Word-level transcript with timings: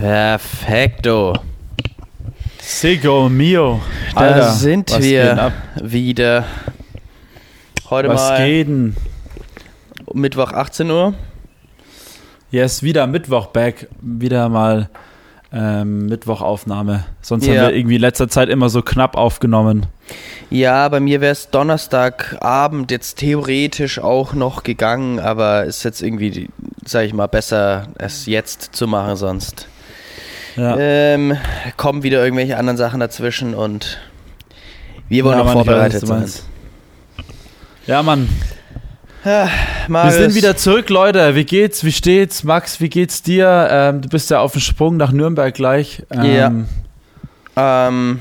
Perfekto. 0.00 1.34
Sego 2.58 3.28
mio. 3.28 3.82
Da 4.14 4.20
Alter, 4.20 4.52
sind 4.52 4.90
was 4.90 5.00
geht 5.00 5.10
wir 5.10 5.52
wieder. 5.82 6.44
Heute 7.90 8.08
Was 8.08 8.30
mal 8.30 8.46
geht 8.46 8.68
denn? 8.68 8.96
Mittwoch 10.14 10.54
18 10.54 10.90
Uhr. 10.90 11.12
Yes, 12.50 12.82
wieder 12.82 13.06
Mittwoch 13.06 13.48
back. 13.48 13.88
Wieder 14.00 14.48
mal 14.48 14.88
ähm, 15.52 16.06
Mittwochaufnahme. 16.06 17.04
Sonst 17.20 17.44
Ja. 17.44 17.56
haben 17.56 17.68
wir 17.68 17.74
irgendwie 17.76 17.96
in 17.96 18.00
letzter 18.00 18.28
Zeit 18.30 18.48
immer 18.48 18.70
so 18.70 18.80
knapp 18.80 19.18
aufgenommen. 19.18 19.84
Ja, 20.48 20.88
bei 20.88 21.00
mir 21.00 21.20
wäre 21.20 21.32
es 21.32 21.50
Donnerstagabend 21.50 22.90
jetzt 22.90 23.18
theoretisch 23.18 23.98
auch 23.98 24.32
noch 24.32 24.62
gegangen, 24.62 25.20
aber 25.20 25.64
ist 25.64 25.82
jetzt 25.82 26.00
irgendwie, 26.00 26.48
sag 26.86 27.04
ich 27.04 27.12
mal, 27.12 27.26
besser, 27.26 27.88
es 27.98 28.24
jetzt 28.24 28.74
zu 28.74 28.86
machen, 28.86 29.16
sonst 29.16 29.68
Ja. 30.56 30.76
ähm, 30.78 31.36
kommen 31.76 32.02
wieder 32.02 32.22
irgendwelche 32.22 32.56
anderen 32.56 32.76
Sachen 32.76 33.00
dazwischen 33.00 33.54
und 33.54 33.98
wir 35.08 35.24
wollen 35.24 35.38
Ja, 35.38 35.44
noch 35.44 35.46
weiß, 35.46 35.52
vorbereitet 35.54 36.02
du 36.02 36.06
sein. 36.06 36.30
Ja, 37.86 38.02
Mann. 38.02 38.28
Wir 39.22 39.48
Marius, 39.88 40.14
sind 40.14 40.34
wieder 40.34 40.56
zurück, 40.56 40.88
Leute. 40.88 41.34
Wie 41.34 41.44
geht's? 41.44 41.84
Wie 41.84 41.92
steht's? 41.92 42.42
Max, 42.42 42.80
wie 42.80 42.88
geht's 42.88 43.22
dir? 43.22 43.68
Ähm, 43.70 44.00
du 44.00 44.08
bist 44.08 44.30
ja 44.30 44.40
auf 44.40 44.52
dem 44.52 44.60
Sprung 44.62 44.96
nach 44.96 45.12
Nürnberg 45.12 45.52
gleich. 45.54 46.02
Ähm, 46.10 46.66
Ähm, 47.56 48.20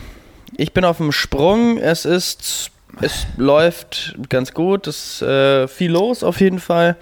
ich 0.58 0.74
bin 0.74 0.84
auf 0.84 0.98
dem 0.98 1.12
Sprung. 1.12 1.78
Es 1.78 2.04
ist, 2.04 2.72
es 3.02 3.28
läuft 3.38 4.16
ganz 4.28 4.54
gut. 4.54 4.88
Es 4.88 5.22
ist 5.22 5.22
äh, 5.22 5.68
viel 5.68 5.92
los 5.92 6.24
auf 6.24 6.42
jeden 6.42 6.60
Fall. 6.60 6.98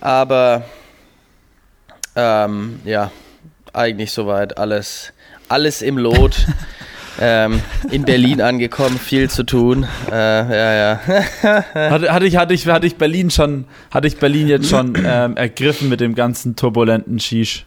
Aber 0.00 0.62
ähm, 2.14 2.80
ja, 2.84 3.10
eigentlich 3.78 4.12
soweit 4.12 4.58
alles, 4.58 5.12
alles 5.48 5.82
im 5.82 5.98
Lot. 5.98 6.46
ähm, 7.20 7.62
in 7.90 8.04
Berlin 8.04 8.40
angekommen, 8.40 8.98
viel 8.98 9.28
zu 9.30 9.42
tun. 9.44 9.86
Äh, 10.10 10.14
ja, 10.14 10.74
ja. 10.74 11.00
Hatte, 11.74 12.12
hatte, 12.12 12.26
ich, 12.26 12.36
hatte, 12.36 12.54
ich, 12.54 12.66
hatte 12.66 12.86
ich 12.86 12.96
Berlin 12.96 13.30
schon, 13.30 13.64
hatte 13.90 14.06
ich 14.06 14.18
Berlin 14.18 14.48
jetzt 14.48 14.68
schon 14.68 14.94
ähm, 15.04 15.36
ergriffen 15.36 15.88
mit 15.88 16.00
dem 16.00 16.14
ganzen 16.14 16.56
turbulenten 16.56 17.18
Shish. 17.18 17.66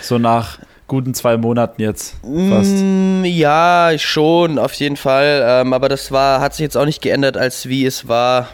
So 0.00 0.18
nach 0.18 0.58
guten 0.86 1.14
zwei 1.14 1.36
Monaten 1.36 1.82
jetzt 1.82 2.16
fast. 2.22 2.76
Mm, 2.76 3.24
Ja, 3.24 3.92
schon, 3.98 4.58
auf 4.58 4.72
jeden 4.74 4.96
Fall. 4.96 5.42
Ähm, 5.44 5.72
aber 5.72 5.88
das 5.88 6.12
war, 6.12 6.40
hat 6.40 6.54
sich 6.54 6.62
jetzt 6.62 6.76
auch 6.76 6.84
nicht 6.86 7.02
geändert, 7.02 7.36
als 7.36 7.68
wie 7.68 7.84
es 7.84 8.08
war. 8.08 8.48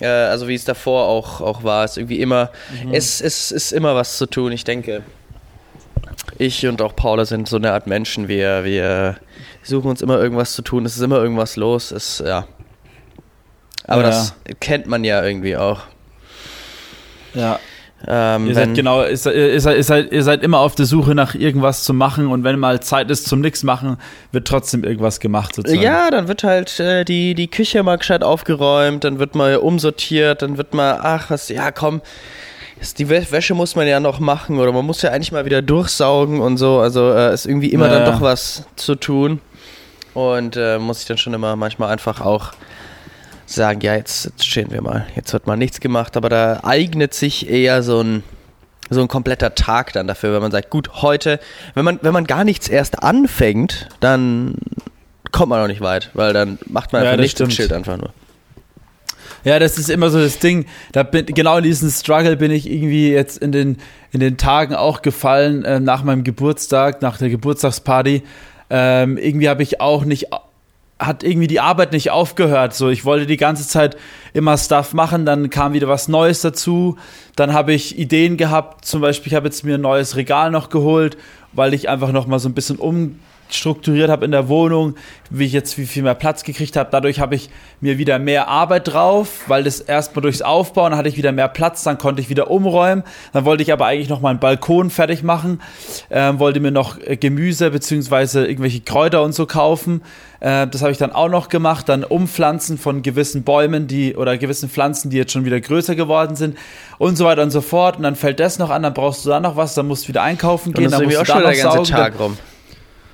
Äh, 0.00 0.06
also 0.06 0.48
wie 0.48 0.54
es 0.54 0.64
davor 0.64 1.06
auch, 1.06 1.40
auch 1.40 1.62
war. 1.62 1.84
Es 1.84 1.96
irgendwie 1.96 2.20
immer, 2.20 2.50
es, 2.92 3.20
es 3.20 3.50
ist 3.50 3.72
immer 3.72 3.94
was 3.94 4.18
zu 4.18 4.26
tun, 4.26 4.52
ich 4.52 4.64
denke. 4.64 5.02
Ich 6.40 6.66
und 6.66 6.80
auch 6.80 6.96
Paula 6.96 7.26
sind 7.26 7.48
so 7.48 7.56
eine 7.56 7.72
Art 7.72 7.86
Menschen. 7.86 8.26
Wir, 8.26 8.64
wir 8.64 9.16
suchen 9.62 9.90
uns 9.90 10.00
immer 10.00 10.18
irgendwas 10.18 10.54
zu 10.54 10.62
tun. 10.62 10.86
Es 10.86 10.96
ist 10.96 11.02
immer 11.02 11.18
irgendwas 11.18 11.56
los. 11.56 11.90
Es, 11.90 12.22
ja. 12.24 12.46
Aber 13.86 14.02
Ja. 14.02 14.08
das 14.08 14.34
kennt 14.58 14.86
man 14.86 15.04
ja 15.04 15.22
irgendwie 15.22 15.58
auch. 15.58 15.82
Ja. 17.34 17.60
Ähm, 18.08 18.46
Ihr 18.46 18.54
seid 18.54 18.74
genau, 18.74 19.04
ihr 19.04 19.14
seid, 19.18 19.34
ihr, 19.34 19.60
seid, 19.60 20.10
ihr, 20.10 20.22
seid, 20.22 20.42
immer 20.42 20.60
auf 20.60 20.74
der 20.74 20.86
Suche 20.86 21.14
nach 21.14 21.34
irgendwas 21.34 21.84
zu 21.84 21.92
machen 21.92 22.28
und 22.28 22.42
wenn 22.42 22.58
mal 22.58 22.80
Zeit 22.80 23.10
ist 23.10 23.28
zum 23.28 23.42
Nix 23.42 23.62
machen, 23.62 23.98
wird 24.32 24.48
trotzdem 24.48 24.84
irgendwas 24.84 25.20
gemacht 25.20 25.54
sozusagen. 25.54 25.82
Ja, 25.82 26.10
dann 26.10 26.26
wird 26.26 26.42
halt 26.42 26.80
äh, 26.80 27.04
die, 27.04 27.34
die 27.34 27.48
Küche 27.48 27.82
mal 27.82 27.98
gescheit 27.98 28.22
aufgeräumt, 28.22 29.04
dann 29.04 29.18
wird 29.18 29.34
mal 29.34 29.58
umsortiert, 29.58 30.40
dann 30.40 30.56
wird 30.56 30.72
mal, 30.72 30.98
ach 31.02 31.28
was, 31.28 31.50
ja 31.50 31.70
komm, 31.72 32.00
die 32.98 33.06
Wä- 33.08 33.30
Wäsche 33.30 33.54
muss 33.54 33.76
man 33.76 33.86
ja 33.86 34.00
noch 34.00 34.20
machen 34.20 34.58
oder 34.58 34.72
man 34.72 34.84
muss 34.86 35.02
ja 35.02 35.10
eigentlich 35.10 35.32
mal 35.32 35.44
wieder 35.44 35.62
durchsaugen 35.62 36.40
und 36.40 36.56
so. 36.56 36.78
Also 36.80 37.12
äh, 37.12 37.34
ist 37.34 37.46
irgendwie 37.46 37.72
immer 37.72 37.86
Ja, 37.88 37.94
dann 37.94 38.06
ja. 38.06 38.10
doch 38.12 38.20
was 38.20 38.64
zu 38.76 38.94
tun. 38.94 39.40
Und 40.14 40.56
äh, 40.56 40.78
muss 40.78 41.00
ich 41.02 41.06
dann 41.06 41.18
schon 41.18 41.34
immer 41.34 41.54
manchmal 41.56 41.90
einfach 41.92 42.20
auch 42.20 42.52
sagen, 43.46 43.80
ja, 43.82 43.94
jetzt, 43.94 44.24
jetzt 44.26 44.44
stehen 44.46 44.70
wir 44.70 44.82
mal, 44.82 45.06
jetzt 45.14 45.32
wird 45.32 45.46
mal 45.46 45.56
nichts 45.56 45.80
gemacht, 45.80 46.16
aber 46.16 46.28
da 46.28 46.60
eignet 46.62 47.14
sich 47.14 47.48
eher 47.48 47.82
so 47.82 48.00
ein 48.02 48.22
so 48.92 49.00
ein 49.00 49.06
kompletter 49.06 49.54
Tag 49.54 49.92
dann 49.92 50.08
dafür, 50.08 50.32
wenn 50.34 50.42
man 50.42 50.50
sagt, 50.50 50.68
gut, 50.70 50.90
heute, 51.02 51.38
wenn 51.74 51.84
man, 51.84 52.00
wenn 52.02 52.12
man 52.12 52.24
gar 52.26 52.42
nichts 52.42 52.66
erst 52.68 53.04
anfängt, 53.04 53.88
dann 54.00 54.56
kommt 55.30 55.50
man 55.50 55.62
auch 55.62 55.68
nicht 55.68 55.80
weit, 55.80 56.10
weil 56.14 56.32
dann 56.32 56.58
macht 56.66 56.92
man 56.92 57.04
Ja, 57.04 57.10
einfach 57.10 57.18
das 57.18 57.22
nichts 57.24 57.40
und 57.40 57.52
stimmt. 57.52 57.68
chillt 57.68 57.72
einfach 57.72 57.96
nur. 57.98 58.10
Ja, 59.44 59.58
das 59.58 59.78
ist 59.78 59.88
immer 59.88 60.10
so 60.10 60.18
das 60.18 60.38
Ding. 60.38 60.66
Da 60.92 61.02
bin, 61.02 61.26
genau 61.26 61.56
in 61.58 61.64
diesen 61.64 61.90
Struggle 61.90 62.36
bin 62.36 62.50
ich 62.50 62.70
irgendwie 62.70 63.10
jetzt 63.10 63.38
in 63.38 63.52
den, 63.52 63.78
in 64.12 64.20
den 64.20 64.36
Tagen 64.36 64.74
auch 64.74 65.02
gefallen, 65.02 65.64
äh, 65.64 65.80
nach 65.80 66.02
meinem 66.02 66.24
Geburtstag, 66.24 67.00
nach 67.02 67.18
der 67.18 67.30
Geburtstagsparty. 67.30 68.22
Ähm, 68.68 69.16
irgendwie 69.16 69.48
habe 69.48 69.62
ich 69.62 69.80
auch 69.80 70.04
nicht, 70.04 70.26
hat 70.98 71.24
irgendwie 71.24 71.46
die 71.46 71.60
Arbeit 71.60 71.92
nicht 71.92 72.10
aufgehört. 72.10 72.74
So, 72.74 72.90
ich 72.90 73.04
wollte 73.04 73.26
die 73.26 73.38
ganze 73.38 73.66
Zeit 73.66 73.96
immer 74.34 74.58
Stuff 74.58 74.92
machen, 74.92 75.24
dann 75.24 75.48
kam 75.48 75.72
wieder 75.72 75.88
was 75.88 76.06
Neues 76.08 76.42
dazu. 76.42 76.98
Dann 77.34 77.54
habe 77.54 77.72
ich 77.72 77.98
Ideen 77.98 78.36
gehabt, 78.36 78.84
zum 78.84 79.00
Beispiel, 79.00 79.32
ich 79.32 79.36
habe 79.36 79.46
jetzt 79.46 79.64
mir 79.64 79.76
ein 79.76 79.80
neues 79.80 80.16
Regal 80.16 80.50
noch 80.50 80.68
geholt, 80.68 81.16
weil 81.52 81.72
ich 81.72 81.88
einfach 81.88 82.12
noch 82.12 82.26
mal 82.26 82.38
so 82.38 82.48
ein 82.48 82.54
bisschen 82.54 82.78
umstrukturiert 83.50 84.10
habe 84.10 84.24
in 84.24 84.30
der 84.30 84.48
Wohnung, 84.48 84.94
wie 85.28 85.44
ich 85.44 85.52
jetzt 85.52 85.76
wie 85.78 85.86
viel 85.86 86.02
mehr 86.02 86.14
Platz 86.14 86.44
gekriegt 86.44 86.76
habe. 86.76 86.88
Dadurch 86.90 87.20
habe 87.20 87.34
ich 87.34 87.50
mir 87.80 87.98
wieder 87.98 88.18
mehr 88.18 88.48
Arbeit 88.48 88.88
drauf, 88.92 89.44
weil 89.48 89.64
das 89.64 89.80
erstmal 89.80 90.22
durchs 90.22 90.42
Aufbauen 90.42 90.96
hatte 90.96 91.08
ich 91.08 91.16
wieder 91.16 91.32
mehr 91.32 91.48
Platz, 91.48 91.82
dann 91.82 91.98
konnte 91.98 92.20
ich 92.22 92.28
wieder 92.30 92.50
umräumen. 92.50 93.04
Dann 93.32 93.44
wollte 93.44 93.62
ich 93.62 93.72
aber 93.72 93.86
eigentlich 93.86 94.08
noch 94.08 94.20
meinen 94.20 94.38
Balkon 94.38 94.90
fertig 94.90 95.22
machen, 95.22 95.60
ähm, 96.10 96.38
wollte 96.38 96.60
mir 96.60 96.70
noch 96.70 96.98
äh, 96.98 97.16
Gemüse 97.16 97.70
beziehungsweise 97.70 98.46
irgendwelche 98.46 98.80
Kräuter 98.80 99.22
und 99.22 99.34
so 99.34 99.46
kaufen. 99.46 100.02
Äh, 100.40 100.66
das 100.66 100.82
habe 100.82 100.92
ich 100.92 100.98
dann 100.98 101.12
auch 101.12 101.28
noch 101.28 101.48
gemacht. 101.48 101.88
Dann 101.88 102.04
Umpflanzen 102.04 102.78
von 102.78 103.02
gewissen 103.02 103.42
Bäumen, 103.42 103.86
die 103.86 104.16
oder 104.16 104.38
gewissen 104.38 104.68
Pflanzen, 104.68 105.10
die 105.10 105.16
jetzt 105.16 105.32
schon 105.32 105.44
wieder 105.44 105.60
größer 105.60 105.94
geworden 105.94 106.36
sind 106.36 106.56
und 106.98 107.16
so 107.16 107.24
weiter 107.24 107.42
und 107.42 107.50
so 107.50 107.60
fort. 107.60 107.96
Und 107.96 108.04
dann 108.04 108.16
fällt 108.16 108.40
das 108.40 108.58
noch 108.58 108.70
an, 108.70 108.82
dann 108.82 108.94
brauchst 108.94 109.24
du 109.24 109.28
da 109.30 109.40
noch 109.40 109.56
was, 109.56 109.74
dann 109.74 109.86
musst 109.86 110.04
du 110.04 110.08
wieder 110.08 110.22
einkaufen 110.22 110.72
gehen, 110.72 110.90
dann 110.90 111.02
irgendwie 111.02 111.16
musst 111.18 111.30
auch 111.30 111.36
du 111.36 111.42
da 111.42 111.52
schon 111.52 111.62
noch 111.64 111.72
der 111.72 111.84
ganze 111.84 111.90
saugen, 111.90 111.90
dann- 112.02 112.12
Tag 112.12 112.20
rum. 112.20 112.38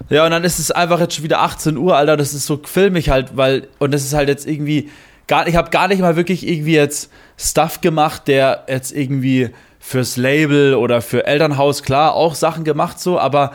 Ja, 0.09 0.25
und 0.25 0.31
dann 0.31 0.45
ist 0.45 0.59
es 0.59 0.71
einfach 0.71 1.01
jetzt 1.01 1.15
schon 1.15 1.25
wieder 1.25 1.41
18 1.41 1.77
Uhr, 1.77 1.97
Alter. 1.97 2.17
Das 2.17 2.35
ist 2.35 2.47
so 2.47 2.61
filmig 2.63 3.11
halt, 3.11 3.37
weil, 3.37 3.69
und 3.79 3.93
das 3.93 4.05
ist 4.05 4.15
halt 4.15 4.29
jetzt 4.29 4.47
irgendwie, 4.47 4.91
gar, 5.27 5.49
ich 5.49 5.57
habe 5.57 5.71
gar 5.71 5.89
nicht 5.89 6.01
mal 6.01 6.17
wirklich 6.17 6.47
irgendwie 6.47 6.75
jetzt 6.75 7.11
Stuff 7.37 7.81
gemacht, 7.81 8.29
der 8.29 8.65
jetzt 8.69 8.93
irgendwie 8.93 9.51
fürs 9.81 10.17
Label 10.17 10.75
oder 10.75 11.01
für 11.01 11.27
Elternhaus, 11.27 11.83
klar, 11.83 12.15
auch 12.15 12.35
Sachen 12.35 12.65
gemacht 12.65 12.99
so, 13.01 13.19
aber 13.19 13.53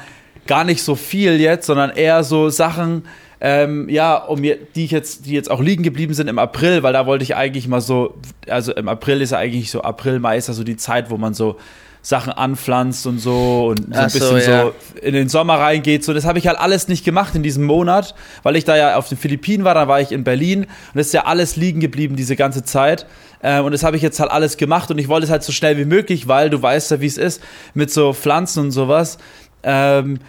gar 0.48 0.64
nicht 0.64 0.84
so 0.84 0.96
viel 0.96 1.40
jetzt, 1.40 1.66
sondern 1.66 1.92
eher 1.92 2.24
so 2.24 2.50
Sachen, 2.50 3.04
ähm, 3.42 3.90
ja, 3.90 4.16
um 4.16 4.42
die 4.42 4.58
ich 4.76 4.92
jetzt, 4.92 5.26
die 5.26 5.34
jetzt 5.34 5.50
auch 5.50 5.62
liegen 5.62 5.84
geblieben 5.84 6.14
sind 6.14 6.28
im 6.28 6.40
April, 6.40 6.84
weil 6.84 6.94
da 6.94 7.06
wollte 7.06 7.24
ich 7.24 7.36
eigentlich 7.36 7.68
mal 7.68 7.82
so, 7.82 8.16
also 8.48 8.74
im 8.74 8.88
April 8.88 9.22
ist 9.22 9.32
ja 9.32 9.40
eigentlich 9.40 9.72
so, 9.72 9.82
April, 9.82 10.20
Mai 10.20 10.38
ist 10.38 10.48
ja 10.48 10.54
so 10.54 10.64
die 10.64 10.78
Zeit, 10.78 11.10
wo 11.10 11.18
man 11.18 11.34
so 11.34 11.58
Sachen 12.04 12.34
anpflanzt 12.34 13.06
und 13.06 13.20
so 13.20 13.68
und 13.68 13.94
so 13.94 14.00
ein 14.00 14.10
so, 14.10 14.20
bisschen 14.20 14.52
ja. 14.52 14.64
so 14.64 14.74
in 15.02 15.14
den 15.14 15.30
Sommer 15.30 15.60
reingeht. 15.60 16.04
So, 16.04 16.14
das 16.14 16.26
habe 16.26 16.40
ich 16.40 16.48
halt 16.48 16.58
alles 16.60 16.88
nicht 16.88 17.06
gemacht 17.06 17.36
in 17.36 17.44
diesem 17.44 17.64
Monat, 17.64 18.16
weil 18.44 18.56
ich 18.56 18.66
da 18.66 18.76
ja 18.76 18.96
auf 18.98 19.08
den 19.08 19.18
Philippinen 19.18 19.64
war, 19.64 19.76
dann 19.76 19.88
war 19.88 20.02
ich 20.02 20.12
in 20.12 20.24
Berlin 20.24 20.64
und 20.64 20.96
das 20.96 21.08
ist 21.08 21.14
ja 21.14 21.26
alles 21.26 21.56
liegen 21.56 21.80
geblieben 21.80 22.16
diese 22.16 22.36
ganze 22.36 22.64
Zeit. 22.64 23.06
Ähm, 23.44 23.66
und 23.66 23.72
das 23.72 23.84
habe 23.84 23.96
ich 23.98 24.02
jetzt 24.02 24.20
halt 24.20 24.32
alles 24.32 24.58
gemacht 24.58 24.90
und 24.90 24.98
ich 24.98 25.08
wollte 25.08 25.26
es 25.26 25.32
halt 25.32 25.44
so 25.44 25.52
schnell 25.52 25.78
wie 25.78 25.86
möglich, 25.86 26.28
weil 26.28 26.50
du 26.50 26.62
weißt 26.62 26.92
ja, 26.92 27.02
wie 27.02 27.08
es 27.08 27.18
ist 27.18 27.42
mit 27.74 27.92
so 27.92 28.14
Pflanzen 28.14 28.66
und 28.66 28.72
sowas. 28.72 29.18
Ähm, 29.64 30.20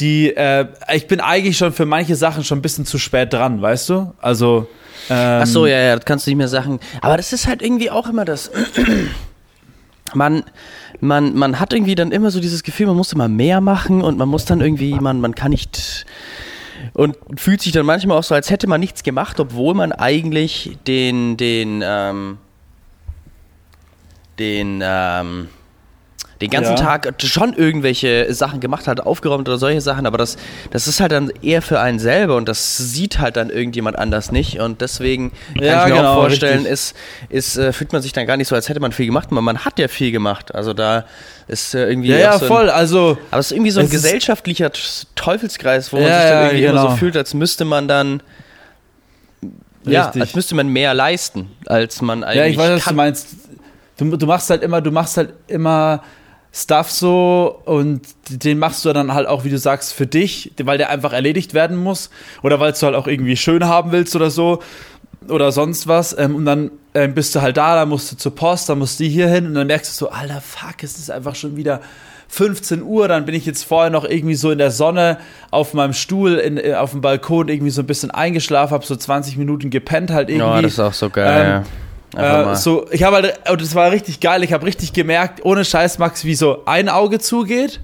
die, 0.00 0.34
äh, 0.34 0.66
ich 0.94 1.06
bin 1.06 1.20
eigentlich 1.20 1.58
schon 1.58 1.72
für 1.72 1.86
manche 1.86 2.16
Sachen 2.16 2.42
schon 2.44 2.58
ein 2.58 2.62
bisschen 2.62 2.86
zu 2.86 2.98
spät 2.98 3.32
dran, 3.32 3.60
weißt 3.60 3.88
du? 3.90 4.12
Also. 4.20 4.68
Ähm, 5.08 5.40
Ach 5.42 5.46
so, 5.46 5.66
ja, 5.66 5.78
ja, 5.78 5.96
das 5.96 6.04
kannst 6.04 6.26
du 6.26 6.30
nicht 6.30 6.38
mehr 6.38 6.48
sagen. 6.48 6.80
Aber 7.02 7.16
das 7.16 7.32
ist 7.32 7.46
halt 7.46 7.62
irgendwie 7.62 7.90
auch 7.90 8.08
immer 8.08 8.24
das. 8.24 8.50
Man, 10.14 10.44
man, 11.00 11.34
man 11.34 11.58
hat 11.58 11.72
irgendwie 11.72 11.94
dann 11.94 12.12
immer 12.12 12.30
so 12.30 12.40
dieses 12.40 12.62
Gefühl, 12.62 12.86
man 12.86 12.96
muss 12.96 13.12
immer 13.12 13.28
mehr 13.28 13.60
machen 13.60 14.02
und 14.02 14.18
man 14.18 14.28
muss 14.28 14.44
dann 14.44 14.60
irgendwie, 14.60 14.94
man, 14.94 15.20
man 15.20 15.34
kann 15.34 15.50
nicht. 15.50 16.06
Und 16.94 17.16
fühlt 17.36 17.60
sich 17.60 17.72
dann 17.72 17.86
manchmal 17.86 18.18
auch 18.18 18.22
so, 18.24 18.34
als 18.34 18.50
hätte 18.50 18.66
man 18.66 18.80
nichts 18.80 19.02
gemacht, 19.02 19.38
obwohl 19.38 19.74
man 19.74 19.92
eigentlich 19.92 20.78
den, 20.86 21.36
den, 21.36 21.82
ähm, 21.84 22.38
den, 24.38 24.80
ähm, 24.82 25.48
den 26.40 26.48
ganzen 26.50 26.76
Ja. 26.76 26.82
Tag 26.82 27.14
schon 27.22 27.52
irgendwelche 27.52 28.32
Sachen 28.32 28.60
gemacht 28.60 28.86
hat, 28.88 29.00
aufgeräumt 29.00 29.48
oder 29.48 29.58
solche 29.58 29.80
Sachen, 29.80 30.06
aber 30.06 30.16
das, 30.18 30.36
das 30.70 30.88
ist 30.88 31.00
halt 31.00 31.12
dann 31.12 31.30
eher 31.42 31.60
für 31.60 31.80
einen 31.80 31.98
selber 31.98 32.36
und 32.36 32.48
das 32.48 32.76
sieht 32.78 33.18
halt 33.18 33.36
dann 33.36 33.50
irgendjemand 33.50 33.98
anders 33.98 34.32
nicht 34.32 34.58
und 34.60 34.80
deswegen 34.80 35.32
kann 35.54 35.64
Ja, 35.64 35.82
ich 35.86 35.92
mir 35.92 35.96
genau, 35.98 36.12
auch 36.12 36.20
vorstellen, 36.22 36.66
richtig. 36.66 36.72
ist, 36.72 36.96
ist, 37.28 37.56
äh, 37.58 37.72
fühlt 37.72 37.92
man 37.92 38.00
sich 38.02 38.12
dann 38.12 38.26
gar 38.26 38.36
nicht 38.36 38.48
so, 38.48 38.54
als 38.54 38.68
hätte 38.68 38.80
man 38.80 38.92
viel 38.92 39.06
gemacht, 39.06 39.28
aber 39.30 39.42
man 39.42 39.64
hat 39.64 39.78
ja 39.78 39.88
viel 39.88 40.12
gemacht. 40.12 40.54
Also 40.54 40.72
da 40.72 41.04
ist 41.46 41.74
äh, 41.74 41.88
irgendwie 41.88 42.08
Ja, 42.10 42.18
ja, 42.18 42.38
so 42.38 42.44
ein, 42.46 42.48
voll. 42.48 42.70
Also, 42.70 43.18
aber 43.30 43.40
es 43.40 43.46
ist 43.46 43.52
irgendwie 43.52 43.70
so 43.72 43.80
ein 43.80 43.90
gesellschaftlicher 43.90 44.70
Teufelskreis, 45.16 45.92
wo 45.92 45.96
man 45.96 46.06
sich 46.06 46.14
dann 46.14 46.44
irgendwie 46.46 46.64
immer 46.64 46.72
genau. 46.80 46.90
so 46.90 46.96
fühlt, 46.96 47.16
als 47.16 47.34
müsste 47.34 47.64
man 47.64 47.86
dann 47.88 48.22
ja, 49.84 50.04
Richtig. 50.04 50.22
als 50.22 50.34
müsste 50.34 50.54
man 50.54 50.68
mehr 50.68 50.92
leisten, 50.94 51.50
als 51.66 52.02
man 52.02 52.22
eigentlich 52.22 52.36
Ja, 52.36 52.44
ich 52.46 52.56
weiß, 52.58 52.70
was 52.76 52.84
kann. 52.84 52.94
du 52.94 52.96
meinst. 52.96 53.28
Du, 53.96 54.16
du 54.16 54.26
machst 54.26 54.50
halt 54.50 54.62
immer, 54.62 54.80
du 54.80 54.90
machst 54.90 55.16
halt 55.16 55.32
immer 55.46 56.02
Stuff 56.52 56.90
so 56.90 57.60
und 57.64 58.02
den 58.28 58.58
machst 58.58 58.84
du 58.84 58.92
dann 58.92 59.14
halt 59.14 59.28
auch, 59.28 59.44
wie 59.44 59.50
du 59.50 59.58
sagst, 59.58 59.92
für 59.92 60.06
dich, 60.06 60.52
weil 60.62 60.78
der 60.78 60.90
einfach 60.90 61.12
erledigt 61.12 61.54
werden 61.54 61.76
muss 61.76 62.10
oder 62.42 62.58
weil 62.58 62.72
du 62.72 62.82
halt 62.82 62.96
auch 62.96 63.06
irgendwie 63.06 63.36
schön 63.36 63.66
haben 63.66 63.92
willst 63.92 64.16
oder 64.16 64.30
so 64.30 64.60
oder 65.28 65.52
sonst 65.52 65.86
was 65.86 66.16
ähm, 66.18 66.34
und 66.34 66.44
dann 66.44 66.70
ähm, 66.94 67.14
bist 67.14 67.34
du 67.34 67.42
halt 67.42 67.56
da, 67.56 67.76
dann 67.76 67.88
musst 67.88 68.10
du 68.10 68.16
zur 68.16 68.34
Post, 68.34 68.68
dann 68.68 68.78
musst 68.78 68.98
du 68.98 69.04
hier 69.04 69.28
hin 69.28 69.46
und 69.46 69.54
dann 69.54 69.68
merkst 69.68 69.92
du 69.92 70.06
so, 70.06 70.10
alter 70.10 70.40
Fuck, 70.40 70.82
es 70.82 70.98
ist 70.98 71.10
einfach 71.10 71.36
schon 71.36 71.56
wieder 71.56 71.80
15 72.28 72.82
Uhr, 72.82 73.06
dann 73.06 73.26
bin 73.26 73.34
ich 73.34 73.46
jetzt 73.46 73.64
vorher 73.64 73.90
noch 73.90 74.04
irgendwie 74.04 74.34
so 74.34 74.50
in 74.50 74.58
der 74.58 74.70
Sonne 74.72 75.18
auf 75.52 75.72
meinem 75.74 75.92
Stuhl 75.92 76.34
in, 76.34 76.58
äh, 76.58 76.74
auf 76.74 76.90
dem 76.90 77.00
Balkon 77.00 77.48
irgendwie 77.48 77.70
so 77.70 77.82
ein 77.82 77.86
bisschen 77.86 78.10
eingeschlafen, 78.10 78.72
habe 78.72 78.86
so 78.86 78.96
20 78.96 79.36
Minuten 79.36 79.70
gepennt 79.70 80.10
halt 80.10 80.30
irgendwie. 80.30 80.46
Ja, 80.48 80.62
das 80.62 80.72
ist 80.72 80.80
auch 80.80 80.94
so 80.94 81.10
geil. 81.10 81.42
Ähm, 81.42 81.48
ja 81.48 81.64
äh, 82.16 82.54
so, 82.56 82.86
ich 82.90 83.02
habe 83.02 83.16
halt, 83.16 83.50
und 83.50 83.60
das 83.60 83.74
war 83.74 83.90
richtig 83.90 84.20
geil, 84.20 84.42
ich 84.42 84.52
habe 84.52 84.66
richtig 84.66 84.92
gemerkt, 84.92 85.44
ohne 85.44 85.64
Scheiß, 85.64 85.98
Max, 85.98 86.24
wie 86.24 86.34
so 86.34 86.64
ein 86.66 86.88
Auge 86.88 87.18
zugeht, 87.18 87.80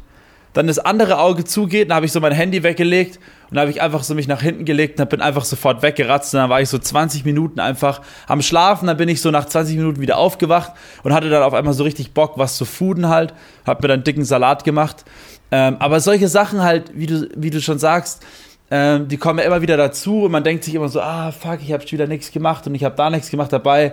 dann 0.53 0.67
das 0.67 0.79
andere 0.79 1.19
Auge 1.19 1.45
zugeht, 1.45 1.91
dann 1.91 1.97
habe 1.97 2.07
ich 2.07 2.13
so 2.13 2.21
mein 2.21 2.33
Handy 2.33 2.63
weggelegt 2.63 3.19
und 3.49 3.57
dann 3.57 3.63
habe 3.63 3.71
ich 3.71 3.81
einfach 3.81 4.03
so 4.03 4.15
mich 4.15 4.27
nach 4.27 4.43
hinten 4.43 4.65
gelegt 4.65 4.99
und 4.99 5.09
bin 5.09 5.21
einfach 5.21 5.45
sofort 5.45 5.83
weggeratzt. 5.83 6.35
Und 6.35 6.41
dann 6.41 6.51
war 6.51 6.61
ich 6.61 6.69
so 6.69 6.79
20 6.79 7.25
Minuten 7.25 7.61
einfach 7.61 8.01
am 8.27 8.43
Schlafen, 8.43 8.87
dann 8.87 8.97
bin 8.97 9.09
ich 9.09 9.21
so 9.21 9.31
nach 9.31 9.45
20 9.45 9.77
Minuten 9.77 10.01
wieder 10.01 10.19
aufgewacht 10.19 10.73
und 11.05 11.13
hatte 11.13 11.29
dann 11.29 11.43
auf 11.43 11.55
einmal 11.55 11.75
so 11.75 11.85
richtig 11.85 12.13
Bock, 12.13 12.39
was 12.39 12.57
zu 12.57 12.65
fooden 12.65 13.09
halt, 13.09 13.35
habe 13.67 13.83
mir 13.83 13.89
dann 13.89 14.03
dicken 14.03 14.25
Salat 14.25 14.65
gemacht. 14.65 15.05
Ähm, 15.53 15.77
aber 15.79 16.01
solche 16.01 16.27
Sachen 16.27 16.63
halt, 16.63 16.91
wie 16.95 17.07
du, 17.07 17.29
wie 17.37 17.51
du 17.51 17.61
schon 17.61 17.79
sagst, 17.79 18.25
ähm, 18.71 19.09
die 19.09 19.17
kommen 19.17 19.39
ja 19.39 19.45
immer 19.45 19.63
wieder 19.63 19.77
dazu 19.77 20.25
und 20.25 20.33
man 20.33 20.43
denkt 20.45 20.65
sich 20.65 20.75
immer 20.75 20.89
so, 20.89 21.01
ah, 21.01 21.31
fuck, 21.33 21.59
ich 21.63 21.73
habe 21.73 21.85
wieder 21.91 22.07
nichts 22.07 22.33
gemacht 22.33 22.67
und 22.67 22.75
ich 22.75 22.85
habe 22.85 22.97
da 22.97 23.11
nichts 23.11 23.31
gemacht 23.31 23.53
dabei. 23.53 23.93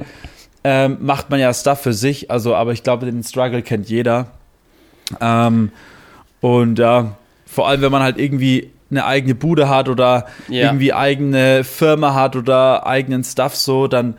Ähm, 0.63 0.97
macht 1.01 1.29
man 1.29 1.39
ja 1.39 1.53
Stuff 1.53 1.81
für 1.81 1.93
sich, 1.93 2.31
also, 2.31 2.55
aber 2.55 2.71
ich 2.71 2.83
glaube, 2.83 3.05
den 3.05 3.23
Struggle 3.23 3.61
kennt 3.61 3.89
jeder. 3.89 4.27
Ähm, 5.19 5.71
und 6.41 6.79
ja, 6.79 7.15
vor 7.45 7.67
allem, 7.67 7.81
wenn 7.81 7.91
man 7.91 8.01
halt 8.01 8.17
irgendwie 8.17 8.71
eine 8.89 9.05
eigene 9.05 9.35
Bude 9.35 9.69
hat 9.69 9.89
oder 9.89 10.25
ja. 10.47 10.65
irgendwie 10.65 10.93
eigene 10.93 11.63
Firma 11.63 12.13
hat 12.13 12.35
oder 12.35 12.87
eigenen 12.87 13.23
Stuff 13.23 13.55
so, 13.55 13.87
dann 13.87 14.15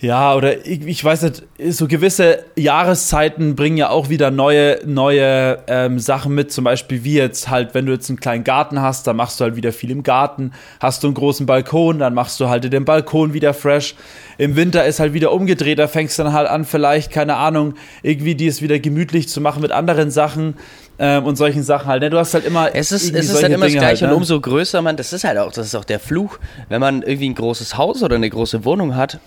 ja, 0.00 0.36
oder 0.36 0.64
ich, 0.64 0.86
ich, 0.86 1.02
weiß 1.02 1.22
nicht, 1.22 1.42
so 1.70 1.88
gewisse 1.88 2.44
Jahreszeiten 2.54 3.56
bringen 3.56 3.76
ja 3.76 3.90
auch 3.90 4.08
wieder 4.08 4.30
neue, 4.30 4.78
neue 4.86 5.58
ähm, 5.66 5.98
Sachen 5.98 6.36
mit. 6.36 6.52
Zum 6.52 6.62
Beispiel 6.62 7.02
wie 7.02 7.14
jetzt 7.14 7.48
halt, 7.48 7.74
wenn 7.74 7.84
du 7.84 7.92
jetzt 7.92 8.08
einen 8.08 8.20
kleinen 8.20 8.44
Garten 8.44 8.80
hast, 8.80 9.08
dann 9.08 9.16
machst 9.16 9.40
du 9.40 9.44
halt 9.44 9.56
wieder 9.56 9.72
viel 9.72 9.90
im 9.90 10.04
Garten. 10.04 10.52
Hast 10.78 11.02
du 11.02 11.08
einen 11.08 11.14
großen 11.14 11.46
Balkon, 11.46 11.98
dann 11.98 12.14
machst 12.14 12.38
du 12.38 12.48
halt 12.48 12.72
den 12.72 12.84
Balkon 12.84 13.34
wieder 13.34 13.52
fresh. 13.54 13.96
Im 14.38 14.54
Winter 14.54 14.86
ist 14.86 15.00
halt 15.00 15.14
wieder 15.14 15.32
umgedreht, 15.32 15.80
da 15.80 15.88
fängst 15.88 16.16
du 16.16 16.22
dann 16.22 16.32
halt 16.32 16.48
an, 16.48 16.64
vielleicht, 16.64 17.10
keine 17.10 17.34
Ahnung, 17.34 17.74
irgendwie 18.04 18.36
die 18.36 18.46
es 18.46 18.62
wieder 18.62 18.78
gemütlich 18.78 19.28
zu 19.28 19.40
machen 19.40 19.62
mit 19.62 19.72
anderen 19.72 20.12
Sachen. 20.12 20.54
Ähm, 21.00 21.24
und 21.24 21.36
solchen 21.36 21.62
Sachen 21.62 21.86
halt. 21.86 22.02
Ne? 22.02 22.10
Du 22.10 22.18
hast 22.18 22.34
halt 22.34 22.44
immer. 22.44 22.74
Es 22.74 22.90
ist, 22.90 23.14
es 23.14 23.30
ist 23.30 23.42
halt 23.42 23.52
immer 23.52 23.66
Dinge 23.66 23.78
das 23.78 23.86
Gleiche 23.86 24.00
halt, 24.02 24.10
ne? 24.10 24.16
und 24.16 24.22
umso 24.22 24.40
größer 24.40 24.82
man, 24.82 24.96
das 24.96 25.12
ist 25.12 25.22
halt 25.22 25.38
auch, 25.38 25.52
das 25.52 25.66
ist 25.66 25.76
auch 25.76 25.84
der 25.84 26.00
Fluch, 26.00 26.38
wenn 26.68 26.80
man 26.80 27.02
irgendwie 27.02 27.30
ein 27.30 27.36
großes 27.36 27.76
Haus 27.76 28.02
oder 28.02 28.16
eine 28.16 28.28
große 28.28 28.64
Wohnung 28.64 28.96
hat 28.96 29.20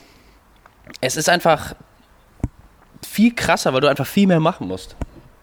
es 1.00 1.18
ist 1.18 1.30
einfach 1.30 1.76
viel 3.08 3.34
krasser, 3.34 3.74
weil 3.74 3.82
du 3.82 3.88
einfach 3.88 4.06
viel 4.06 4.28
mehr 4.28 4.40
machen 4.40 4.68
musst. 4.68 4.96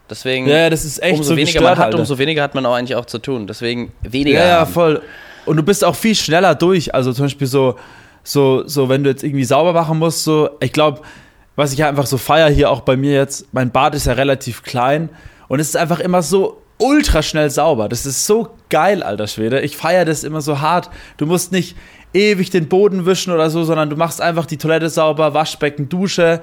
Deswegen, 0.09 0.47
ja, 0.47 0.69
das 0.69 0.85
ist 0.85 1.01
echt 1.03 1.19
umso 1.19 1.31
so 1.31 1.37
weniger 1.37 1.61
man 1.61 1.77
hat, 1.77 1.85
Alter. 1.85 1.99
umso 1.99 2.17
weniger 2.17 2.41
hat 2.41 2.55
man 2.55 2.65
auch 2.65 2.73
eigentlich 2.73 2.95
auch 2.95 3.05
zu 3.05 3.19
tun. 3.19 3.45
Deswegen 3.47 3.91
weniger. 4.01 4.39
Ja, 4.39 4.47
ja, 4.47 4.65
voll. 4.65 5.01
Und 5.45 5.57
du 5.57 5.63
bist 5.63 5.83
auch 5.83 5.95
viel 5.95 6.15
schneller 6.15 6.55
durch. 6.55 6.93
Also 6.93 7.13
zum 7.13 7.25
Beispiel 7.25 7.47
so, 7.47 7.75
so, 8.23 8.67
so, 8.67 8.89
wenn 8.89 9.03
du 9.03 9.09
jetzt 9.09 9.23
irgendwie 9.23 9.45
sauber 9.45 9.73
machen 9.73 9.99
musst, 9.99 10.23
so, 10.23 10.49
ich 10.61 10.73
glaube, 10.73 11.01
was 11.55 11.73
ich 11.73 11.83
einfach 11.83 12.05
so 12.05 12.17
feier 12.17 12.49
hier 12.49 12.71
auch 12.71 12.81
bei 12.81 12.97
mir 12.97 13.13
jetzt, 13.13 13.53
mein 13.53 13.71
Bad 13.71 13.93
ist 13.93 14.07
ja 14.07 14.13
relativ 14.13 14.63
klein 14.63 15.09
und 15.47 15.59
es 15.59 15.69
ist 15.69 15.77
einfach 15.77 15.99
immer 15.99 16.21
so 16.21 16.61
ultra 16.79 17.21
schnell 17.21 17.49
sauber. 17.49 17.89
Das 17.89 18.05
ist 18.05 18.25
so 18.25 18.49
geil, 18.69 19.03
alter 19.03 19.27
Schwede. 19.27 19.59
Ich 19.61 19.75
feiere 19.75 20.05
das 20.05 20.23
immer 20.23 20.41
so 20.41 20.61
hart. 20.61 20.89
Du 21.17 21.25
musst 21.25 21.51
nicht 21.51 21.75
ewig 22.13 22.49
den 22.49 22.67
Boden 22.69 23.05
wischen 23.05 23.33
oder 23.33 23.49
so, 23.49 23.63
sondern 23.63 23.89
du 23.89 23.95
machst 23.95 24.21
einfach 24.21 24.45
die 24.45 24.57
Toilette 24.57 24.89
sauber, 24.89 25.33
Waschbecken, 25.33 25.89
Dusche, 25.89 26.41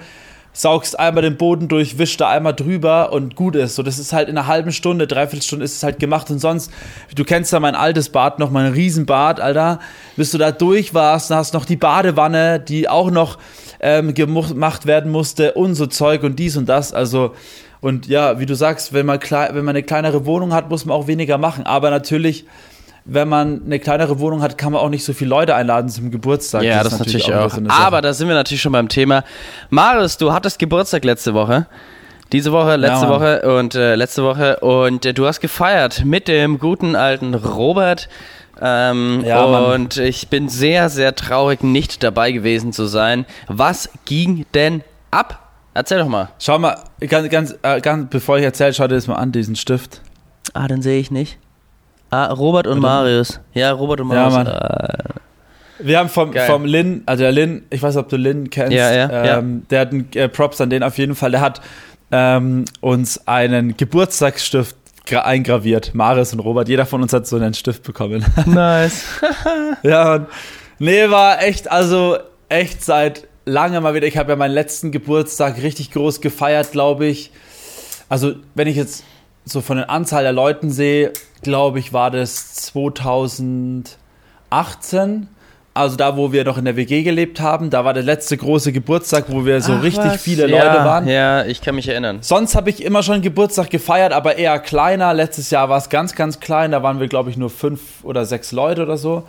saugst 0.52 0.98
einmal 0.98 1.22
den 1.22 1.36
Boden 1.36 1.68
durch, 1.68 1.98
wischst 1.98 2.20
da 2.20 2.30
einmal 2.30 2.54
drüber 2.54 3.12
und 3.12 3.36
gut 3.36 3.56
ist. 3.56 3.74
So, 3.74 3.82
das 3.82 3.98
ist 3.98 4.12
halt 4.12 4.28
in 4.28 4.38
einer 4.38 4.46
halben 4.46 4.72
Stunde, 4.72 5.06
dreiviertel 5.06 5.42
Stunde 5.42 5.64
ist 5.64 5.76
es 5.76 5.82
halt 5.82 5.98
gemacht. 5.98 6.30
Und 6.30 6.38
sonst, 6.38 6.70
du 7.14 7.24
kennst 7.24 7.52
ja 7.52 7.60
mein 7.60 7.74
altes 7.74 8.08
Bad 8.08 8.38
noch, 8.38 8.50
mein 8.50 8.72
Riesenbad, 8.72 9.38
Alter, 9.38 9.80
bis 10.16 10.30
du 10.30 10.38
da 10.38 10.52
durch 10.52 10.94
warst, 10.94 11.30
dann 11.30 11.38
hast 11.38 11.52
noch 11.52 11.66
die 11.66 11.76
Badewanne, 11.76 12.58
die 12.58 12.88
auch 12.88 13.10
noch 13.10 13.38
ähm, 13.80 14.14
gemacht 14.14 14.86
werden 14.86 15.12
musste 15.12 15.52
und 15.52 15.74
so 15.74 15.86
Zeug 15.86 16.22
und 16.22 16.38
dies 16.38 16.56
und 16.56 16.66
das, 16.68 16.94
also 16.94 17.34
und 17.82 18.06
ja, 18.06 18.40
wie 18.40 18.46
du 18.46 18.54
sagst, 18.54 18.94
wenn 18.94 19.04
man, 19.06 19.20
wenn 19.20 19.64
man 19.64 19.76
eine 19.76 19.82
kleinere 19.82 20.24
Wohnung 20.24 20.54
hat, 20.54 20.70
muss 20.70 20.86
man 20.86 20.96
auch 20.96 21.06
weniger 21.06 21.36
machen, 21.36 21.66
aber 21.66 21.90
natürlich 21.90 22.46
wenn 23.06 23.28
man 23.28 23.62
eine 23.64 23.78
kleinere 23.78 24.18
Wohnung 24.18 24.42
hat, 24.42 24.58
kann 24.58 24.72
man 24.72 24.82
auch 24.82 24.88
nicht 24.88 25.04
so 25.04 25.12
viele 25.12 25.30
Leute 25.30 25.54
einladen 25.54 25.88
zum 25.88 26.10
Geburtstag. 26.10 26.62
Ja, 26.62 26.82
das, 26.82 26.84
das 26.84 26.92
ist 26.94 26.98
natürlich, 27.06 27.34
auch. 27.34 27.54
auch. 27.54 27.80
Aber 27.80 28.02
da 28.02 28.12
sind 28.12 28.28
wir 28.28 28.34
natürlich 28.34 28.60
schon 28.60 28.72
beim 28.72 28.88
Thema. 28.88 29.24
Marius, 29.70 30.18
du 30.18 30.32
hattest 30.32 30.58
Geburtstag 30.58 31.04
letzte 31.04 31.32
Woche. 31.32 31.66
Diese 32.32 32.50
Woche, 32.50 32.74
letzte 32.74 33.06
ja, 33.06 33.10
Woche 33.10 33.56
und 33.56 33.76
äh, 33.76 33.94
letzte 33.94 34.24
Woche. 34.24 34.58
Und 34.58 35.06
äh, 35.06 35.14
du 35.14 35.26
hast 35.26 35.40
gefeiert 35.40 36.04
mit 36.04 36.26
dem 36.26 36.58
guten 36.58 36.96
alten 36.96 37.34
Robert. 37.34 38.08
Ähm, 38.60 39.22
ja, 39.24 39.44
und 39.44 39.98
ich 39.98 40.28
bin 40.28 40.48
sehr, 40.48 40.88
sehr 40.88 41.14
traurig, 41.14 41.62
nicht 41.62 42.02
dabei 42.02 42.32
gewesen 42.32 42.72
zu 42.72 42.86
sein. 42.86 43.26
Was 43.46 43.90
ging 44.06 44.46
denn 44.54 44.82
ab? 45.12 45.50
Erzähl 45.74 45.98
doch 45.98 46.08
mal. 46.08 46.30
Schau 46.38 46.58
mal, 46.58 46.78
ganz, 47.06 47.28
ganz, 47.28 47.54
äh, 47.62 47.80
ganz 47.80 48.08
bevor 48.10 48.38
ich 48.38 48.44
erzähle, 48.44 48.72
schau 48.72 48.88
dir 48.88 48.94
das 48.94 49.06
mal 49.06 49.16
an, 49.16 49.30
diesen 49.30 49.54
Stift. 49.54 50.00
Ah, 50.54 50.66
den 50.66 50.80
sehe 50.80 50.98
ich 50.98 51.10
nicht. 51.10 51.38
Ah, 52.10 52.26
Robert 52.26 52.66
und 52.66 52.80
Marius. 52.80 53.40
Ja, 53.52 53.72
Robert 53.72 54.00
und 54.00 54.08
Marius. 54.08 54.32
Ja, 54.32 54.44
Mann. 54.44 54.48
Ah. 54.48 55.16
Wir 55.78 55.98
haben 55.98 56.08
vom, 56.08 56.32
vom 56.32 56.64
Lin, 56.64 57.02
also 57.06 57.22
der 57.22 57.32
Lin, 57.32 57.64
ich 57.70 57.82
weiß 57.82 57.94
nicht, 57.94 58.04
ob 58.04 58.08
du 58.08 58.16
Lin 58.16 58.48
kennst, 58.48 58.72
ja, 58.72 58.92
ja, 58.94 59.38
ähm, 59.38 59.62
ja. 59.62 59.66
der 59.70 59.80
hat 59.80 59.92
einen 59.92 60.08
äh, 60.14 60.28
Props 60.28 60.60
an 60.60 60.70
den 60.70 60.82
auf 60.82 60.96
jeden 60.96 61.14
Fall, 61.14 61.32
der 61.32 61.40
hat 61.40 61.60
ähm, 62.10 62.64
uns 62.80 63.26
einen 63.28 63.76
Geburtstagsstift 63.76 64.76
eingraviert, 65.12 65.94
Marius 65.94 66.32
und 66.32 66.40
Robert, 66.40 66.68
jeder 66.68 66.86
von 66.86 67.02
uns 67.02 67.12
hat 67.12 67.26
so 67.26 67.36
einen 67.36 67.54
Stift 67.54 67.82
bekommen. 67.82 68.24
Nice. 68.46 69.04
ja, 69.82 70.14
und 70.14 70.28
nee, 70.78 71.10
war 71.10 71.42
echt, 71.42 71.70
also 71.70 72.16
echt 72.48 72.82
seit 72.82 73.28
lange 73.44 73.80
mal 73.80 73.94
wieder, 73.94 74.06
ich 74.06 74.16
habe 74.16 74.32
ja 74.32 74.36
meinen 74.36 74.54
letzten 74.54 74.92
Geburtstag 74.92 75.62
richtig 75.62 75.90
groß 75.90 76.20
gefeiert, 76.20 76.72
glaube 76.72 77.06
ich. 77.06 77.30
Also, 78.08 78.34
wenn 78.54 78.66
ich 78.66 78.76
jetzt 78.76 79.04
so 79.46 79.60
von 79.60 79.78
der 79.78 79.88
Anzahl 79.88 80.24
der 80.24 80.32
Leuten 80.32 80.70
sehe, 80.70 81.12
glaube 81.42 81.78
ich, 81.78 81.92
war 81.92 82.10
das 82.10 82.54
2018. 82.56 85.28
Also 85.72 85.96
da, 85.96 86.16
wo 86.16 86.32
wir 86.32 86.44
noch 86.44 86.58
in 86.58 86.64
der 86.64 86.76
WG 86.76 87.02
gelebt 87.02 87.38
haben, 87.38 87.70
da 87.70 87.84
war 87.84 87.92
der 87.92 88.02
letzte 88.02 88.36
große 88.36 88.72
Geburtstag, 88.72 89.26
wo 89.28 89.44
wir 89.44 89.60
so 89.60 89.74
Ach, 89.74 89.82
richtig 89.82 90.06
was? 90.06 90.22
viele 90.22 90.48
ja, 90.48 90.64
Leute 90.64 90.84
waren. 90.84 91.06
Ja, 91.06 91.44
ich 91.44 91.60
kann 91.60 91.74
mich 91.74 91.86
erinnern. 91.86 92.18
Sonst 92.22 92.56
habe 92.56 92.70
ich 92.70 92.82
immer 92.82 93.02
schon 93.02 93.20
Geburtstag 93.20 93.68
gefeiert, 93.70 94.14
aber 94.14 94.36
eher 94.36 94.58
kleiner. 94.58 95.12
Letztes 95.12 95.50
Jahr 95.50 95.68
war 95.68 95.76
es 95.76 95.90
ganz, 95.90 96.14
ganz 96.14 96.40
klein. 96.40 96.72
Da 96.72 96.82
waren 96.82 96.98
wir, 96.98 97.08
glaube 97.08 97.28
ich, 97.30 97.36
nur 97.36 97.50
fünf 97.50 98.02
oder 98.04 98.24
sechs 98.24 98.52
Leute 98.52 98.82
oder 98.82 98.96
so. 98.96 99.24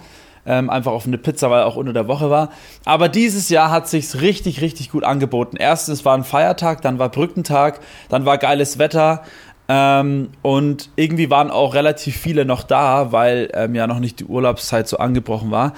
Ähm, 0.45 0.69
einfach 0.69 0.93
auf 0.93 1.05
eine 1.05 1.17
Pizza, 1.17 1.51
weil 1.51 1.63
auch 1.63 1.75
unter 1.75 1.91
der 1.91 2.07
Woche 2.07 2.29
war. 2.29 2.51
Aber 2.85 3.09
dieses 3.09 3.49
Jahr 3.49 3.69
hat 3.69 3.89
sich's 3.89 4.21
richtig, 4.21 4.61
richtig 4.61 4.89
gut 4.89 5.03
angeboten. 5.03 5.57
Erstens 5.59 6.05
war 6.05 6.17
ein 6.17 6.23
Feiertag, 6.23 6.81
dann 6.81 6.97
war 6.97 7.09
Brückentag, 7.09 7.81
dann 8.07 8.25
war 8.25 8.37
geiles 8.37 8.79
Wetter. 8.79 9.23
Ähm, 9.69 10.29
und 10.41 10.89
irgendwie 10.95 11.29
waren 11.29 11.51
auch 11.51 11.73
relativ 11.73 12.15
viele 12.15 12.45
noch 12.45 12.63
da, 12.63 13.11
weil 13.11 13.49
ähm, 13.53 13.75
ja 13.75 13.87
noch 13.87 13.99
nicht 13.99 14.19
die 14.21 14.25
Urlaubszeit 14.25 14.87
so 14.87 14.97
angebrochen 14.97 15.51
war. 15.51 15.73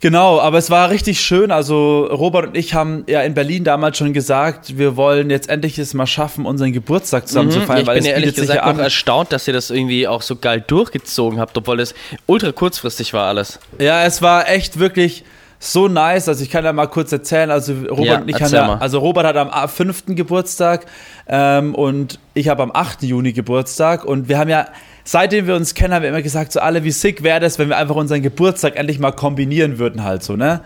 Genau, 0.00 0.40
aber 0.40 0.58
es 0.58 0.70
war 0.70 0.90
richtig 0.90 1.20
schön. 1.20 1.50
Also 1.50 2.06
Robert 2.06 2.48
und 2.48 2.56
ich 2.56 2.74
haben 2.74 3.04
ja 3.08 3.22
in 3.22 3.34
Berlin 3.34 3.64
damals 3.64 3.98
schon 3.98 4.12
gesagt, 4.12 4.78
wir 4.78 4.96
wollen 4.96 5.28
jetzt 5.28 5.48
endlich 5.48 5.78
es 5.78 5.92
mal 5.92 6.06
schaffen, 6.06 6.46
unseren 6.46 6.72
Geburtstag 6.72 7.26
zusammen 7.26 7.48
mhm, 7.48 7.52
zu 7.52 7.60
feiern. 7.62 7.80
Ich 7.80 7.86
bin 7.86 8.04
ja 8.04 8.12
ehrlich 8.12 8.34
gesagt 8.34 8.64
noch 8.64 8.78
erstaunt, 8.78 9.32
dass 9.32 9.48
ihr 9.48 9.54
das 9.54 9.70
irgendwie 9.70 10.06
auch 10.06 10.22
so 10.22 10.36
geil 10.36 10.62
durchgezogen 10.64 11.40
habt, 11.40 11.56
obwohl 11.56 11.80
es 11.80 11.94
ultra 12.26 12.52
kurzfristig 12.52 13.12
war 13.12 13.26
alles. 13.26 13.58
Ja, 13.80 14.04
es 14.04 14.22
war 14.22 14.48
echt 14.48 14.78
wirklich 14.78 15.24
so 15.58 15.88
nice. 15.88 16.28
Also 16.28 16.42
ich 16.42 16.50
kann 16.50 16.64
ja 16.64 16.72
mal 16.72 16.86
kurz 16.86 17.12
erzählen. 17.12 17.50
Also 17.50 17.72
Robert 17.90 18.06
ja, 18.06 18.22
ich 18.26 18.42
haben 18.42 18.52
ja, 18.52 18.78
also 18.78 18.98
Robert 18.98 19.26
hat 19.26 19.36
am 19.36 19.68
5. 19.68 20.04
Geburtstag 20.08 20.86
ähm, 21.26 21.74
und 21.74 22.18
ich 22.34 22.48
habe 22.48 22.62
am 22.62 22.70
8. 22.72 23.02
Juni 23.02 23.32
Geburtstag 23.32 24.04
und 24.04 24.28
wir 24.28 24.38
haben 24.38 24.48
ja 24.48 24.66
seitdem 25.08 25.46
wir 25.46 25.56
uns 25.56 25.72
kennen, 25.72 25.94
haben 25.94 26.02
wir 26.02 26.10
immer 26.10 26.20
gesagt, 26.20 26.52
so 26.52 26.60
alle, 26.60 26.84
wie 26.84 26.90
sick 26.90 27.22
wäre 27.22 27.40
das, 27.40 27.58
wenn 27.58 27.70
wir 27.70 27.78
einfach 27.78 27.96
unseren 27.96 28.20
Geburtstag 28.20 28.76
endlich 28.76 28.98
mal 28.98 29.12
kombinieren 29.12 29.78
würden, 29.78 30.04
halt 30.04 30.22
so, 30.22 30.36
ne? 30.36 30.60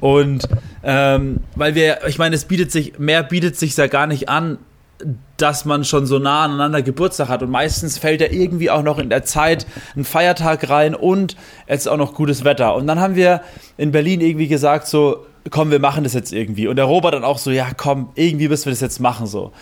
Und 0.00 0.46
ähm, 0.84 1.38
weil 1.54 1.74
wir, 1.74 2.06
ich 2.06 2.18
meine, 2.18 2.36
es 2.36 2.44
bietet 2.44 2.70
sich, 2.70 2.98
mehr 2.98 3.22
bietet 3.22 3.56
sich 3.56 3.74
ja 3.74 3.86
gar 3.86 4.06
nicht 4.06 4.28
an, 4.28 4.58
dass 5.36 5.64
man 5.64 5.84
schon 5.84 6.06
so 6.06 6.18
nah 6.18 6.44
aneinander 6.44 6.82
Geburtstag 6.82 7.28
hat. 7.28 7.42
Und 7.42 7.50
meistens 7.50 7.98
fällt 7.98 8.20
ja 8.20 8.28
irgendwie 8.30 8.70
auch 8.70 8.82
noch 8.82 8.98
in 8.98 9.10
der 9.10 9.24
Zeit 9.24 9.66
ein 9.94 10.04
Feiertag 10.04 10.68
rein 10.70 10.94
und 10.94 11.36
es 11.66 11.80
ist 11.80 11.88
auch 11.88 11.96
noch 11.96 12.14
gutes 12.14 12.44
Wetter. 12.44 12.74
Und 12.74 12.86
dann 12.86 13.00
haben 13.00 13.16
wir 13.16 13.42
in 13.76 13.92
Berlin 13.92 14.20
irgendwie 14.20 14.48
gesagt, 14.48 14.86
so, 14.86 15.26
komm, 15.50 15.70
wir 15.70 15.78
machen 15.78 16.04
das 16.04 16.14
jetzt 16.14 16.32
irgendwie. 16.32 16.66
Und 16.66 16.76
der 16.76 16.86
Robert 16.86 17.14
dann 17.14 17.24
auch 17.24 17.38
so, 17.38 17.50
ja, 17.50 17.68
komm, 17.76 18.10
irgendwie 18.14 18.48
müssen 18.48 18.66
wir 18.66 18.72
das 18.72 18.80
jetzt 18.80 19.00
machen, 19.00 19.26
so. 19.26 19.52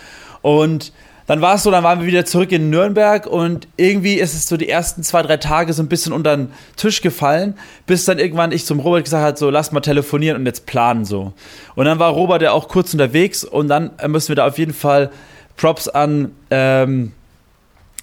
Und 0.42 0.92
dann 1.26 1.40
war 1.40 1.54
es 1.54 1.62
so, 1.62 1.70
dann 1.70 1.84
waren 1.84 2.00
wir 2.00 2.06
wieder 2.06 2.24
zurück 2.24 2.52
in 2.52 2.70
Nürnberg 2.70 3.26
und 3.26 3.66
irgendwie 3.76 4.14
ist 4.14 4.34
es 4.34 4.46
so 4.46 4.56
die 4.56 4.68
ersten 4.68 5.02
zwei, 5.02 5.22
drei 5.22 5.38
Tage 5.38 5.72
so 5.72 5.82
ein 5.82 5.88
bisschen 5.88 6.12
unter 6.12 6.36
den 6.36 6.52
Tisch 6.76 7.00
gefallen, 7.00 7.54
bis 7.86 8.04
dann 8.04 8.18
irgendwann 8.18 8.52
ich 8.52 8.66
zum 8.66 8.80
Robert 8.80 9.04
gesagt 9.04 9.24
habe, 9.24 9.38
so 9.38 9.48
lass 9.48 9.72
mal 9.72 9.80
telefonieren 9.80 10.36
und 10.36 10.46
jetzt 10.46 10.66
planen 10.66 11.04
so. 11.04 11.32
Und 11.74 11.86
dann 11.86 11.98
war 11.98 12.10
Robert 12.10 12.42
ja 12.42 12.52
auch 12.52 12.68
kurz 12.68 12.92
unterwegs 12.92 13.42
und 13.42 13.68
dann 13.68 13.92
müssen 14.06 14.28
wir 14.28 14.36
da 14.36 14.46
auf 14.46 14.58
jeden 14.58 14.74
Fall 14.74 15.10
Props 15.56 15.88
an, 15.88 16.32
ähm, 16.50 17.12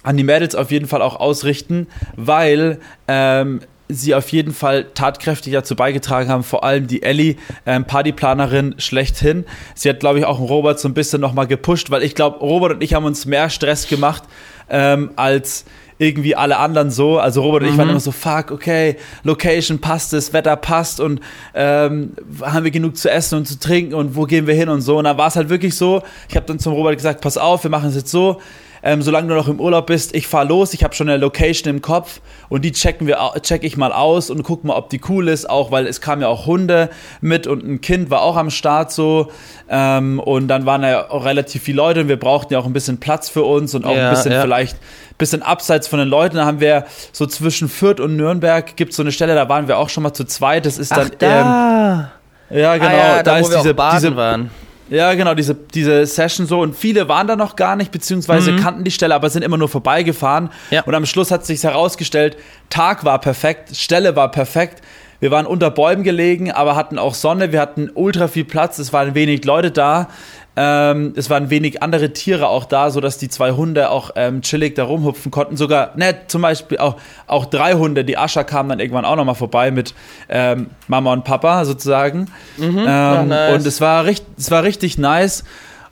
an 0.02 0.16
die 0.16 0.24
Mädels 0.24 0.54
auf 0.54 0.70
jeden 0.70 0.88
Fall 0.88 1.02
auch 1.02 1.16
ausrichten, 1.16 1.86
weil 2.16 2.80
ähm, 3.06 3.60
sie 3.88 4.14
auf 4.14 4.28
jeden 4.30 4.52
Fall 4.52 4.86
tatkräftig 4.94 5.52
dazu 5.52 5.76
beigetragen 5.76 6.28
haben, 6.28 6.44
vor 6.44 6.64
allem 6.64 6.86
die 6.86 7.02
Ellie, 7.02 7.36
ähm, 7.66 7.84
Partyplanerin 7.84 8.74
schlechthin. 8.78 9.44
Sie 9.74 9.88
hat, 9.88 10.00
glaube 10.00 10.18
ich, 10.18 10.24
auch 10.24 10.40
Robert 10.40 10.80
so 10.80 10.88
ein 10.88 10.94
bisschen 10.94 11.20
nochmal 11.20 11.46
gepusht, 11.46 11.90
weil 11.90 12.02
ich 12.02 12.14
glaube, 12.14 12.38
Robert 12.38 12.72
und 12.72 12.82
ich 12.82 12.94
haben 12.94 13.04
uns 13.04 13.26
mehr 13.26 13.50
Stress 13.50 13.88
gemacht 13.88 14.22
ähm, 14.70 15.10
als 15.16 15.64
irgendwie 15.98 16.34
alle 16.34 16.58
anderen 16.58 16.90
so. 16.90 17.18
Also 17.18 17.42
Robert 17.42 17.62
und 17.62 17.68
ich 17.68 17.76
waren 17.76 17.86
mhm. 17.86 17.92
immer 17.92 18.00
so, 18.00 18.10
fuck, 18.10 18.50
okay, 18.50 18.96
Location 19.22 19.78
passt, 19.78 20.12
das 20.12 20.32
Wetter 20.32 20.56
passt 20.56 21.00
und 21.00 21.20
ähm, 21.54 22.14
haben 22.40 22.64
wir 22.64 22.70
genug 22.70 22.96
zu 22.96 23.10
essen 23.10 23.38
und 23.38 23.46
zu 23.46 23.58
trinken 23.58 23.94
und 23.94 24.16
wo 24.16 24.24
gehen 24.24 24.46
wir 24.46 24.54
hin 24.54 24.68
und 24.68 24.80
so. 24.80 24.98
Und 24.98 25.04
dann 25.04 25.16
war 25.16 25.28
es 25.28 25.36
halt 25.36 25.48
wirklich 25.48 25.76
so, 25.76 26.02
ich 26.28 26.36
habe 26.36 26.46
dann 26.46 26.58
zum 26.58 26.72
Robert 26.72 26.96
gesagt, 26.96 27.20
pass 27.20 27.38
auf, 27.38 27.62
wir 27.62 27.70
machen 27.70 27.90
es 27.90 27.94
jetzt 27.94 28.10
so, 28.10 28.40
ähm, 28.82 29.02
solange 29.02 29.28
du 29.28 29.34
noch 29.34 29.48
im 29.48 29.60
Urlaub 29.60 29.86
bist, 29.86 30.14
ich 30.14 30.26
fahre 30.26 30.46
los, 30.46 30.74
ich 30.74 30.84
habe 30.84 30.94
schon 30.94 31.08
eine 31.08 31.18
Location 31.18 31.70
im 31.70 31.82
Kopf 31.82 32.20
und 32.48 32.64
die 32.64 32.72
checken 32.72 33.06
wir, 33.06 33.18
check 33.42 33.64
ich 33.64 33.76
mal 33.76 33.92
aus 33.92 34.30
und 34.30 34.42
guck 34.42 34.64
mal, 34.64 34.74
ob 34.74 34.90
die 34.90 35.00
cool 35.08 35.28
ist, 35.28 35.48
auch 35.48 35.70
weil 35.70 35.86
es 35.86 36.00
kamen 36.00 36.22
ja 36.22 36.28
auch 36.28 36.46
Hunde 36.46 36.90
mit 37.20 37.46
und 37.46 37.64
ein 37.64 37.80
Kind 37.80 38.10
war 38.10 38.22
auch 38.22 38.36
am 38.36 38.50
Start 38.50 38.92
so 38.92 39.30
ähm, 39.68 40.18
und 40.20 40.48
dann 40.48 40.66
waren 40.66 40.82
ja 40.82 41.10
auch 41.10 41.24
relativ 41.24 41.62
viele 41.62 41.76
Leute 41.76 42.00
und 42.00 42.08
wir 42.08 42.18
brauchten 42.18 42.52
ja 42.52 42.58
auch 42.58 42.66
ein 42.66 42.72
bisschen 42.72 42.98
Platz 42.98 43.28
für 43.28 43.44
uns 43.44 43.74
und 43.74 43.84
auch 43.84 43.94
ja, 43.94 44.08
ein 44.08 44.14
bisschen 44.14 44.32
ja. 44.32 44.42
vielleicht 44.42 44.76
bisschen 45.22 45.42
abseits 45.42 45.86
von 45.86 45.98
den 45.98 46.08
Leuten. 46.08 46.36
Da 46.36 46.44
haben 46.44 46.60
wir 46.60 46.84
so 47.12 47.26
zwischen 47.26 47.68
Fürth 47.68 48.00
und 48.00 48.16
Nürnberg 48.16 48.76
gibt 48.76 48.90
es 48.90 48.96
so 48.96 49.02
eine 49.02 49.12
Stelle, 49.12 49.34
da 49.34 49.48
waren 49.48 49.68
wir 49.68 49.78
auch 49.78 49.88
schon 49.88 50.02
mal 50.02 50.12
zu 50.12 50.24
zweit. 50.24 50.66
Das 50.66 50.78
ist 50.78 50.90
dann 50.90 51.10
Ach, 51.12 51.18
da. 51.18 52.10
Ähm, 52.50 52.58
ja, 52.58 52.76
genau. 52.76 52.88
Ah, 52.88 52.92
ja, 52.92 53.16
da, 53.16 53.22
da 53.22 53.38
ist 53.38 53.48
diese, 53.48 53.74
diese 53.74 54.16
waren. 54.16 54.50
Ja, 54.90 55.14
genau, 55.14 55.34
diese, 55.34 55.54
diese 55.54 56.04
Session 56.06 56.46
so. 56.46 56.60
Und 56.60 56.76
viele 56.76 57.08
waren 57.08 57.26
da 57.26 57.36
noch 57.36 57.56
gar 57.56 57.76
nicht, 57.76 57.92
beziehungsweise 57.92 58.52
mhm. 58.52 58.56
kannten 58.58 58.84
die 58.84 58.90
Stelle, 58.90 59.14
aber 59.14 59.30
sind 59.30 59.42
immer 59.42 59.56
nur 59.56 59.68
vorbeigefahren. 59.68 60.50
Ja. 60.70 60.82
Und 60.82 60.94
am 60.94 61.06
Schluss 61.06 61.30
hat 61.30 61.46
sich 61.46 61.62
herausgestellt, 61.62 62.36
Tag 62.68 63.04
war 63.04 63.20
perfekt, 63.20 63.74
Stelle 63.76 64.16
war 64.16 64.30
perfekt. 64.30 64.82
Wir 65.20 65.30
waren 65.30 65.46
unter 65.46 65.70
Bäumen 65.70 66.02
gelegen, 66.02 66.50
aber 66.50 66.74
hatten 66.74 66.98
auch 66.98 67.14
Sonne, 67.14 67.52
wir 67.52 67.60
hatten 67.60 67.90
ultra 67.94 68.26
viel 68.26 68.44
Platz, 68.44 68.80
es 68.80 68.92
waren 68.92 69.14
wenig 69.14 69.44
Leute 69.44 69.70
da. 69.70 70.08
Ähm, 70.54 71.14
es 71.16 71.30
waren 71.30 71.48
wenig 71.48 71.82
andere 71.82 72.12
Tiere 72.12 72.48
auch 72.48 72.66
da, 72.66 72.90
sodass 72.90 73.16
die 73.16 73.30
zwei 73.30 73.52
Hunde 73.52 73.88
auch 73.90 74.10
ähm, 74.16 74.42
chillig 74.42 74.74
da 74.74 74.84
rumhupfen 74.84 75.30
konnten. 75.30 75.56
Sogar, 75.56 75.92
ne, 75.96 76.14
zum 76.26 76.42
Beispiel 76.42 76.76
auch, 76.78 76.96
auch 77.26 77.46
drei 77.46 77.74
Hunde. 77.74 78.04
Die 78.04 78.18
Ascha 78.18 78.44
kam 78.44 78.68
dann 78.68 78.78
irgendwann 78.78 79.06
auch 79.06 79.16
nochmal 79.16 79.34
vorbei 79.34 79.70
mit 79.70 79.94
ähm, 80.28 80.68
Mama 80.88 81.12
und 81.12 81.24
Papa 81.24 81.64
sozusagen. 81.64 82.26
Mhm, 82.58 82.78
ähm, 82.78 82.84
ja, 82.86 83.22
nice. 83.22 83.54
Und 83.54 83.66
es 83.66 83.80
war, 83.80 84.04
richtig, 84.04 84.28
es 84.36 84.50
war 84.50 84.62
richtig 84.62 84.98
nice. 84.98 85.44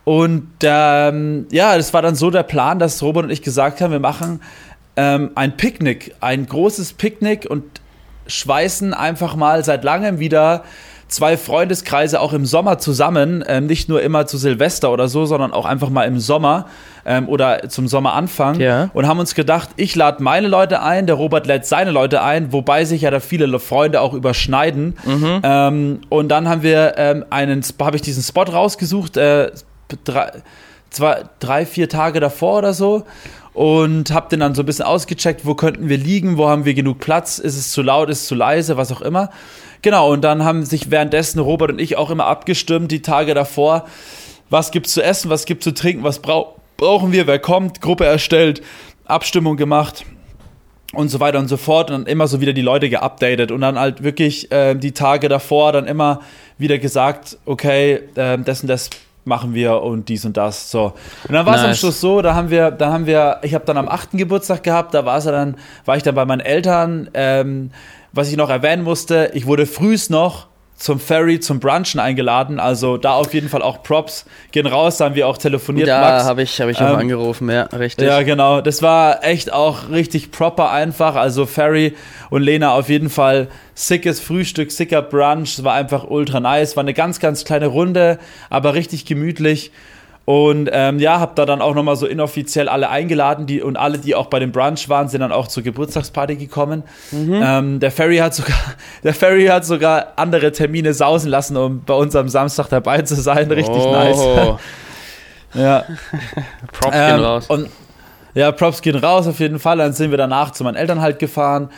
Und 0.03 0.47
ähm, 0.63 1.47
ja, 1.51 1.75
es 1.75 1.93
war 1.93 2.03
dann 2.03 2.15
so 2.15 2.29
der 2.29 2.43
Plan, 2.43 2.77
dass 2.77 3.01
Robert 3.01 3.25
und 3.25 3.29
ich 3.31 3.41
gesagt 3.41 3.81
haben, 3.81 3.91
wir 3.91 3.99
machen 3.99 4.41
ähm, 4.95 5.31
ein 5.35 5.57
Picknick, 5.57 6.15
ein 6.21 6.45
großes 6.45 6.93
Picknick 6.93 7.49
und 7.49 7.63
schweißen 8.27 8.93
einfach 8.93 9.35
mal 9.35 9.63
seit 9.63 9.83
langem 9.83 10.19
wieder 10.19 10.63
zwei 11.11 11.37
Freundeskreise 11.37 12.21
auch 12.21 12.33
im 12.33 12.45
Sommer 12.45 12.79
zusammen, 12.79 13.43
ähm, 13.47 13.67
nicht 13.67 13.89
nur 13.89 14.01
immer 14.01 14.25
zu 14.25 14.37
Silvester 14.37 14.91
oder 14.91 15.09
so, 15.09 15.25
sondern 15.25 15.51
auch 15.51 15.65
einfach 15.65 15.89
mal 15.89 16.05
im 16.05 16.19
Sommer 16.19 16.67
ähm, 17.05 17.27
oder 17.27 17.67
zum 17.69 17.87
Sommeranfang 17.87 18.59
ja. 18.59 18.89
und 18.93 19.07
haben 19.07 19.19
uns 19.19 19.35
gedacht, 19.35 19.69
ich 19.75 19.93
lade 19.95 20.23
meine 20.23 20.47
Leute 20.47 20.81
ein, 20.81 21.07
der 21.07 21.15
Robert 21.15 21.47
lädt 21.47 21.65
seine 21.65 21.91
Leute 21.91 22.21
ein, 22.21 22.53
wobei 22.53 22.85
sich 22.85 23.01
ja 23.01 23.11
da 23.11 23.19
viele 23.19 23.59
Freunde 23.59 23.99
auch 23.99 24.13
überschneiden. 24.13 24.97
Mhm. 25.03 25.41
Ähm, 25.43 25.99
und 26.07 26.29
dann 26.29 26.47
haben 26.47 26.63
wir 26.63 26.93
ähm, 26.97 27.25
einen, 27.29 27.61
habe 27.79 27.97
ich 27.97 28.01
diesen 28.01 28.23
Spot 28.23 28.43
rausgesucht, 28.43 29.17
äh, 29.17 29.51
drei, 30.05 30.31
zwei, 30.89 31.23
drei, 31.39 31.65
vier 31.65 31.89
Tage 31.89 32.21
davor 32.21 32.59
oder 32.59 32.73
so 32.73 33.03
und 33.53 34.11
habe 34.11 34.29
den 34.29 34.39
dann 34.39 34.55
so 34.55 34.61
ein 34.61 34.65
bisschen 34.65 34.85
ausgecheckt, 34.85 35.45
wo 35.45 35.55
könnten 35.55 35.89
wir 35.89 35.97
liegen, 35.97 36.37
wo 36.37 36.47
haben 36.47 36.63
wir 36.63 36.73
genug 36.73 36.99
Platz, 36.99 37.37
ist 37.37 37.57
es 37.57 37.71
zu 37.71 37.81
laut, 37.81 38.09
ist 38.09 38.21
es 38.21 38.27
zu 38.27 38.35
leise, 38.35 38.77
was 38.77 38.91
auch 38.93 39.01
immer. 39.01 39.29
Genau, 39.81 40.11
und 40.11 40.21
dann 40.21 40.43
haben 40.43 40.63
sich 40.63 40.91
währenddessen 40.91 41.39
Robert 41.39 41.71
und 41.71 41.81
ich 41.81 41.97
auch 41.97 42.09
immer 42.11 42.25
abgestimmt, 42.25 42.91
die 42.91 43.01
Tage 43.01 43.33
davor, 43.33 43.85
was 44.49 44.71
gibt's 44.71 44.93
zu 44.93 45.01
essen, 45.01 45.29
was 45.29 45.45
gibt's 45.45 45.63
zu 45.63 45.73
trinken, 45.73 46.03
was 46.03 46.19
brau 46.19 46.55
brauchen 46.77 47.11
wir, 47.11 47.27
wer 47.27 47.37
kommt, 47.37 47.79
Gruppe 47.79 48.05
erstellt, 48.05 48.63
Abstimmung 49.05 49.55
gemacht 49.55 50.03
und 50.93 51.09
so 51.09 51.19
weiter 51.19 51.37
und 51.37 51.47
so 51.47 51.57
fort 51.57 51.91
und 51.91 51.97
dann 51.99 52.05
immer 52.07 52.27
so 52.27 52.41
wieder 52.41 52.53
die 52.53 52.61
Leute 52.61 52.89
geupdatet 52.89 53.51
und 53.51 53.61
dann 53.61 53.79
halt 53.79 54.03
wirklich 54.03 54.51
äh, 54.51 54.73
die 54.75 54.91
Tage 54.91 55.29
davor 55.29 55.71
dann 55.71 55.85
immer 55.85 56.21
wieder 56.57 56.79
gesagt, 56.79 57.37
okay, 57.45 57.99
äh, 58.15 58.37
das 58.39 58.61
und 58.61 58.67
das 58.67 58.89
machen 59.23 59.53
wir 59.53 59.81
und 59.81 60.09
dies 60.09 60.25
und 60.25 60.35
das 60.35 60.71
so 60.71 60.93
und 61.27 61.33
dann 61.33 61.45
war 61.45 61.53
es 61.53 61.61
nice. 61.61 61.69
am 61.69 61.75
Schluss 61.75 62.01
so 62.01 62.23
da 62.23 62.33
haben 62.33 62.49
wir 62.49 62.71
da 62.71 62.91
haben 62.91 63.05
wir 63.05 63.37
ich 63.43 63.53
habe 63.53 63.65
dann 63.65 63.77
am 63.77 63.87
8. 63.87 64.13
Geburtstag 64.13 64.63
gehabt 64.63 64.95
da 64.95 65.05
war 65.05 65.19
es 65.19 65.25
dann 65.25 65.57
war 65.85 65.95
ich 65.95 66.01
dann 66.01 66.15
bei 66.15 66.25
meinen 66.25 66.39
Eltern 66.39 67.07
ähm, 67.13 67.69
was 68.11 68.29
ich 68.29 68.37
noch 68.37 68.49
erwähnen 68.49 68.83
musste, 68.83 69.31
ich 69.33 69.45
wurde 69.45 69.65
frühst 69.65 70.09
noch 70.09 70.47
zum 70.81 70.99
Ferry, 70.99 71.39
zum 71.39 71.59
Brunchen 71.59 71.99
eingeladen. 71.99 72.59
Also 72.59 72.97
da 72.97 73.13
auf 73.13 73.33
jeden 73.33 73.49
Fall 73.49 73.61
auch 73.61 73.83
Props. 73.83 74.25
Gehen 74.51 74.65
raus, 74.65 74.97
da 74.97 75.05
haben 75.05 75.15
wir 75.15 75.27
auch 75.27 75.37
telefoniert. 75.37 75.87
Ja, 75.87 76.23
habe 76.23 76.41
ich, 76.41 76.59
hab 76.59 76.69
ich 76.69 76.77
auch 76.77 76.89
ähm, 76.89 76.95
angerufen, 76.95 77.49
ja, 77.49 77.63
richtig. 77.65 78.07
Ja, 78.07 78.23
genau. 78.23 78.61
Das 78.61 78.81
war 78.81 79.23
echt 79.23 79.53
auch 79.53 79.89
richtig 79.91 80.31
proper 80.31 80.71
einfach. 80.71 81.15
Also 81.15 81.45
Ferry 81.45 81.95
und 82.29 82.41
Lena 82.41 82.73
auf 82.73 82.89
jeden 82.89 83.09
Fall 83.09 83.47
sickes 83.75 84.19
Frühstück, 84.19 84.71
sicker 84.71 85.03
Brunch. 85.03 85.59
Es 85.59 85.63
war 85.63 85.75
einfach 85.75 86.05
ultra 86.09 86.39
nice. 86.39 86.75
War 86.75 86.83
eine 86.83 86.93
ganz, 86.93 87.19
ganz 87.19 87.45
kleine 87.45 87.67
Runde, 87.67 88.17
aber 88.49 88.73
richtig 88.73 89.05
gemütlich. 89.05 89.71
Und 90.25 90.69
ähm, 90.71 90.99
ja, 90.99 91.19
habe 91.19 91.33
da 91.35 91.45
dann 91.45 91.61
auch 91.61 91.73
nochmal 91.73 91.95
so 91.95 92.05
inoffiziell 92.05 92.69
alle 92.69 92.89
eingeladen 92.89 93.47
die, 93.47 93.61
und 93.61 93.75
alle, 93.75 93.97
die 93.97 94.13
auch 94.13 94.27
bei 94.27 94.39
dem 94.39 94.51
Brunch 94.51 94.87
waren, 94.87 95.07
sind 95.07 95.21
dann 95.21 95.31
auch 95.31 95.47
zur 95.47 95.63
Geburtstagsparty 95.63 96.35
gekommen. 96.35 96.83
Mhm. 97.11 97.41
Ähm, 97.43 97.79
der 97.79 97.91
Ferry 97.91 98.17
hat 98.17 98.35
sogar, 98.35 98.57
der 99.03 99.15
Ferry 99.15 99.47
hat 99.47 99.65
sogar 99.65 100.13
andere 100.17 100.51
Termine 100.51 100.93
sausen 100.93 101.29
lassen, 101.29 101.57
um 101.57 101.83
bei 101.83 101.95
uns 101.95 102.15
am 102.15 102.29
Samstag 102.29 102.69
dabei 102.69 103.01
zu 103.01 103.15
sein. 103.15 103.49
Richtig 103.51 103.75
oh. 103.75 103.91
nice. 103.91 104.59
ja. 105.55 105.85
Props 106.71 106.95
ähm, 106.95 107.15
gehen 107.15 107.25
raus. 107.25 107.47
Und, 107.47 107.69
ja, 108.35 108.51
Props 108.51 108.81
gehen 108.81 108.95
raus 108.95 109.27
auf 109.27 109.39
jeden 109.39 109.59
Fall. 109.59 109.77
Dann 109.77 109.93
sind 109.93 110.11
wir 110.11 110.17
danach 110.17 110.51
zu 110.51 110.63
meinen 110.63 110.75
Eltern 110.75 111.01
halt 111.01 111.17
gefahren 111.17 111.69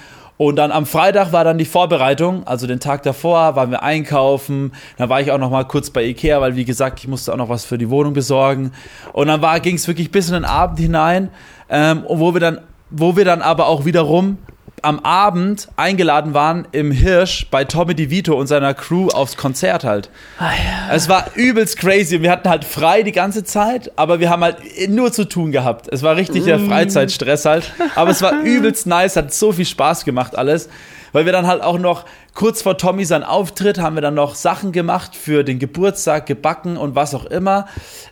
und 0.48 0.58
dann 0.58 0.72
am 0.72 0.86
Freitag 0.86 1.32
war 1.32 1.44
dann 1.44 1.58
die 1.58 1.66
Vorbereitung, 1.66 2.46
also 2.46 2.68
den 2.68 2.80
Tag 2.80 3.04
davor 3.04 3.56
waren 3.56 3.72
wir 3.72 3.82
einkaufen. 3.82 4.74
Dann 4.98 5.10
war 5.10 5.22
ich 5.22 5.32
auch 5.32 5.38
noch 5.38 5.50
mal 5.50 5.64
kurz 5.64 5.90
bei 5.90 6.04
Ikea, 6.04 6.42
weil 6.42 6.56
wie 6.56 6.66
gesagt, 6.66 7.00
ich 7.00 7.08
musste 7.08 7.32
auch 7.32 7.38
noch 7.38 7.50
was 7.50 7.64
für 7.64 7.78
die 7.78 7.90
Wohnung 7.90 8.14
besorgen. 8.14 8.72
Und 9.14 9.28
dann 9.28 9.62
ging 9.62 9.76
es 9.76 9.88
wirklich 9.88 10.12
bis 10.12 10.28
in 10.28 10.34
den 10.34 10.46
Abend 10.46 10.80
hinein, 10.80 11.30
ähm, 11.70 12.04
wo 12.08 12.34
wir 12.34 12.42
dann, 12.42 12.60
wo 12.90 13.16
wir 13.16 13.24
dann 13.24 13.42
aber 13.42 13.68
auch 13.68 13.86
wiederum 13.86 14.38
am 14.84 15.00
Abend 15.00 15.70
eingeladen 15.78 16.34
waren 16.34 16.68
im 16.72 16.92
Hirsch 16.92 17.48
bei 17.50 17.64
Tommy 17.64 17.96
DeVito 17.96 18.38
und 18.38 18.48
seiner 18.48 18.74
Crew 18.74 19.08
aufs 19.08 19.38
Konzert 19.38 19.84
halt. 19.84 20.10
Ah, 20.38 20.52
ja. 20.52 20.94
Es 20.94 21.10
war 21.10 21.28
übelst 21.36 21.78
crazy. 21.78 22.22
Wir 22.22 22.32
hatten 22.32 22.50
halt 22.50 22.66
frei 22.66 23.02
die 23.02 23.14
ganze 23.14 23.44
Zeit, 23.44 23.92
aber 23.96 24.20
wir 24.20 24.30
haben 24.30 24.44
halt 24.44 24.58
nur 24.90 25.12
zu 25.12 25.26
tun 25.26 25.52
gehabt. 25.52 25.88
Es 25.92 26.04
war 26.04 26.16
richtig 26.18 26.44
der 26.44 26.60
mm. 26.60 26.68
Freizeitstress 26.68 27.46
halt. 27.46 27.72
Aber 27.96 28.12
es 28.12 28.22
war 28.22 28.34
übelst 28.44 28.86
nice, 28.86 29.16
hat 29.16 29.34
so 29.34 29.52
viel 29.52 29.66
Spaß 29.66 30.06
gemacht 30.06 30.38
alles 30.38 30.70
weil 31.14 31.26
wir 31.26 31.32
dann 31.32 31.48
halt 31.48 31.62
auch 31.62 31.80
noch 31.80 32.06
kurz 32.34 32.62
vor 32.62 32.78
Tommy 32.78 33.06
sein 33.06 33.24
Auftritt 33.24 33.80
haben 33.80 33.96
wir 33.96 34.02
dann 34.02 34.16
noch 34.16 34.36
Sachen 34.36 34.72
gemacht 34.74 35.16
für 35.16 35.44
den 35.44 35.60
Geburtstag, 35.60 36.26
gebacken 36.26 36.76
und 36.76 36.96
was 36.96 37.16
auch 37.16 37.26
immer. 37.26 37.68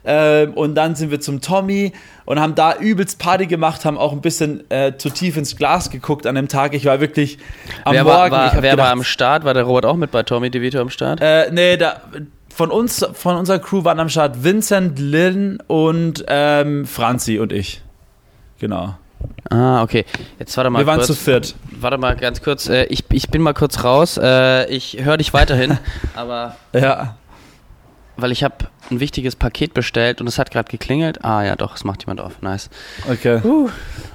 Ähm, 0.06 0.54
und 0.54 0.76
dann 0.76 0.96
sind 0.96 1.12
wir 1.12 1.20
zum 1.20 1.42
Tommy 1.42 1.92
und 2.26 2.40
haben 2.40 2.56
da 2.56 2.78
übelst 2.78 3.20
Party 3.20 3.48
gemacht, 3.48 3.84
haben 3.84 3.98
auch 3.98 4.14
ein 4.14 4.22
bisschen 4.22 4.70
äh, 4.70 4.96
zu 4.98 5.10
tief 5.10 5.36
ins 5.36 5.58
Glas 5.58 5.90
geguckt 5.90 6.26
an 6.26 6.36
dem 6.36 6.48
Tag. 6.48 6.74
Ich 6.74 6.86
war 6.86 7.02
wirklich 7.02 7.40
am 7.84 7.94
wer 7.94 8.04
Morgen. 8.04 8.32
War, 8.32 8.54
war 8.54 8.62
wer 8.62 8.72
gedacht, 8.72 8.78
war 8.78 8.92
am 8.92 9.04
Start? 9.04 9.44
War 9.44 9.54
der 9.54 9.64
Robert 9.64 9.86
auch 9.86 9.98
mit 9.98 10.12
bei 10.12 10.24
Tommy 10.24 10.50
DeVito 10.50 10.80
am 10.80 10.90
Start? 10.90 11.20
Äh, 11.22 11.52
nee, 11.52 11.78
da 11.78 12.02
von 12.54 12.70
uns, 12.70 13.06
von 13.14 13.38
unserer 13.38 13.60
Crew 13.60 13.84
waren 13.84 14.00
am 14.00 14.10
Start 14.10 14.44
Vincent, 14.44 15.00
Lynn 15.00 15.60
und 15.68 16.24
ähm, 16.28 16.86
Franzi 16.86 17.40
und 17.40 17.52
ich. 17.52 17.82
Genau. 18.60 18.96
Ah, 19.50 19.84
okay. 19.84 20.06
Jetzt 20.40 20.56
warte 20.56 20.70
mal. 20.70 20.80
Wir 20.80 20.88
waren 20.88 20.98
kurz. 20.98 21.08
zu 21.08 21.16
viert. 21.16 21.56
Warte 21.72 21.98
mal 21.98 22.16
ganz 22.16 22.42
kurz. 22.42 22.70
Äh, 22.70 22.86
ich, 22.86 23.04
ich 23.12 23.30
bin 23.30 23.42
mal 23.42 23.54
kurz 23.54 23.84
raus. 23.84 24.18
Äh, 24.18 24.70
ich 24.70 24.98
höre 25.04 25.18
dich 25.18 25.34
weiterhin, 25.34 25.78
aber. 26.16 26.56
Ja. 26.74 27.18
Weil 28.18 28.32
ich 28.32 28.44
habe 28.44 28.56
ein 28.90 29.00
wichtiges 29.00 29.36
Paket 29.36 29.74
bestellt 29.74 30.22
und 30.22 30.28
es 30.28 30.38
hat 30.38 30.52
gerade 30.52 30.70
geklingelt. 30.70 31.24
Ah 31.24 31.44
ja, 31.44 31.56
doch, 31.56 31.76
es 31.76 31.84
macht 31.84 32.04
jemand 32.04 32.22
auf. 32.22 32.42
Nice. 32.42 32.70
Okay. 33.10 33.42
Uh. 33.44 33.70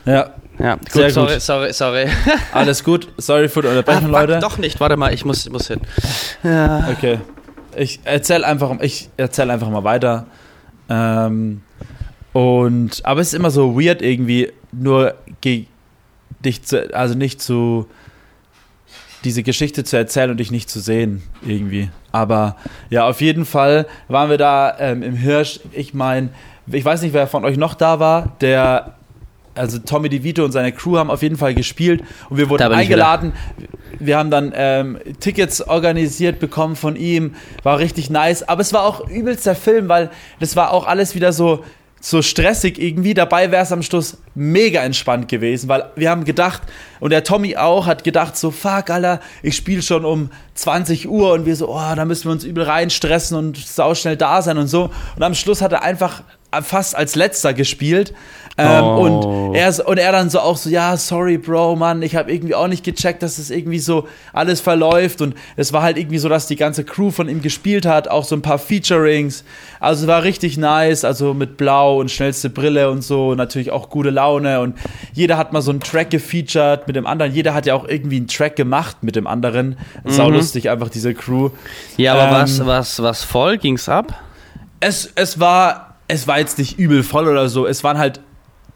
Ja. 0.04 0.30
Ja, 0.58 0.76
gut, 0.76 0.92
Sehr 0.92 1.10
sorry, 1.10 1.34
gut. 1.34 1.42
sorry, 1.42 1.72
sorry. 1.72 2.06
Alles 2.52 2.82
gut. 2.82 3.08
Sorry 3.18 3.48
für 3.48 3.60
die 3.60 3.68
Unterbrechung, 3.68 4.14
ah, 4.14 4.20
Leute. 4.20 4.38
Doch 4.38 4.56
nicht. 4.56 4.80
Warte 4.80 4.96
mal, 4.96 5.12
ich 5.12 5.24
muss, 5.24 5.48
muss 5.50 5.68
hin. 5.68 5.80
Ja. 6.42 6.88
Okay. 6.90 7.18
Ich 7.76 8.00
erzähl 8.04 8.42
einfach, 8.42 8.80
ich 8.80 9.10
erzähl 9.18 9.50
einfach 9.50 9.68
mal 9.68 9.84
weiter. 9.84 10.26
Ähm, 10.88 11.60
Und, 12.36 13.00
aber 13.06 13.22
es 13.22 13.28
ist 13.28 13.32
immer 13.32 13.50
so 13.50 13.80
weird 13.80 14.02
irgendwie, 14.02 14.52
nur 14.70 15.14
dich 15.42 16.62
zu, 16.64 16.94
also 16.94 17.14
nicht 17.14 17.40
zu, 17.40 17.86
diese 19.24 19.42
Geschichte 19.42 19.84
zu 19.84 19.96
erzählen 19.96 20.30
und 20.30 20.36
dich 20.36 20.50
nicht 20.50 20.68
zu 20.68 20.80
sehen, 20.80 21.22
irgendwie. 21.40 21.88
Aber 22.12 22.56
ja, 22.90 23.08
auf 23.08 23.22
jeden 23.22 23.46
Fall 23.46 23.86
waren 24.08 24.28
wir 24.28 24.36
da 24.36 24.76
ähm, 24.78 25.02
im 25.02 25.16
Hirsch. 25.16 25.60
Ich 25.72 25.94
meine, 25.94 26.28
ich 26.66 26.84
weiß 26.84 27.00
nicht, 27.00 27.14
wer 27.14 27.26
von 27.26 27.42
euch 27.42 27.56
noch 27.56 27.72
da 27.72 28.00
war, 28.00 28.36
der 28.42 28.96
also 29.54 29.78
Tommy 29.78 30.10
DeVito 30.10 30.44
und 30.44 30.52
seine 30.52 30.72
Crew 30.72 30.98
haben 30.98 31.10
auf 31.10 31.22
jeden 31.22 31.38
Fall 31.38 31.54
gespielt 31.54 32.04
und 32.28 32.36
wir 32.36 32.50
wurden 32.50 32.70
eingeladen. 32.70 33.32
Wir 33.98 34.18
haben 34.18 34.30
dann 34.30 34.52
ähm, 34.54 34.98
Tickets 35.20 35.62
organisiert 35.62 36.38
bekommen 36.38 36.76
von 36.76 36.96
ihm, 36.96 37.34
war 37.62 37.78
richtig 37.78 38.10
nice. 38.10 38.46
Aber 38.46 38.60
es 38.60 38.74
war 38.74 38.82
auch 38.82 39.08
übelst 39.08 39.46
der 39.46 39.56
Film, 39.56 39.88
weil 39.88 40.10
das 40.38 40.54
war 40.54 40.74
auch 40.74 40.86
alles 40.86 41.14
wieder 41.14 41.32
so 41.32 41.64
so 42.00 42.22
stressig 42.22 42.78
irgendwie. 42.78 43.14
Dabei 43.14 43.50
wäre 43.50 43.62
es 43.62 43.72
am 43.72 43.82
Schluss 43.82 44.18
mega 44.34 44.82
entspannt 44.82 45.28
gewesen, 45.28 45.68
weil 45.68 45.90
wir 45.96 46.10
haben 46.10 46.24
gedacht, 46.24 46.62
und 47.00 47.10
der 47.10 47.24
Tommy 47.24 47.56
auch 47.56 47.86
hat 47.86 48.04
gedacht, 48.04 48.36
so 48.36 48.50
fuck, 48.50 48.90
Alter, 48.90 49.20
ich 49.42 49.56
spiele 49.56 49.82
schon 49.82 50.04
um 50.04 50.30
20 50.54 51.08
Uhr 51.08 51.32
und 51.32 51.46
wir 51.46 51.56
so, 51.56 51.68
oh, 51.68 51.94
da 51.94 52.04
müssen 52.04 52.24
wir 52.24 52.32
uns 52.32 52.44
übel 52.44 52.64
reinstressen 52.64 53.36
und 53.36 53.56
sauschnell 53.56 54.16
da 54.16 54.42
sein 54.42 54.58
und 54.58 54.68
so. 54.68 54.90
Und 55.16 55.22
am 55.22 55.34
Schluss 55.34 55.62
hat 55.62 55.72
er 55.72 55.82
einfach 55.82 56.22
fast 56.62 56.96
als 56.96 57.14
letzter 57.14 57.54
gespielt. 57.54 58.12
Ähm, 58.58 58.84
oh. 58.84 59.00
und, 59.02 59.54
er, 59.54 59.86
und 59.86 59.98
er 59.98 60.12
dann 60.12 60.30
so 60.30 60.40
auch 60.40 60.56
so, 60.56 60.70
ja, 60.70 60.96
sorry, 60.96 61.36
Bro, 61.36 61.76
Mann, 61.76 62.00
ich 62.00 62.16
habe 62.16 62.32
irgendwie 62.32 62.54
auch 62.54 62.68
nicht 62.68 62.84
gecheckt, 62.84 63.22
dass 63.22 63.36
es 63.36 63.50
irgendwie 63.50 63.78
so 63.78 64.08
alles 64.32 64.62
verläuft. 64.62 65.20
Und 65.20 65.34
es 65.56 65.74
war 65.74 65.82
halt 65.82 65.98
irgendwie 65.98 66.16
so, 66.16 66.30
dass 66.30 66.46
die 66.46 66.56
ganze 66.56 66.82
Crew 66.82 67.10
von 67.10 67.28
ihm 67.28 67.42
gespielt 67.42 67.84
hat, 67.84 68.08
auch 68.08 68.24
so 68.24 68.34
ein 68.34 68.40
paar 68.40 68.58
Featurings. 68.58 69.44
Also 69.78 70.04
es 70.04 70.08
war 70.08 70.22
richtig 70.22 70.56
nice, 70.56 71.04
also 71.04 71.34
mit 71.34 71.58
Blau 71.58 72.00
und 72.00 72.10
schnellste 72.10 72.48
Brille 72.48 72.90
und 72.90 73.02
so, 73.02 73.34
natürlich 73.34 73.72
auch 73.72 73.90
gute 73.90 74.08
Laune. 74.08 74.60
Und 74.60 74.78
jeder 75.12 75.36
hat 75.36 75.52
mal 75.52 75.60
so 75.60 75.70
einen 75.70 75.80
Track 75.80 76.08
gefeatured 76.08 76.86
mit 76.86 76.96
dem 76.96 77.06
anderen. 77.06 77.34
Jeder 77.34 77.52
hat 77.52 77.66
ja 77.66 77.74
auch 77.74 77.86
irgendwie 77.86 78.16
einen 78.16 78.28
Track 78.28 78.56
gemacht 78.56 78.98
mit 79.02 79.16
dem 79.16 79.26
anderen. 79.26 79.76
Mhm. 80.04 80.10
Sau 80.10 80.30
lustig, 80.30 80.70
einfach 80.70 80.88
diese 80.88 81.12
Crew. 81.12 81.50
Ja, 81.98 82.14
aber 82.14 82.28
ähm, 82.28 82.42
was, 82.42 82.64
was, 82.64 83.02
was 83.02 83.22
voll 83.22 83.58
ging's 83.58 83.86
ab? 83.86 84.18
Es, 84.80 85.12
es 85.14 85.38
war 85.40 85.85
es 86.08 86.26
war 86.26 86.38
jetzt 86.38 86.58
nicht 86.58 86.78
übel 86.78 87.02
voll 87.02 87.28
oder 87.28 87.48
so. 87.48 87.66
Es 87.66 87.84
waren 87.84 87.98
halt 87.98 88.20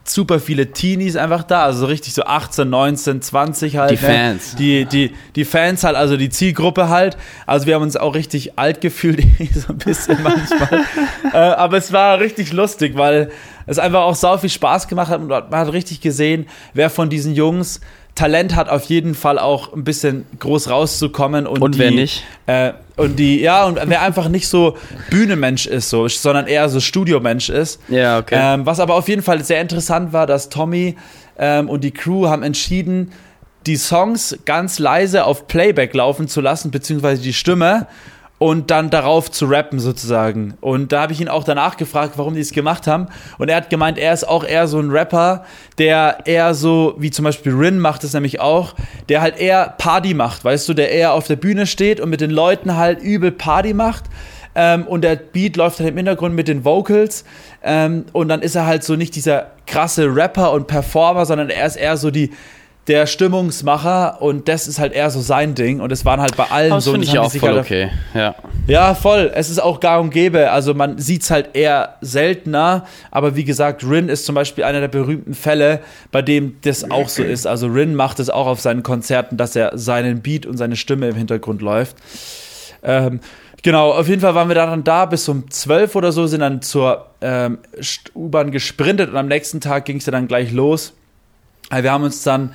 super 0.05 0.41
viele 0.41 0.73
Teenies 0.73 1.17
einfach 1.17 1.43
da, 1.45 1.65
also 1.65 1.87
richtig 1.87 2.15
so 2.15 2.25
18, 2.25 2.69
19, 2.69 3.23
20 3.23 3.77
halt. 3.77 3.91
Die 3.91 3.95
ne? 3.95 4.01
Fans. 4.01 4.57
Die, 4.57 4.85
die, 4.85 5.13
die 5.37 5.45
Fans 5.45 5.85
halt, 5.85 5.97
also 5.97 6.17
die 6.17 6.31
Zielgruppe 6.31 6.89
halt. 6.89 7.17
Also 7.47 7.67
wir 7.67 7.75
haben 7.75 7.83
uns 7.83 7.97
auch 7.97 8.15
richtig 8.15 8.59
alt 8.59 8.81
gefühlt, 8.81 9.21
so 9.55 9.73
ein 9.73 9.79
bisschen 9.79 10.23
manchmal. 10.23 10.85
äh, 11.33 11.37
aber 11.37 11.77
es 11.77 11.93
war 11.93 12.19
richtig 12.19 12.53
lustig, 12.53 12.97
weil 12.97 13.31
es 13.67 13.79
einfach 13.79 14.01
auch 14.03 14.15
sau 14.15 14.37
viel 14.39 14.51
Spaß 14.51 14.89
gemacht 14.89 15.09
hat 15.09 15.21
und 15.21 15.29
man 15.29 15.53
hat 15.53 15.73
richtig 15.73 16.01
gesehen, 16.01 16.47
wer 16.75 16.91
von 16.91 17.09
diesen 17.09 17.35
Jungs 17.35 17.81
Talent 18.17 18.57
hat 18.57 18.69
auf 18.69 18.85
jeden 18.85 19.15
Fall 19.15 19.39
auch 19.39 19.73
ein 19.73 19.85
bisschen 19.85 20.27
groß 20.39 20.69
rauszukommen 20.69 21.47
und, 21.47 21.63
und 21.63 21.79
wer 21.79 21.91
nicht 21.91 22.25
äh, 22.47 22.73
und 23.01 23.17
die 23.17 23.41
ja 23.41 23.65
und 23.65 23.79
wer 23.87 24.03
einfach 24.03 24.29
nicht 24.29 24.47
so 24.47 24.77
Bühnenmensch 25.09 25.67
ist 25.67 25.89
so 25.89 26.07
sondern 26.09 26.47
eher 26.47 26.69
so 26.69 26.81
Studiomensch 26.81 27.49
ist. 27.49 27.81
Ja 27.89 28.19
okay. 28.19 28.37
Ähm, 28.39 28.67
was 28.67 28.79
aber 28.79 28.95
auf 28.95 29.09
jeden 29.09 29.23
Fall 29.23 29.43
sehr 29.43 29.61
interessant 29.61 30.13
war 30.13 30.27
dass 30.27 30.51
Tommy 30.51 30.97
ähm, 31.39 31.69
und 31.69 31.83
die 31.83 31.93
Crew 31.93 32.29
haben 32.29 32.43
entschieden 32.43 33.13
die 33.67 33.77
Songs 33.77 34.39
ganz 34.45 34.79
leise 34.79 35.25
auf 35.25 35.47
Playback 35.47 35.95
laufen 35.95 36.29
zu 36.29 36.41
lassen 36.41 36.71
beziehungsweise 36.71 37.23
die 37.23 37.33
Stimme 37.33 37.87
und 38.41 38.71
dann 38.71 38.89
darauf 38.89 39.31
zu 39.31 39.45
rappen 39.45 39.79
sozusagen. 39.79 40.55
Und 40.63 40.93
da 40.93 41.03
habe 41.03 41.13
ich 41.13 41.21
ihn 41.21 41.29
auch 41.29 41.45
danach 41.45 41.77
gefragt, 41.77 42.15
warum 42.17 42.33
die 42.33 42.41
es 42.41 42.53
gemacht 42.53 42.87
haben. 42.87 43.09
Und 43.37 43.51
er 43.51 43.57
hat 43.57 43.69
gemeint, 43.69 43.99
er 43.99 44.15
ist 44.15 44.27
auch 44.27 44.45
eher 44.45 44.67
so 44.67 44.81
ein 44.81 44.89
Rapper, 44.91 45.45
der 45.77 46.21
eher 46.25 46.55
so, 46.55 46.95
wie 46.97 47.11
zum 47.11 47.27
Beispiel 47.27 47.53
Rin 47.53 47.79
macht 47.79 48.03
es 48.03 48.15
nämlich 48.15 48.41
auch, 48.41 48.75
der 49.11 49.21
halt 49.21 49.39
eher 49.39 49.75
Party 49.77 50.15
macht, 50.15 50.43
weißt 50.43 50.67
du, 50.71 50.73
der 50.73 50.91
eher 50.91 51.13
auf 51.13 51.27
der 51.27 51.37
Bühne 51.37 51.67
steht 51.67 52.01
und 52.01 52.09
mit 52.09 52.23
den 52.23 52.31
Leuten 52.31 52.79
halt 52.79 53.03
übel 53.03 53.31
Party 53.31 53.75
macht. 53.75 54.05
Ähm, 54.55 54.87
und 54.87 55.03
der 55.03 55.17
Beat 55.17 55.59
läuft 55.59 55.79
halt 55.79 55.91
im 55.91 55.97
Hintergrund 55.99 56.35
mit 56.35 56.49
den 56.49 56.65
Vocals. 56.65 57.25
Ähm, 57.63 58.07
und 58.15 58.29
dann 58.29 58.41
ist 58.41 58.55
er 58.55 58.65
halt 58.65 58.85
so 58.85 58.97
nicht 58.97 59.17
dieser 59.17 59.49
krasse 59.67 60.07
Rapper 60.07 60.53
und 60.53 60.67
Performer, 60.67 61.27
sondern 61.27 61.51
er 61.51 61.67
ist 61.67 61.77
eher 61.77 61.99
so 61.99 62.11
die 62.11 62.31
der 62.87 63.07
Stimmungsmacher 63.07 64.21
und 64.21 64.49
das 64.49 64.67
ist 64.67 64.79
halt 64.79 64.93
eher 64.93 65.11
so 65.11 65.21
sein 65.21 65.55
Ding 65.55 65.81
und 65.81 65.93
es 65.93 66.05
waren 66.05 66.21
halt 66.21 66.37
bei 66.37 66.45
allen 66.51 66.71
das 66.71 66.85
so. 66.85 66.93
Das 66.93 67.01
finde 67.01 67.07
ich 67.07 67.19
auch 67.19 67.33
voll 67.33 67.51
halt 67.51 67.61
okay, 67.61 67.91
ja. 68.15 68.35
Ja, 68.67 68.95
voll. 68.95 69.31
Es 69.35 69.51
ist 69.51 69.59
auch 69.61 69.81
gar 69.81 70.01
und 70.01 70.11
gäbe. 70.11 70.51
Also 70.51 70.75
man 70.75 70.99
sieht 70.99 71.23
es 71.23 71.31
halt 71.31 71.51
eher 71.55 71.97
seltener, 72.01 72.87
aber 73.11 73.37
wie 73.37 73.45
gesagt, 73.45 73.85
Rin 73.85 74.09
ist 74.09 74.25
zum 74.25 74.35
Beispiel 74.35 74.65
einer 74.65 74.81
der 74.81 74.89
berühmten 74.89 75.35
Fälle, 75.35 75.81
bei 76.11 76.23
dem 76.23 76.57
das 76.63 76.91
auch 76.91 77.09
so 77.09 77.23
ist. 77.23 77.47
Also 77.47 77.67
Rin 77.67 77.95
macht 77.95 78.19
es 78.19 78.31
auch 78.31 78.47
auf 78.47 78.61
seinen 78.61 78.83
Konzerten, 78.83 79.37
dass 79.37 79.57
er 79.57 79.77
seinen 79.77 80.21
Beat 80.23 80.47
und 80.47 80.57
seine 80.57 80.77
Stimme 80.77 81.09
im 81.09 81.17
Hintergrund 81.17 81.63
läuft. 81.63 81.97
Ähm, 82.83 83.21
Genau, 83.63 83.93
auf 83.93 84.09
jeden 84.09 84.23
Fall 84.23 84.35
waren 84.35 84.49
wir 84.49 84.55
dann 84.55 84.85
da 84.85 85.05
bis 85.05 85.29
um 85.29 85.51
12 85.51 85.95
oder 85.95 86.13
so, 86.13 86.27
sind 86.27 86.41
dann 86.41 86.63
zur 86.63 87.11
ähm, 87.21 87.59
U-Bahn 88.15 88.53
gesprintet 88.53 89.11
und 89.11 89.17
am 89.17 89.29
nächsten 89.29 89.61
Tag 89.61 89.85
ging 89.85 89.99
es 89.99 90.05
dann 90.07 90.29
gleich 90.29 90.51
los. 90.51 90.95
Wir 91.71 91.93
haben 91.93 92.05
uns 92.05 92.23
dann, 92.23 92.53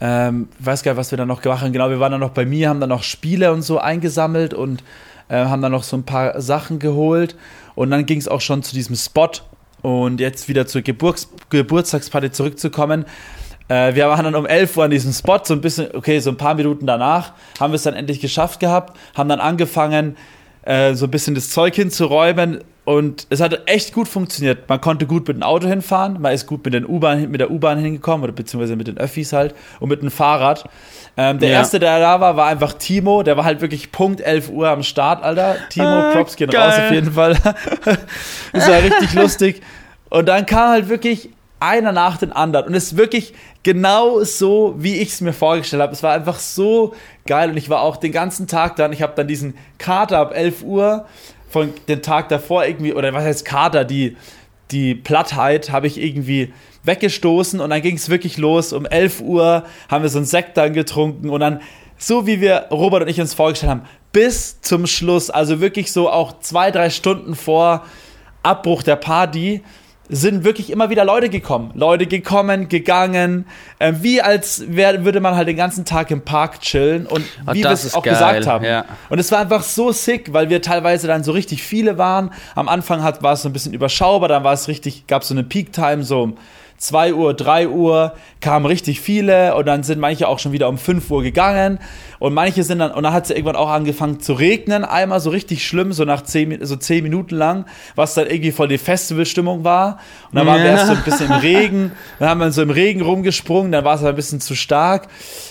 ähm, 0.00 0.48
weiß 0.60 0.82
gar 0.82 0.92
nicht, 0.92 0.98
was 0.98 1.10
wir 1.10 1.18
dann 1.18 1.28
noch 1.28 1.42
gemacht 1.42 1.62
haben. 1.62 1.72
Genau, 1.72 1.90
wir 1.90 2.00
waren 2.00 2.12
dann 2.12 2.20
noch 2.20 2.30
bei 2.30 2.46
mir, 2.46 2.68
haben 2.68 2.80
dann 2.80 2.90
noch 2.90 3.02
Spiele 3.02 3.52
und 3.52 3.62
so 3.62 3.78
eingesammelt 3.78 4.54
und 4.54 4.84
äh, 5.28 5.44
haben 5.44 5.62
dann 5.62 5.72
noch 5.72 5.82
so 5.82 5.96
ein 5.96 6.04
paar 6.04 6.40
Sachen 6.40 6.78
geholt. 6.78 7.36
Und 7.74 7.90
dann 7.90 8.06
ging 8.06 8.18
es 8.18 8.28
auch 8.28 8.40
schon 8.40 8.62
zu 8.62 8.74
diesem 8.74 8.96
Spot. 8.96 9.30
Und 9.82 10.20
jetzt 10.20 10.48
wieder 10.48 10.66
zur 10.66 10.82
Geburts 10.82 11.28
Geburtstagsparty 11.50 12.30
zurückzukommen. 12.30 13.04
Äh, 13.68 13.94
wir 13.94 14.08
waren 14.08 14.24
dann 14.24 14.34
um 14.34 14.46
11 14.46 14.76
Uhr 14.76 14.84
an 14.84 14.90
diesem 14.90 15.12
Spot, 15.12 15.40
so 15.42 15.54
ein 15.54 15.60
bisschen, 15.60 15.94
okay, 15.94 16.20
so 16.20 16.30
ein 16.30 16.36
paar 16.36 16.54
Minuten 16.54 16.86
danach, 16.86 17.32
haben 17.58 17.72
wir 17.72 17.76
es 17.76 17.82
dann 17.82 17.94
endlich 17.94 18.20
geschafft 18.20 18.60
gehabt, 18.60 18.96
haben 19.14 19.28
dann 19.28 19.40
angefangen, 19.40 20.16
äh, 20.62 20.94
so 20.94 21.06
ein 21.06 21.10
bisschen 21.10 21.34
das 21.34 21.50
Zeug 21.50 21.74
hinzuräumen, 21.74 22.62
und 22.84 23.26
es 23.30 23.40
hat 23.40 23.62
echt 23.66 23.94
gut 23.94 24.08
funktioniert. 24.08 24.68
Man 24.68 24.80
konnte 24.80 25.06
gut 25.06 25.26
mit 25.26 25.38
dem 25.38 25.42
Auto 25.42 25.66
hinfahren, 25.66 26.20
man 26.20 26.32
ist 26.32 26.46
gut 26.46 26.64
mit, 26.64 26.74
den 26.74 26.86
mit 27.30 27.40
der 27.40 27.50
U-Bahn 27.50 27.78
hingekommen 27.78 28.24
oder 28.24 28.32
beziehungsweise 28.32 28.76
mit 28.76 28.88
den 28.88 28.98
Öffis 28.98 29.32
halt 29.32 29.54
und 29.80 29.88
mit 29.88 30.02
dem 30.02 30.10
Fahrrad. 30.10 30.64
Ähm, 31.16 31.38
der 31.38 31.50
ja. 31.50 31.54
erste, 31.56 31.78
der 31.78 31.98
da 32.00 32.20
war, 32.20 32.36
war 32.36 32.46
einfach 32.46 32.74
Timo. 32.74 33.22
Der 33.22 33.36
war 33.36 33.44
halt 33.44 33.60
wirklich 33.60 33.92
Punkt 33.92 34.20
11 34.20 34.50
Uhr 34.50 34.68
am 34.68 34.82
Start, 34.82 35.22
Alter. 35.22 35.56
Timo, 35.70 35.86
ah, 35.86 36.12
Props 36.12 36.36
gehen 36.36 36.50
geil. 36.50 36.62
raus 36.62 36.78
auf 36.78 36.90
jeden 36.90 37.12
Fall. 37.12 37.34
das 38.52 38.68
war 38.68 38.82
richtig 38.82 39.14
lustig. 39.14 39.62
Und 40.10 40.26
dann 40.26 40.44
kam 40.44 40.70
halt 40.70 40.88
wirklich 40.88 41.30
einer 41.60 41.92
nach 41.92 42.18
dem 42.18 42.32
anderen. 42.32 42.66
Und 42.66 42.74
es 42.74 42.92
ist 42.92 42.96
wirklich 42.96 43.32
genau 43.62 44.22
so, 44.24 44.74
wie 44.76 44.96
ich 44.96 45.10
es 45.10 45.20
mir 45.20 45.32
vorgestellt 45.32 45.82
habe. 45.82 45.92
Es 45.92 46.02
war 46.02 46.12
einfach 46.12 46.38
so 46.38 46.94
geil. 47.26 47.50
Und 47.50 47.56
ich 47.56 47.70
war 47.70 47.80
auch 47.80 47.96
den 47.96 48.12
ganzen 48.12 48.46
Tag 48.46 48.76
dann. 48.76 48.92
Ich 48.92 49.00
habe 49.00 49.14
dann 49.16 49.28
diesen 49.28 49.54
Kater 49.78 50.18
ab 50.18 50.32
11 50.34 50.62
Uhr 50.62 51.06
von 51.54 51.72
dem 51.86 52.02
Tag 52.02 52.30
davor 52.30 52.66
irgendwie, 52.66 52.92
oder 52.94 53.12
was 53.12 53.22
heißt 53.22 53.44
Kater, 53.44 53.84
die, 53.84 54.16
die 54.72 54.96
Plattheit 54.96 55.70
habe 55.70 55.86
ich 55.86 56.02
irgendwie 56.02 56.52
weggestoßen 56.82 57.60
und 57.60 57.70
dann 57.70 57.80
ging 57.80 57.94
es 57.94 58.08
wirklich 58.08 58.38
los. 58.38 58.72
Um 58.72 58.86
11 58.86 59.20
Uhr 59.20 59.62
haben 59.88 60.02
wir 60.02 60.08
so 60.08 60.18
einen 60.18 60.26
Sekt 60.26 60.56
dann 60.56 60.72
getrunken 60.72 61.30
und 61.30 61.38
dann, 61.38 61.60
so 61.96 62.26
wie 62.26 62.40
wir 62.40 62.66
Robert 62.72 63.02
und 63.02 63.08
ich 63.08 63.20
uns 63.20 63.34
vorgestellt 63.34 63.70
haben, 63.70 63.82
bis 64.10 64.62
zum 64.62 64.88
Schluss, 64.88 65.30
also 65.30 65.60
wirklich 65.60 65.92
so 65.92 66.10
auch 66.10 66.40
zwei, 66.40 66.72
drei 66.72 66.90
Stunden 66.90 67.36
vor 67.36 67.84
Abbruch 68.42 68.82
der 68.82 68.96
Party, 68.96 69.62
sind 70.08 70.44
wirklich 70.44 70.70
immer 70.70 70.90
wieder 70.90 71.04
Leute 71.04 71.30
gekommen. 71.30 71.70
Leute 71.74 72.06
gekommen, 72.06 72.68
gegangen, 72.68 73.46
äh, 73.78 73.94
wie 74.00 74.20
als 74.20 74.64
wär, 74.68 75.04
würde 75.04 75.20
man 75.20 75.34
halt 75.34 75.48
den 75.48 75.56
ganzen 75.56 75.84
Tag 75.84 76.10
im 76.10 76.22
Park 76.22 76.60
chillen 76.60 77.06
und 77.06 77.24
oh, 77.46 77.54
wie 77.54 77.62
wir 77.62 77.70
es 77.70 77.94
auch 77.94 78.02
geil. 78.02 78.12
gesagt 78.12 78.46
haben. 78.46 78.64
Ja. 78.64 78.84
Und 79.08 79.18
es 79.18 79.32
war 79.32 79.38
einfach 79.38 79.62
so 79.62 79.92
sick, 79.92 80.32
weil 80.32 80.50
wir 80.50 80.60
teilweise 80.60 81.06
dann 81.06 81.24
so 81.24 81.32
richtig 81.32 81.62
viele 81.62 81.96
waren. 81.96 82.30
Am 82.54 82.68
Anfang 82.68 83.02
hat, 83.02 83.22
war 83.22 83.32
es 83.32 83.42
so 83.42 83.48
ein 83.48 83.52
bisschen 83.52 83.72
überschaubar, 83.72 84.28
dann 84.28 84.44
war 84.44 84.52
es 84.52 84.68
richtig, 84.68 85.06
gab 85.06 85.22
es 85.22 85.28
so 85.28 85.34
eine 85.34 85.42
Peak-Time, 85.42 86.02
so 86.02 86.34
2 86.78 87.14
Uhr, 87.14 87.34
3 87.34 87.68
Uhr 87.68 88.12
kamen 88.40 88.66
richtig 88.66 89.00
viele 89.00 89.54
und 89.54 89.66
dann 89.66 89.82
sind 89.82 90.00
manche 90.00 90.28
auch 90.28 90.38
schon 90.38 90.52
wieder 90.52 90.68
um 90.68 90.76
5 90.76 91.10
Uhr 91.10 91.22
gegangen. 91.22 91.78
Und 92.18 92.34
manche 92.34 92.62
sind 92.62 92.78
dann, 92.78 92.90
und 92.92 93.02
dann 93.02 93.12
hat 93.12 93.24
es 93.24 93.30
irgendwann 93.30 93.56
auch 93.56 93.70
angefangen 93.70 94.20
zu 94.20 94.32
regnen, 94.32 94.84
einmal 94.84 95.20
so 95.20 95.30
richtig 95.30 95.66
schlimm, 95.66 95.92
so 95.92 96.04
nach 96.04 96.22
10, 96.22 96.64
so 96.64 96.76
10 96.76 97.02
Minuten 97.02 97.34
lang, 97.34 97.66
was 97.96 98.14
dann 98.14 98.26
irgendwie 98.26 98.52
voll 98.52 98.68
die 98.68 98.78
Festivalstimmung 98.78 99.64
war. 99.64 99.98
Und 100.30 100.36
dann 100.36 100.46
waren 100.46 100.62
wir 100.62 100.70
erst 100.70 100.86
so 100.86 100.92
ein 100.92 101.02
bisschen 101.02 101.26
im 101.26 101.38
Regen, 101.38 101.92
dann 102.18 102.28
haben 102.28 102.40
wir 102.40 102.52
so 102.52 102.62
im 102.62 102.70
Regen 102.70 103.02
rumgesprungen, 103.02 103.72
dann 103.72 103.84
war 103.84 103.96
es 103.96 104.04
ein 104.04 104.14
bisschen 104.14 104.40
zu 104.40 104.54
stark. 104.54 105.08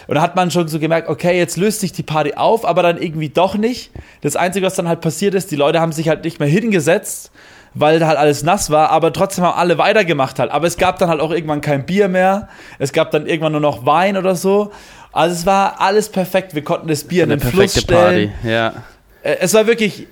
Und 0.08 0.16
dann 0.16 0.24
hat 0.24 0.36
man 0.36 0.52
schon 0.52 0.68
so 0.68 0.80
gemerkt, 0.80 1.10
okay, 1.10 1.38
jetzt 1.38 1.58
löst 1.58 1.80
sich 1.80 1.92
die 1.92 2.04
Party 2.04 2.34
auf, 2.36 2.66
aber 2.66 2.84
dann 2.84 3.02
irgendwie 3.02 3.30
doch 3.30 3.56
nicht. 3.56 3.92
Das 4.22 4.36
Einzige, 4.36 4.66
was 4.66 4.76
dann 4.76 4.88
halt 4.88 5.02
passiert 5.02 5.36
ist, 5.36 5.52
die 5.52 5.56
Leute 5.56 5.80
haben 5.80 5.92
sich 5.92 6.10
halt 6.10 6.24
nicht 6.24 6.40
mehr 6.40 6.50
hingesetzt, 6.50 7.32
weil 7.74 8.06
halt 8.06 8.18
alles 8.18 8.44
nass 8.44 8.70
war, 8.70 8.90
aber 8.90 9.14
trotzdem 9.14 9.46
haben 9.46 9.58
alle 9.58 9.78
weitergemacht 9.78 10.40
halt. 10.40 10.52
Aber 10.52 10.68
es 10.68 10.78
gab 10.78 11.00
dann 11.00 11.10
halt 11.10 11.22
auch 11.22 11.32
irgendwann 11.32 11.62
kein 11.62 11.86
Bier 11.86 12.08
mehr. 12.08 12.48
Es 12.80 12.94
gab 12.94 13.12
dann 13.12 13.26
irgendwann 13.26 13.54
nur 13.54 13.62
noch 13.62 13.86
Wein 13.86 14.18
oder 14.18 14.36
so. 14.36 14.72
Also 15.12 15.36
es 15.36 15.46
war 15.46 15.82
alles 15.82 16.10
perfekt. 16.10 16.56
Wir 16.56 16.64
konnten 16.64 16.88
das 16.88 17.04
Bier 17.04 17.24
in 17.24 17.30
den 17.30 17.40
Fluss 17.40 17.80
stellen. 17.80 18.32
Party. 18.32 18.50
Ja. 18.50 18.74
Äh, 19.24 19.38
es 19.40 19.54
war 19.54 19.68
wirklich 19.68 20.08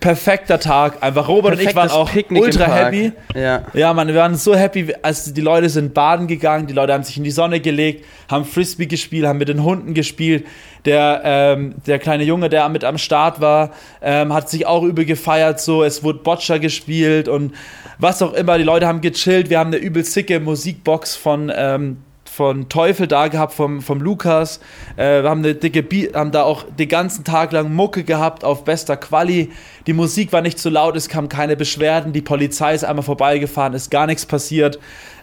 perfekter 0.00 0.58
Tag. 0.58 1.02
Einfach 1.02 1.28
Robert 1.28 1.54
und 1.54 1.60
ich 1.60 1.74
waren 1.74 1.90
auch 1.90 2.10
Picknick 2.10 2.42
ultra 2.42 2.66
happy. 2.66 3.12
Ja. 3.34 3.64
ja, 3.74 3.92
man, 3.92 4.08
wir 4.08 4.14
waren 4.14 4.36
so 4.36 4.54
happy, 4.54 4.94
als 5.02 5.32
die 5.32 5.40
Leute 5.40 5.68
sind 5.68 5.94
baden 5.94 6.26
gegangen, 6.26 6.66
die 6.66 6.72
Leute 6.72 6.92
haben 6.92 7.04
sich 7.04 7.16
in 7.16 7.24
die 7.24 7.30
Sonne 7.30 7.60
gelegt, 7.60 8.04
haben 8.30 8.44
Frisbee 8.44 8.86
gespielt, 8.86 9.26
haben 9.26 9.38
mit 9.38 9.48
den 9.48 9.62
Hunden 9.62 9.94
gespielt. 9.94 10.46
Der, 10.86 11.20
ähm, 11.24 11.74
der 11.86 11.98
kleine 11.98 12.24
Junge, 12.24 12.48
der 12.48 12.68
mit 12.68 12.84
am 12.84 12.96
Start 12.96 13.40
war, 13.40 13.72
ähm, 14.00 14.32
hat 14.32 14.48
sich 14.48 14.66
auch 14.66 14.82
übel 14.82 15.04
gefeiert. 15.04 15.60
So, 15.60 15.82
es 15.82 16.02
wurde 16.02 16.20
Boccia 16.20 16.58
gespielt 16.58 17.28
und 17.28 17.52
was 17.98 18.22
auch 18.22 18.32
immer. 18.32 18.56
Die 18.56 18.64
Leute 18.64 18.86
haben 18.86 19.00
gechillt. 19.00 19.50
Wir 19.50 19.58
haben 19.58 19.68
eine 19.68 19.78
übel 19.78 20.04
sicke 20.04 20.40
Musikbox 20.40 21.16
von 21.16 21.52
ähm, 21.54 21.98
von 22.36 22.68
Teufel 22.68 23.06
da 23.06 23.28
gehabt, 23.28 23.54
vom, 23.54 23.80
vom 23.80 24.00
Lukas. 24.00 24.60
Äh, 24.96 25.22
wir 25.22 25.30
haben 25.30 25.40
eine 25.40 25.54
dicke 25.54 25.82
Be 25.82 26.10
haben 26.14 26.32
da 26.32 26.42
auch 26.42 26.64
den 26.64 26.88
ganzen 26.88 27.24
Tag 27.24 27.52
lang 27.52 27.72
Mucke 27.72 28.04
gehabt 28.04 28.44
auf 28.44 28.64
bester 28.64 28.98
Quali. 28.98 29.50
Die 29.86 29.94
Musik 29.94 30.32
war 30.32 30.42
nicht 30.42 30.58
zu 30.58 30.68
laut, 30.68 30.96
es 30.96 31.08
kamen 31.08 31.30
keine 31.30 31.56
Beschwerden. 31.56 32.12
Die 32.12 32.20
Polizei 32.20 32.74
ist 32.74 32.84
einmal 32.84 33.04
vorbeigefahren, 33.04 33.72
ist 33.72 33.90
gar 33.90 34.06
nichts 34.06 34.26
passiert. 34.26 34.78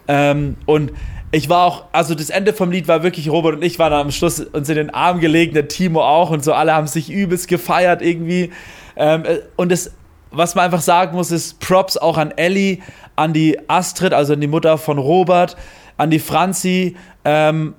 Ähm, 0.07 0.57
und 0.65 0.91
ich 1.33 1.49
war 1.49 1.65
auch, 1.65 1.85
also 1.91 2.15
das 2.15 2.29
Ende 2.29 2.53
vom 2.53 2.71
Lied 2.71 2.87
war 2.87 3.03
wirklich, 3.03 3.29
Robert 3.29 3.55
und 3.55 3.63
ich 3.63 3.79
waren 3.79 3.91
am 3.91 4.11
Schluss 4.11 4.39
uns 4.39 4.69
in 4.69 4.75
den 4.75 4.89
Arm 4.91 5.19
gelegen, 5.19 5.53
der 5.53 5.67
Timo 5.67 6.01
auch 6.01 6.29
und 6.29 6.43
so, 6.43 6.53
alle 6.53 6.73
haben 6.73 6.87
sich 6.87 7.09
übelst 7.09 7.47
gefeiert 7.47 8.01
irgendwie. 8.01 8.51
Ähm, 8.95 9.25
äh, 9.25 9.39
und 9.55 9.71
das, 9.71 9.91
was 10.31 10.55
man 10.55 10.65
einfach 10.65 10.81
sagen 10.81 11.17
muss, 11.17 11.31
ist 11.31 11.59
Props 11.59 11.97
auch 11.97 12.17
an 12.17 12.31
Ellie, 12.31 12.79
an 13.15 13.33
die 13.33 13.57
Astrid, 13.67 14.13
also 14.13 14.33
an 14.33 14.41
die 14.41 14.47
Mutter 14.47 14.77
von 14.77 14.97
Robert 14.97 15.57
an 15.97 16.09
die 16.09 16.19
Franzi. 16.19 16.95
Ähm, 17.25 17.75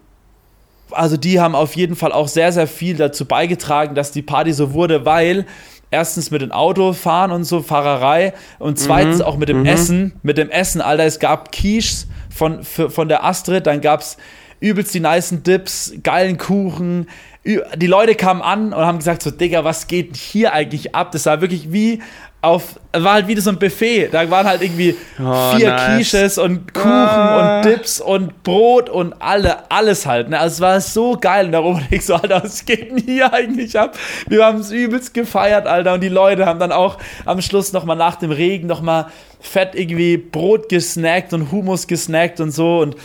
also 0.90 1.17
die 1.17 1.40
haben 1.40 1.55
auf 1.55 1.77
jeden 1.77 1.97
Fall 1.97 2.12
auch 2.12 2.29
sehr, 2.29 2.53
sehr 2.53 2.67
viel 2.67 2.97
dazu 2.97 3.25
beigetragen, 3.25 3.95
dass 3.95 4.12
die 4.12 4.23
Party 4.23 4.53
so 4.53 4.73
wurde, 4.73 5.05
weil 5.05 5.47
erstens 5.90 6.31
mit 6.31 6.43
dem 6.43 6.53
Auto 6.53 6.93
fahren 6.93 7.31
und 7.31 7.45
so, 7.45 7.62
Fahrerei 7.62 8.35
und 8.59 8.79
zweitens 8.79 9.19
mhm, 9.19 9.25
auch 9.25 9.37
mit 9.37 9.49
dem 9.49 9.61
mhm. 9.61 9.67
Essen. 9.67 10.12
Mit 10.23 10.38
dem 10.38 10.51
Essen, 10.51 10.81
Alter, 10.81 11.05
es 11.05 11.19
gab 11.19 11.53
Quiches 11.53 12.09
von, 12.35 12.64
von 12.64 13.09
der 13.09 13.25
Astrid, 13.25 13.66
dann 13.66 13.81
gab 13.81 14.01
es 14.01 14.16
übelst 14.61 14.94
die 14.94 15.01
nicen 15.01 15.42
Dips, 15.42 15.94
geilen 16.03 16.38
Kuchen. 16.38 17.09
Die 17.44 17.87
Leute 17.87 18.14
kamen 18.14 18.40
an 18.40 18.73
und 18.73 18.81
haben 18.81 18.99
gesagt 18.99 19.23
so, 19.23 19.31
Digga, 19.31 19.64
was 19.64 19.87
geht 19.87 20.16
hier 20.16 20.55
eigentlich 20.55 20.94
ab? 20.94 21.12
Das 21.12 21.27
war 21.27 21.42
wirklich 21.42 21.73
wie 21.73 22.03
auf, 22.44 22.78
war 22.92 23.14
halt 23.14 23.26
wieder 23.26 23.40
so 23.40 23.50
ein 23.50 23.59
Buffet. 23.59 24.09
Da 24.12 24.28
waren 24.30 24.46
halt 24.46 24.62
irgendwie 24.62 24.96
oh, 25.18 25.57
vier 25.57 25.70
nice. 25.70 25.96
Quiches 25.96 26.38
und 26.38 26.72
Kuchen 26.74 26.90
ah. 26.90 27.59
und 27.59 27.64
Dips 27.64 28.00
und 28.00 28.42
Brot 28.42 28.88
und 28.88 29.14
alle, 29.20 29.70
alles 29.70 30.07
halt. 30.07 30.28
Ne? 30.28 30.38
Also 30.38 30.54
es 30.54 30.61
war 30.61 30.80
so 30.80 31.16
geil. 31.16 31.46
Und 31.46 31.52
darüber 31.52 31.78
denke 31.78 31.96
ich 31.96 32.07
so, 32.07 32.14
Alter, 32.14 32.44
was 32.44 32.64
geht 32.64 32.90
denn 32.90 32.98
hier 32.98 33.33
eigentlich 33.33 33.78
ab? 33.78 33.96
Wir 34.28 34.44
haben 34.44 34.61
es 34.61 34.70
übelst 34.70 35.14
gefeiert, 35.14 35.66
Alter. 35.66 35.94
Und 35.94 36.02
die 36.02 36.09
Leute 36.09 36.46
haben 36.46 36.59
dann 36.59 36.72
auch 36.72 36.98
am 37.24 37.40
Schluss 37.40 37.72
nochmal 37.72 37.96
nach 37.96 38.16
dem 38.16 38.30
Regen 38.30 38.66
nochmal 38.66 39.07
fett 39.40 39.74
irgendwie 39.74 40.16
Brot 40.16 40.68
gesnackt 40.68 41.33
und 41.33 41.50
Hummus 41.50 41.87
gesnackt 41.87 42.40
und 42.40 42.50
so. 42.50 42.80
Und 42.80 42.96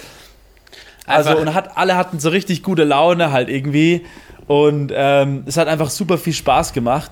also, 1.06 1.36
und 1.36 1.54
hat, 1.56 1.76
alle 1.76 1.96
hatten 1.96 2.20
so 2.20 2.30
richtig 2.30 2.62
gute 2.62 2.84
Laune 2.84 3.32
halt 3.32 3.50
irgendwie. 3.50 4.06
Und 4.48 4.92
ähm, 4.96 5.44
es 5.48 5.58
hat 5.58 5.68
einfach 5.68 5.90
super 5.90 6.18
viel 6.18 6.34
Spaß 6.34 6.74
gemacht. 6.74 7.12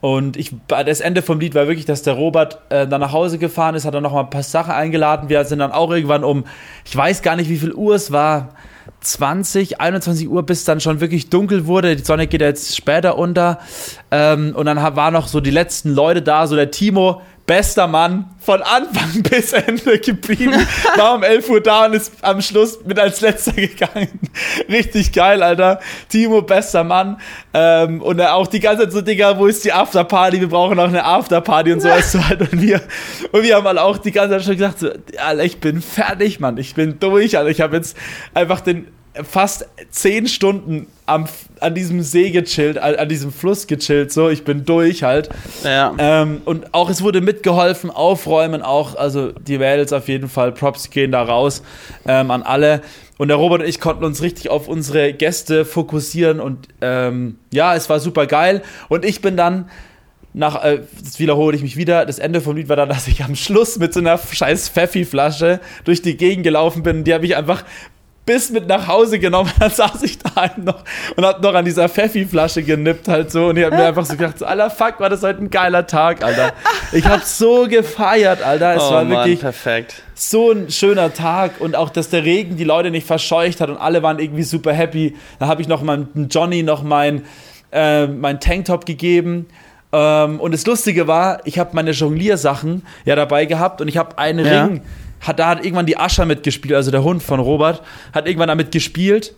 Und 0.00 0.36
ich, 0.36 0.54
das 0.68 1.00
Ende 1.00 1.22
vom 1.22 1.40
Lied 1.40 1.54
war 1.54 1.66
wirklich, 1.66 1.86
dass 1.86 2.02
der 2.02 2.14
Robert 2.14 2.58
äh, 2.68 2.86
dann 2.86 3.00
nach 3.00 3.12
Hause 3.12 3.38
gefahren 3.38 3.74
ist, 3.74 3.84
hat 3.84 3.94
dann 3.94 4.02
noch 4.02 4.12
mal 4.12 4.20
ein 4.20 4.30
paar 4.30 4.42
Sachen 4.42 4.72
eingeladen. 4.72 5.28
Wir 5.28 5.44
sind 5.44 5.58
dann 5.58 5.72
auch 5.72 5.90
irgendwann 5.90 6.22
um, 6.22 6.44
ich 6.84 6.94
weiß 6.94 7.22
gar 7.22 7.36
nicht, 7.36 7.48
wie 7.48 7.56
viel 7.56 7.72
Uhr 7.72 7.94
es 7.94 8.12
war, 8.12 8.50
20, 9.00 9.80
21 9.80 10.28
Uhr, 10.28 10.42
bis 10.44 10.64
dann 10.64 10.80
schon 10.80 11.00
wirklich 11.00 11.30
dunkel 11.30 11.66
wurde. 11.66 11.96
Die 11.96 12.04
Sonne 12.04 12.26
geht 12.26 12.40
jetzt 12.40 12.76
später 12.76 13.16
unter. 13.16 13.58
Ähm, 14.10 14.54
und 14.54 14.66
dann 14.66 14.76
waren 14.76 15.14
noch 15.14 15.28
so 15.28 15.40
die 15.40 15.50
letzten 15.50 15.94
Leute 15.94 16.22
da, 16.22 16.46
so 16.46 16.56
der 16.56 16.70
Timo, 16.70 17.22
bester 17.46 17.86
Mann, 17.86 18.30
von 18.40 18.62
Anfang 18.62 19.22
bis 19.30 19.52
Ende 19.52 19.98
geblieben, 19.98 20.54
war 20.96 21.14
um 21.14 21.22
11 21.22 21.48
Uhr 21.48 21.60
da 21.60 21.86
und 21.86 21.94
ist 21.94 22.12
am 22.22 22.42
Schluss 22.42 22.78
mit 22.84 22.98
als 22.98 23.20
letzter 23.20 23.52
gegangen. 23.52 24.20
Richtig 24.68 25.12
geil, 25.12 25.42
Alter. 25.42 25.80
Timo, 26.08 26.42
bester 26.42 26.84
Mann. 26.84 27.20
Ähm, 27.54 28.02
und 28.02 28.20
auch 28.20 28.46
die 28.46 28.60
ganze 28.60 28.84
Zeit 28.84 28.92
so, 28.92 29.00
Digga, 29.00 29.38
wo 29.38 29.46
ist 29.46 29.64
die 29.64 29.72
Afterparty? 29.72 30.40
Wir 30.40 30.48
brauchen 30.48 30.78
auch 30.78 30.88
eine 30.88 31.04
Afterparty 31.04 31.72
und 31.72 31.80
so. 31.80 31.88
halt. 31.88 32.40
und, 32.40 32.60
wir, 32.60 32.80
und 33.32 33.42
wir 33.42 33.56
haben 33.56 33.66
halt 33.66 33.78
auch 33.78 33.98
die 33.98 34.12
ganze 34.12 34.36
Zeit 34.36 34.44
schon 34.44 34.54
gesagt, 34.54 34.78
so, 34.80 34.90
Alter, 35.18 35.44
ich 35.44 35.58
bin 35.58 35.80
fertig, 35.80 36.40
Mann. 36.40 36.58
Ich 36.58 36.74
bin 36.74 36.98
durch, 36.98 37.38
Alter. 37.38 37.50
Ich 37.50 37.60
habe 37.60 37.76
jetzt 37.76 37.96
einfach 38.34 38.60
den 38.60 38.88
fast 39.24 39.66
zehn 39.90 40.26
Stunden 40.26 40.86
am, 41.06 41.26
an 41.60 41.74
diesem 41.74 42.02
See 42.02 42.30
gechillt, 42.30 42.78
an, 42.78 42.96
an, 42.96 43.08
diesem 43.08 43.32
Fluss 43.32 43.66
gechillt, 43.66 44.12
so, 44.12 44.28
ich 44.28 44.44
bin 44.44 44.64
durch 44.64 45.02
halt. 45.02 45.28
Ja. 45.64 45.94
Ähm, 45.98 46.42
und 46.44 46.74
auch 46.74 46.90
es 46.90 47.02
wurde 47.02 47.20
mitgeholfen, 47.20 47.90
aufräumen 47.90 48.62
auch, 48.62 48.96
also 48.96 49.32
die 49.32 49.58
Mädels 49.58 49.92
auf 49.92 50.08
jeden 50.08 50.28
Fall, 50.28 50.52
Props 50.52 50.90
gehen 50.90 51.12
da 51.12 51.22
raus 51.22 51.62
ähm, 52.06 52.30
an 52.30 52.42
alle. 52.42 52.82
Und 53.18 53.28
der 53.28 53.38
Robert 53.38 53.62
und 53.62 53.68
ich 53.68 53.80
konnten 53.80 54.04
uns 54.04 54.22
richtig 54.22 54.50
auf 54.50 54.68
unsere 54.68 55.12
Gäste 55.14 55.64
fokussieren 55.64 56.38
und 56.38 56.68
ähm, 56.82 57.38
ja, 57.52 57.74
es 57.74 57.88
war 57.88 57.98
super 57.98 58.26
geil. 58.26 58.62
Und 58.88 59.04
ich 59.06 59.22
bin 59.22 59.36
dann 59.36 59.70
nach, 60.36 60.62
äh, 60.62 60.80
das 61.02 61.18
wiederhole 61.18 61.56
ich 61.56 61.62
mich 61.62 61.78
wieder, 61.78 62.04
das 62.04 62.18
Ende 62.18 62.42
vom 62.42 62.56
Lied 62.56 62.68
war 62.68 62.76
dann, 62.76 62.90
dass 62.90 63.08
ich 63.08 63.24
am 63.24 63.34
Schluss 63.34 63.78
mit 63.78 63.94
so 63.94 64.00
einer 64.00 64.18
scheiß 64.18 64.68
Pfeffi-Flasche 64.68 65.60
durch 65.84 66.02
die 66.02 66.18
Gegend 66.18 66.44
gelaufen 66.44 66.82
bin. 66.82 67.04
Die 67.04 67.14
habe 67.14 67.24
ich 67.24 67.36
einfach 67.36 67.64
bis 68.26 68.50
mit 68.50 68.66
nach 68.66 68.88
Hause 68.88 69.18
genommen. 69.18 69.50
Dann 69.58 69.70
saß 69.70 70.02
ich 70.02 70.18
da 70.18 70.34
halt 70.34 70.58
noch 70.58 70.84
und 71.14 71.24
hab 71.24 71.40
noch 71.40 71.54
an 71.54 71.64
dieser 71.64 71.88
Pfeffi-Flasche 71.88 72.62
genippt 72.62 73.08
halt 73.08 73.30
so. 73.30 73.46
Und 73.46 73.56
ich 73.56 73.64
hab 73.64 73.72
mir 73.72 73.86
einfach 73.86 74.04
so 74.04 74.16
gedacht, 74.16 74.38
so, 74.40 74.44
Alter, 74.44 74.68
fuck, 74.68 75.00
war 75.00 75.08
das 75.08 75.22
heute 75.22 75.42
ein 75.42 75.50
geiler 75.50 75.86
Tag, 75.86 76.22
Alter. 76.22 76.52
Ich 76.92 77.04
hab 77.06 77.22
so 77.22 77.66
gefeiert, 77.68 78.42
Alter. 78.42 78.74
Es 78.74 78.82
oh, 78.82 78.90
war 78.90 79.04
Mann, 79.04 79.10
wirklich 79.10 79.40
perfekt. 79.40 80.02
so 80.14 80.50
ein 80.50 80.70
schöner 80.70 81.14
Tag. 81.14 81.60
Und 81.60 81.76
auch, 81.76 81.88
dass 81.88 82.10
der 82.10 82.24
Regen 82.24 82.56
die 82.56 82.64
Leute 82.64 82.90
nicht 82.90 83.06
verscheucht 83.06 83.60
hat 83.60 83.70
und 83.70 83.78
alle 83.78 84.02
waren 84.02 84.18
irgendwie 84.18 84.42
super 84.42 84.72
happy. 84.72 85.16
Da 85.38 85.46
habe 85.46 85.62
ich 85.62 85.68
noch 85.68 85.82
meinem 85.82 86.28
Johnny 86.28 86.64
noch 86.64 86.82
mein, 86.82 87.22
äh, 87.72 88.08
mein 88.08 88.40
Tanktop 88.40 88.84
gegeben. 88.84 89.46
Ähm, 89.92 90.40
und 90.40 90.52
das 90.52 90.66
Lustige 90.66 91.06
war, 91.06 91.40
ich 91.44 91.60
habe 91.60 91.70
meine 91.74 91.92
Jongliersachen 91.92 92.82
ja 93.04 93.14
dabei 93.14 93.46
gehabt 93.46 93.80
und 93.80 93.86
ich 93.86 93.96
habe 93.96 94.18
einen 94.18 94.44
ja. 94.44 94.64
Ring 94.64 94.82
hat, 95.26 95.38
da 95.38 95.48
hat 95.48 95.64
irgendwann 95.64 95.86
die 95.86 95.96
Ascher 95.96 96.24
mitgespielt, 96.24 96.74
also 96.74 96.90
der 96.90 97.02
Hund 97.02 97.22
von 97.22 97.40
Robert, 97.40 97.82
hat 98.12 98.26
irgendwann 98.26 98.48
damit 98.48 98.72
gespielt. 98.72 99.34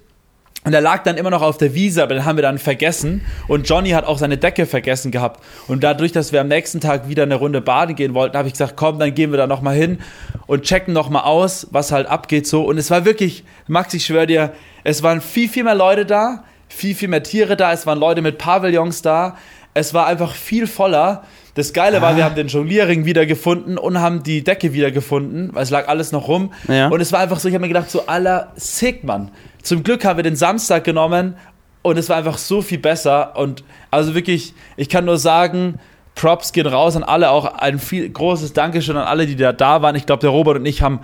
Und 0.65 0.75
er 0.75 0.81
lag 0.81 1.05
dann 1.05 1.17
immer 1.17 1.31
noch 1.31 1.41
auf 1.41 1.57
der 1.57 1.73
Wiese, 1.73 2.03
aber 2.03 2.15
den 2.15 2.25
haben 2.25 2.37
wir 2.37 2.43
dann 2.43 2.59
vergessen. 2.59 3.23
Und 3.47 3.69
Johnny 3.69 3.91
hat 3.91 4.05
auch 4.05 4.19
seine 4.19 4.37
Decke 4.37 4.67
vergessen 4.67 5.13
gehabt. 5.13 5.43
Und 5.69 5.85
dadurch, 5.85 6.13
dass 6.13 6.33
wir 6.33 6.41
am 6.41 6.49
nächsten 6.49 6.81
Tag 6.81 7.09
wieder 7.09 7.23
eine 7.23 7.37
Runde 7.37 7.61
baden 7.61 7.95
gehen 7.95 8.13
wollten, 8.13 8.37
habe 8.37 8.49
ich 8.49 8.55
gesagt, 8.55 8.77
komm, 8.77 8.99
dann 8.99 9.15
gehen 9.15 9.31
wir 9.31 9.39
da 9.39 9.47
nochmal 9.47 9.77
hin 9.77 9.99
und 10.47 10.65
checken 10.65 10.93
nochmal 10.93 11.23
aus, 11.23 11.69
was 11.71 11.93
halt 11.93 12.07
abgeht 12.09 12.47
so. 12.47 12.65
Und 12.65 12.77
es 12.77 12.91
war 12.91 13.05
wirklich, 13.05 13.45
Max, 13.69 13.95
ich 13.95 14.05
schwöre 14.05 14.27
dir, 14.27 14.53
es 14.85 15.03
waren 15.03 15.21
viel, 15.21 15.49
viel 15.49 15.65
mehr 15.65 15.77
Leute 15.77 16.05
da, 16.05 16.45
viel, 16.69 16.95
viel 16.95 17.09
mehr 17.09 17.23
Tiere 17.23 17.57
da, 17.57 17.73
es 17.73 17.87
waren 17.87 17.99
Leute 17.99 18.21
mit 18.21 18.37
Pavillons 18.37 19.01
da. 19.01 19.37
Es 19.75 19.95
war 19.95 20.07
einfach 20.07 20.35
viel 20.35 20.67
voller. 20.67 21.23
Das 21.59 21.73
Geile 21.73 21.99
ah. 21.99 22.03
war, 22.03 22.17
wir 22.17 22.23
ah. 22.23 22.27
haben 22.27 22.37
den 22.37 22.47
Jonglierring 22.47 23.05
wiedergefunden 23.05 23.79
und 23.79 24.01
haben 24.01 24.23
die 24.23 24.45
Decke 24.45 24.73
wiedergefunden, 24.73 25.51
weil 25.53 25.65
es 25.65 25.71
lag 25.71 25.89
alles 25.89 26.13
noch 26.13 26.29
rum. 26.29 26.53
Ja. 26.69 26.87
Und 26.87 27.01
es 27.01 27.11
war 27.11 27.19
einfach 27.19 27.41
so, 27.41 27.49
ich 27.49 27.55
habe 27.55 27.63
mir 27.63 27.69
gedacht, 27.69 27.91
so 27.91 28.07
aller 28.07 28.53
sick, 28.55 29.03
Mann. 29.03 29.33
Zum 29.63 29.83
Glück 29.83 30.05
haben 30.05 30.19
wir 30.19 30.23
den 30.23 30.37
Samstag 30.37 30.85
genommen 30.85 31.35
und 31.83 31.99
es 31.99 32.09
war 32.09 32.17
einfach 32.17 32.39
so 32.39 32.63
viel 32.63 32.79
besser. 32.79 33.37
Und 33.37 33.65
also 33.91 34.15
wirklich, 34.15 34.55
ich 34.77 34.89
kann 34.89 35.05
nur 35.05 35.19
sagen, 35.19 35.81
Props 36.15 36.53
gehen 36.53 36.69
raus 36.69 36.95
an 36.95 37.03
alle, 37.03 37.31
auch 37.31 37.45
ein 37.47 37.81
viel 37.81 38.09
großes 38.09 38.53
Dankeschön 38.53 38.97
an 38.97 39.09
alle, 39.09 39.27
die 39.27 39.35
da, 39.35 39.53
da 39.53 39.83
waren. 39.83 39.97
Ich 39.97 40.07
glaube, 40.07 40.21
der 40.21 40.31
Robert 40.31 40.59
und 40.59 40.67
ich 40.67 40.83
haben 40.83 41.01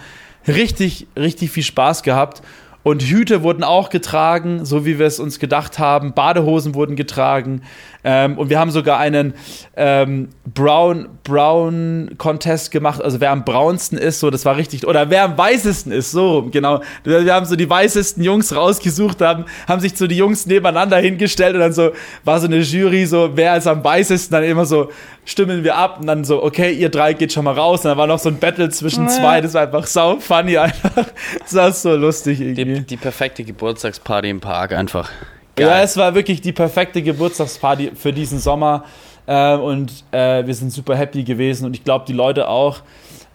richtig, 0.46 1.08
richtig 1.16 1.50
viel 1.50 1.64
Spaß 1.64 2.04
gehabt. 2.04 2.42
Und 2.84 3.02
Hüte 3.02 3.42
wurden 3.42 3.64
auch 3.64 3.90
getragen, 3.90 4.64
so 4.64 4.86
wie 4.86 4.98
wir 4.98 5.06
es 5.06 5.18
uns 5.18 5.40
gedacht 5.40 5.78
haben. 5.78 6.12
Badehosen 6.12 6.74
wurden 6.74 6.94
getragen. 6.94 7.62
Ähm, 8.04 8.36
und 8.36 8.50
wir 8.50 8.60
haben 8.60 8.70
sogar 8.70 8.98
einen 8.98 9.32
ähm, 9.76 10.28
Brown, 10.44 11.08
Brown 11.24 12.10
Contest 12.18 12.70
gemacht, 12.70 13.02
also 13.02 13.18
wer 13.18 13.30
am 13.30 13.46
braunsten 13.46 13.96
ist, 13.96 14.20
so, 14.20 14.28
das 14.28 14.44
war 14.44 14.58
richtig, 14.58 14.86
oder 14.86 15.08
wer 15.08 15.24
am 15.24 15.38
weißesten 15.38 15.90
ist, 15.90 16.10
so, 16.10 16.46
genau. 16.52 16.82
Wir 17.02 17.32
haben 17.32 17.46
so 17.46 17.56
die 17.56 17.68
weißesten 17.68 18.22
Jungs 18.22 18.54
rausgesucht, 18.54 19.22
haben, 19.22 19.46
haben 19.66 19.80
sich 19.80 19.96
so 19.96 20.06
die 20.06 20.18
Jungs 20.18 20.44
nebeneinander 20.44 20.98
hingestellt 20.98 21.54
und 21.54 21.60
dann 21.60 21.72
so, 21.72 21.92
war 22.24 22.38
so 22.40 22.46
eine 22.46 22.58
Jury, 22.58 23.06
so, 23.06 23.30
wer 23.34 23.56
ist 23.56 23.66
am 23.66 23.82
weißesten, 23.82 24.34
dann 24.34 24.44
immer 24.44 24.66
so, 24.66 24.90
stimmen 25.24 25.64
wir 25.64 25.76
ab 25.76 26.00
und 26.00 26.06
dann 26.06 26.24
so, 26.24 26.42
okay, 26.42 26.72
ihr 26.72 26.90
drei 26.90 27.14
geht 27.14 27.32
schon 27.32 27.44
mal 27.44 27.54
raus. 27.54 27.80
Und 27.80 27.90
dann 27.90 27.98
war 27.98 28.06
noch 28.06 28.18
so 28.18 28.28
ein 28.28 28.38
Battle 28.38 28.68
zwischen 28.68 29.08
zwei, 29.08 29.40
das 29.40 29.54
war 29.54 29.62
einfach 29.62 29.86
sau 29.86 30.20
funny 30.20 30.58
einfach. 30.58 31.06
Das 31.40 31.54
war 31.54 31.72
so 31.72 31.94
lustig 31.96 32.40
irgendwie. 32.40 32.73
Die, 32.74 32.86
die 32.86 32.96
perfekte 32.96 33.44
Geburtstagsparty 33.44 34.30
im 34.30 34.40
Park 34.40 34.72
einfach. 34.72 35.10
Geil. 35.56 35.68
Ja, 35.68 35.82
es 35.82 35.96
war 35.96 36.14
wirklich 36.14 36.40
die 36.40 36.52
perfekte 36.52 37.02
Geburtstagsparty 37.02 37.92
für 37.94 38.12
diesen 38.12 38.38
Sommer. 38.38 38.84
Äh, 39.26 39.54
und 39.54 40.04
äh, 40.10 40.44
wir 40.46 40.54
sind 40.54 40.72
super 40.72 40.96
happy 40.96 41.24
gewesen 41.24 41.66
und 41.66 41.74
ich 41.74 41.84
glaube, 41.84 42.04
die 42.06 42.12
Leute 42.12 42.48
auch. 42.48 42.80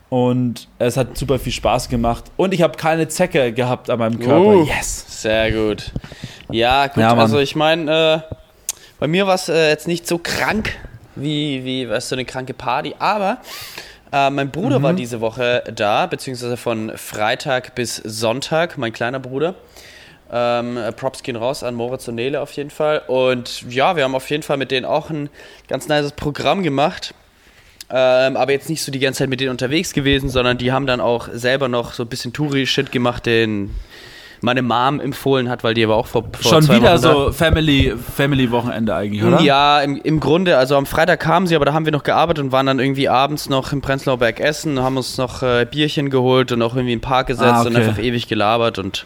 Und 0.09 0.67
es 0.79 0.97
hat 0.97 1.17
super 1.17 1.37
viel 1.37 1.53
Spaß 1.53 1.87
gemacht. 1.87 2.25
Und 2.35 2.53
ich 2.53 2.63
habe 2.63 2.75
keine 2.77 3.07
Zecke 3.07 3.53
gehabt 3.53 3.89
an 3.89 3.99
meinem 3.99 4.19
Körper. 4.19 4.39
Uh, 4.39 4.65
yes. 4.65 5.05
Sehr 5.21 5.51
gut. 5.51 5.91
Ja, 6.49 6.87
gut. 6.87 6.97
Ja, 6.97 7.13
also 7.15 7.37
ich 7.39 7.55
meine, 7.55 8.23
äh, 8.27 8.35
bei 8.99 9.07
mir 9.07 9.27
war 9.27 9.35
es 9.35 9.49
äh, 9.49 9.69
jetzt 9.69 9.87
nicht 9.87 10.07
so 10.07 10.17
krank, 10.17 10.75
wie, 11.15 11.63
wie, 11.63 11.87
weißt 11.87 12.11
du, 12.11 12.15
eine 12.15 12.25
kranke 12.25 12.55
Party. 12.55 12.95
Aber 12.97 13.37
äh, 14.11 14.29
mein 14.29 14.51
Bruder 14.51 14.79
mhm. 14.79 14.83
war 14.83 14.93
diese 14.93 15.21
Woche 15.21 15.63
da, 15.73 16.05
beziehungsweise 16.05 16.57
von 16.57 16.91
Freitag 16.97 17.75
bis 17.75 17.97
Sonntag, 17.97 18.77
mein 18.77 18.93
kleiner 18.93 19.19
Bruder. 19.19 19.55
Ähm, 20.31 20.77
Props 20.95 21.23
gehen 21.23 21.35
raus 21.35 21.63
an 21.63 21.75
Moritz 21.75 22.07
und 22.07 22.15
Nele 22.15 22.41
auf 22.41 22.51
jeden 22.53 22.69
Fall. 22.69 23.01
Und 23.07 23.63
ja, 23.69 23.95
wir 23.95 24.03
haben 24.03 24.15
auf 24.15 24.29
jeden 24.29 24.43
Fall 24.43 24.57
mit 24.57 24.71
denen 24.71 24.85
auch 24.85 25.09
ein 25.09 25.29
ganz 25.67 25.87
nices 25.87 26.11
Programm 26.11 26.61
gemacht. 26.61 27.13
Ähm, 27.91 28.37
aber 28.37 28.51
jetzt 28.51 28.69
nicht 28.69 28.83
so 28.83 28.91
die 28.91 28.99
ganze 28.99 29.19
Zeit 29.19 29.29
mit 29.29 29.39
denen 29.39 29.49
unterwegs 29.49 29.93
gewesen, 29.93 30.29
sondern 30.29 30.59
die 30.59 30.71
haben 30.71 30.85
dann 30.85 31.01
auch 31.01 31.27
selber 31.31 31.67
noch 31.67 31.93
so 31.93 32.03
ein 32.03 32.09
bisschen 32.09 32.33
Touri-Shit 32.33 32.91
gemacht, 32.91 33.25
den 33.25 33.73
meine 34.41 34.61
Mom 34.61 34.99
empfohlen 34.99 35.49
hat, 35.49 35.63
weil 35.63 35.73
die 35.73 35.83
aber 35.83 35.95
auch 35.95 36.07
vor, 36.07 36.23
vor 36.39 36.61
Schon 36.61 36.75
wieder 36.75 36.93
Wochen 36.93 37.01
so 37.01 37.31
Family, 37.31 37.93
Family 38.15 38.51
Wochenende 38.51 38.95
eigentlich, 38.95 39.23
oder? 39.23 39.41
Ja, 39.41 39.81
im, 39.81 39.97
im 39.97 40.19
Grunde, 40.19 40.57
also 40.57 40.75
am 40.75 40.85
Freitag 40.85 41.19
kamen 41.19 41.47
sie, 41.47 41.55
aber 41.55 41.65
da 41.65 41.73
haben 41.73 41.85
wir 41.85 41.91
noch 41.91 42.03
gearbeitet 42.03 42.43
und 42.45 42.51
waren 42.51 42.65
dann 42.65 42.79
irgendwie 42.79 43.09
abends 43.09 43.49
noch 43.49 43.73
im 43.73 43.81
Prenzlauer 43.81 44.17
Berg 44.17 44.39
essen, 44.39 44.79
haben 44.79 44.97
uns 44.97 45.17
noch 45.17 45.43
äh, 45.43 45.65
Bierchen 45.69 46.09
geholt 46.09 46.51
und 46.51 46.61
auch 46.61 46.75
irgendwie 46.75 46.93
im 46.93 47.01
Park 47.01 47.27
gesetzt 47.27 47.47
ah, 47.47 47.61
okay. 47.61 47.69
und 47.69 47.75
einfach 47.75 47.99
ewig 47.99 48.27
gelabert 48.27 48.79
und 48.79 49.05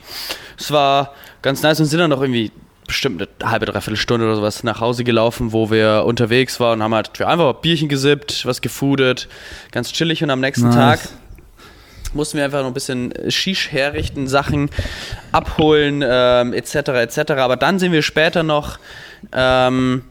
es 0.58 0.72
war 0.72 1.14
ganz 1.42 1.62
nice 1.64 1.80
und 1.80 1.88
sind 1.88 2.00
dann 2.00 2.10
noch 2.10 2.22
irgendwie 2.22 2.52
bestimmt 2.86 3.22
eine 3.42 3.52
halbe, 3.52 3.66
dreiviertel 3.66 3.98
Stunde 3.98 4.26
oder 4.26 4.36
sowas 4.36 4.64
nach 4.64 4.80
Hause 4.82 5.04
gelaufen, 5.04 5.52
wo 5.52 5.72
wir 5.72 6.04
unterwegs 6.06 6.60
waren 6.60 6.80
und 6.80 6.84
haben 6.84 6.94
halt 6.94 7.22
einfach 7.22 7.54
Bierchen 7.56 7.90
gesippt, 7.90 8.46
was 8.46 8.62
gefoodet, 8.62 9.28
ganz 9.72 9.92
chillig 9.92 10.24
und 10.24 10.30
am 10.30 10.42
nächsten 10.42 10.68
nice. 10.68 10.76
Tag 10.76 11.00
mussten 12.14 12.38
wir 12.38 12.46
einfach 12.46 12.62
noch 12.62 12.68
ein 12.68 12.74
bisschen 12.74 13.14
Shish 13.30 13.72
herrichten, 13.72 14.28
Sachen 14.28 14.70
abholen, 15.32 16.04
ähm, 16.06 16.54
etc. 16.54 16.76
etc. 16.76 17.32
Aber 17.34 17.58
dann 17.58 17.80
sind 17.80 17.92
wir 17.92 18.02
später 18.02 18.44
noch 18.44 18.80
ähm, 19.32 20.04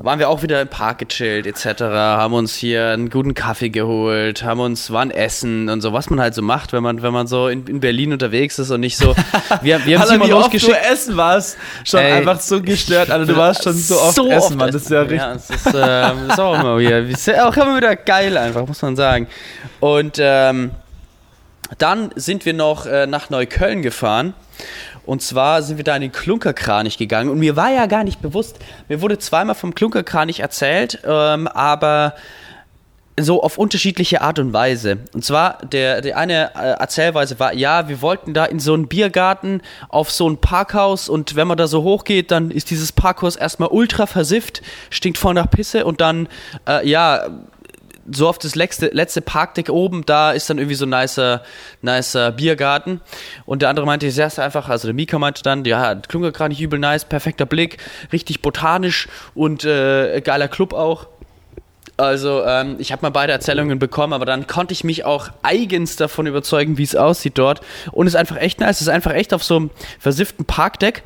waren 0.00 0.18
wir 0.18 0.28
auch 0.28 0.42
wieder 0.42 0.60
im 0.60 0.68
Park 0.68 0.98
gechillt 0.98 1.46
etc. 1.46 1.82
Haben 1.82 2.34
uns 2.34 2.54
hier 2.54 2.90
einen 2.90 3.10
guten 3.10 3.34
Kaffee 3.34 3.70
geholt, 3.70 4.44
haben 4.44 4.60
uns 4.60 4.90
waren 4.90 5.10
essen 5.10 5.68
und 5.68 5.80
so, 5.80 5.92
was 5.92 6.08
man 6.08 6.20
halt 6.20 6.34
so 6.34 6.42
macht, 6.42 6.72
wenn 6.72 6.82
man 6.82 7.02
wenn 7.02 7.12
man 7.12 7.26
so 7.26 7.48
in, 7.48 7.66
in 7.66 7.80
Berlin 7.80 8.12
unterwegs 8.12 8.58
ist 8.58 8.70
und 8.70 8.80
nicht 8.80 8.96
so. 8.96 9.14
Wir, 9.62 9.84
wir 9.86 9.98
haben 9.98 10.08
Alter, 10.08 10.26
wie 10.26 10.32
oft 10.32 10.52
du 10.52 10.72
essen 10.72 11.16
warst, 11.16 11.56
schon 11.84 12.00
Ey, 12.00 12.12
einfach 12.12 12.40
so 12.40 12.60
gestört. 12.60 13.10
Alter, 13.10 13.26
du 13.26 13.36
warst 13.36 13.64
schon 13.64 13.72
so 13.72 14.00
oft 14.00 14.14
so 14.14 14.28
essen, 14.28 14.56
Mann. 14.56 14.70
Das 14.70 14.82
ist 14.82 14.90
ja 14.90 15.00
richtig. 15.00 15.18
Ja, 15.18 15.32
das 15.32 15.50
ist, 15.50 15.66
äh, 15.66 15.72
das 15.72 16.32
ist 16.32 16.40
auch 16.40 16.60
immer 16.60 16.78
wieder, 16.78 17.48
auch 17.48 17.56
immer 17.56 17.76
wieder 17.76 17.96
geil 17.96 18.36
einfach, 18.36 18.66
muss 18.66 18.82
man 18.82 18.94
sagen. 18.94 19.26
Und 19.80 20.18
ähm, 20.20 20.70
dann 21.78 22.10
sind 22.14 22.44
wir 22.44 22.54
noch 22.54 22.86
äh, 22.86 23.06
nach 23.06 23.30
Neukölln 23.30 23.82
gefahren 23.82 24.34
und 25.08 25.22
zwar 25.22 25.62
sind 25.62 25.78
wir 25.78 25.84
da 25.84 25.96
in 25.96 26.02
den 26.02 26.12
Klunkerkranich 26.12 26.98
gegangen. 26.98 27.30
Und 27.30 27.38
mir 27.38 27.56
war 27.56 27.70
ja 27.70 27.86
gar 27.86 28.04
nicht 28.04 28.20
bewusst, 28.20 28.58
mir 28.88 29.00
wurde 29.00 29.18
zweimal 29.18 29.54
vom 29.54 29.74
Klunkerkranich 29.74 30.40
erzählt, 30.40 31.00
ähm, 31.02 31.48
aber 31.48 32.14
so 33.18 33.42
auf 33.42 33.56
unterschiedliche 33.56 34.20
Art 34.20 34.38
und 34.38 34.52
Weise. 34.52 34.98
Und 35.14 35.24
zwar, 35.24 35.58
der, 35.64 36.02
der 36.02 36.18
eine 36.18 36.54
äh, 36.54 36.78
Erzählweise 36.78 37.40
war, 37.40 37.54
ja, 37.54 37.88
wir 37.88 38.02
wollten 38.02 38.34
da 38.34 38.44
in 38.44 38.60
so 38.60 38.74
einen 38.74 38.86
Biergarten 38.86 39.62
auf 39.88 40.10
so 40.10 40.28
ein 40.28 40.36
Parkhaus 40.36 41.08
und 41.08 41.36
wenn 41.36 41.48
man 41.48 41.56
da 41.56 41.68
so 41.68 41.82
hochgeht, 41.82 42.30
dann 42.30 42.50
ist 42.50 42.70
dieses 42.70 42.92
Parkhaus 42.92 43.36
erstmal 43.36 43.70
ultra 43.70 44.06
versifft, 44.06 44.60
stinkt 44.90 45.16
voll 45.16 45.32
nach 45.32 45.50
Pisse 45.50 45.86
und 45.86 46.02
dann, 46.02 46.28
äh, 46.68 46.86
ja, 46.86 47.28
so 48.10 48.28
auf 48.28 48.38
das 48.38 48.54
letzte, 48.54 48.88
letzte 48.88 49.20
Parkdeck 49.20 49.68
oben, 49.70 50.04
da 50.06 50.32
ist 50.32 50.48
dann 50.50 50.58
irgendwie 50.58 50.74
so 50.74 50.86
ein 50.86 50.90
nicer, 50.90 51.42
nicer 51.82 52.32
Biergarten. 52.32 53.00
Und 53.46 53.62
der 53.62 53.68
andere 53.68 53.86
meinte, 53.86 54.06
ich 54.06 54.16
ist 54.16 54.38
einfach, 54.38 54.68
also 54.68 54.88
der 54.88 54.94
Mika 54.94 55.18
meinte 55.18 55.42
dann, 55.42 55.64
ja, 55.64 55.94
Klunker 55.94 56.32
gerade 56.32 56.50
nicht 56.50 56.60
übel 56.60 56.78
nice, 56.78 57.04
perfekter 57.04 57.46
Blick, 57.46 57.78
richtig 58.12 58.42
botanisch 58.42 59.08
und 59.34 59.64
äh, 59.64 60.20
geiler 60.20 60.48
Club 60.48 60.72
auch. 60.72 61.08
Also 61.96 62.44
ähm, 62.44 62.76
ich 62.78 62.92
habe 62.92 63.02
mal 63.02 63.10
beide 63.10 63.32
Erzählungen 63.32 63.78
bekommen, 63.78 64.12
aber 64.12 64.24
dann 64.24 64.46
konnte 64.46 64.72
ich 64.72 64.84
mich 64.84 65.04
auch 65.04 65.30
eigens 65.42 65.96
davon 65.96 66.26
überzeugen, 66.26 66.78
wie 66.78 66.82
es 66.82 66.94
aussieht 66.94 67.38
dort. 67.38 67.60
Und 67.92 68.06
es 68.06 68.14
ist 68.14 68.20
einfach 68.20 68.36
echt 68.36 68.60
nice. 68.60 68.76
Es 68.76 68.82
ist 68.82 68.88
einfach 68.88 69.12
echt 69.12 69.34
auf 69.34 69.42
so 69.42 69.56
einem 69.56 69.70
versifften 69.98 70.44
Parkdeck. 70.44 71.02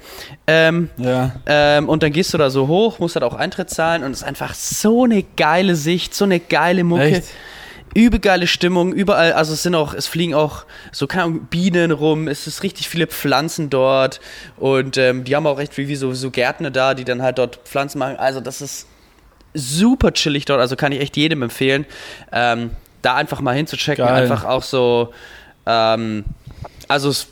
Ähm, 0.47 0.90
ja. 0.97 1.33
ähm, 1.47 1.88
und 1.88 2.03
dann 2.03 2.12
gehst 2.12 2.35
du 2.35 2.38
da 2.38 2.51
so 2.51 2.68
hoch, 2.68 2.99
musst 2.99 3.16
halt 3.16 3.25
auch 3.25 3.35
Eintritt 3.35 3.71
zahlen 3.71 4.05
und 4.05 4.12
es 4.12 4.18
ist 4.18 4.25
einfach 4.25 4.55
so 4.55 5.05
eine 5.05 5.25
geile 5.37 5.77
Sicht, 5.77 6.14
so 6.14 6.25
eine 6.25 6.40
geile 6.40 6.85
Mucke. 6.85 7.03
Echt? 7.05 7.25
Übel 7.95 8.21
geile 8.21 8.47
Stimmung, 8.47 8.95
überall, 8.95 9.35
also 9.35 9.53
es 9.53 9.62
sind 9.62 9.75
auch, 9.75 9.92
es 9.92 10.07
fliegen 10.07 10.35
auch 10.35 10.64
so, 10.92 11.07
keine 11.07 11.25
Ahnung, 11.25 11.47
Bienen 11.51 11.90
rum, 11.90 12.27
es 12.27 12.47
ist 12.47 12.62
richtig 12.62 12.88
viele 12.88 13.07
Pflanzen 13.07 13.68
dort 13.68 14.18
und 14.57 14.97
ähm, 14.97 15.25
die 15.25 15.37
haben 15.37 15.47
auch 15.47 15.59
recht 15.59 15.77
wie 15.77 15.95
so, 15.95 16.14
so 16.14 16.31
Gärtner 16.31 16.71
da, 16.71 16.95
die 16.95 17.05
dann 17.05 17.21
halt 17.21 17.37
dort 17.37 17.57
Pflanzen 17.64 17.99
machen. 17.99 18.16
Also 18.16 18.40
das 18.40 18.62
ist 18.62 18.87
super 19.55 20.12
chillig 20.12 20.45
dort, 20.45 20.61
also 20.61 20.77
kann 20.77 20.93
ich 20.93 21.01
echt 21.01 21.17
jedem 21.17 21.43
empfehlen, 21.43 21.87
ähm, 22.33 22.71
da 23.03 23.17
einfach 23.17 23.41
mal 23.41 23.55
hinzuchecken. 23.55 24.05
Geil. 24.05 24.23
Einfach 24.23 24.45
auch 24.45 24.62
so, 24.62 25.12
ähm, 25.67 26.25
also 26.88 27.11
es 27.11 27.29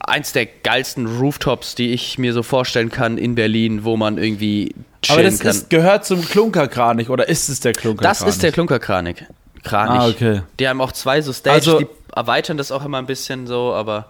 eins 0.00 0.32
der 0.32 0.46
geilsten 0.46 1.06
Rooftops, 1.06 1.74
die 1.74 1.92
ich 1.92 2.18
mir 2.18 2.32
so 2.32 2.42
vorstellen 2.42 2.90
kann 2.90 3.18
in 3.18 3.34
Berlin, 3.34 3.84
wo 3.84 3.96
man 3.96 4.18
irgendwie 4.18 4.74
chillen 5.02 5.20
Aber 5.20 5.22
das 5.22 5.40
kann. 5.40 5.50
Ist, 5.50 5.70
gehört 5.70 6.06
zum 6.06 6.24
Klunkerkranich 6.24 7.10
oder 7.10 7.28
ist 7.28 7.48
es 7.48 7.60
der 7.60 7.74
Klunkerkranich? 7.74 8.18
Das 8.18 8.28
ist 8.28 8.42
der 8.42 8.52
Klunkerkranich. 8.52 9.24
Kranich. 9.64 10.00
Ah, 10.00 10.08
okay. 10.08 10.42
Die 10.58 10.68
haben 10.68 10.80
auch 10.80 10.92
zwei 10.92 11.20
so 11.20 11.32
Stages, 11.32 11.68
also, 11.68 11.80
die 11.80 11.86
erweitern 12.14 12.56
das 12.56 12.72
auch 12.72 12.84
immer 12.84 12.98
ein 12.98 13.06
bisschen 13.06 13.46
so, 13.46 13.74
aber. 13.74 14.08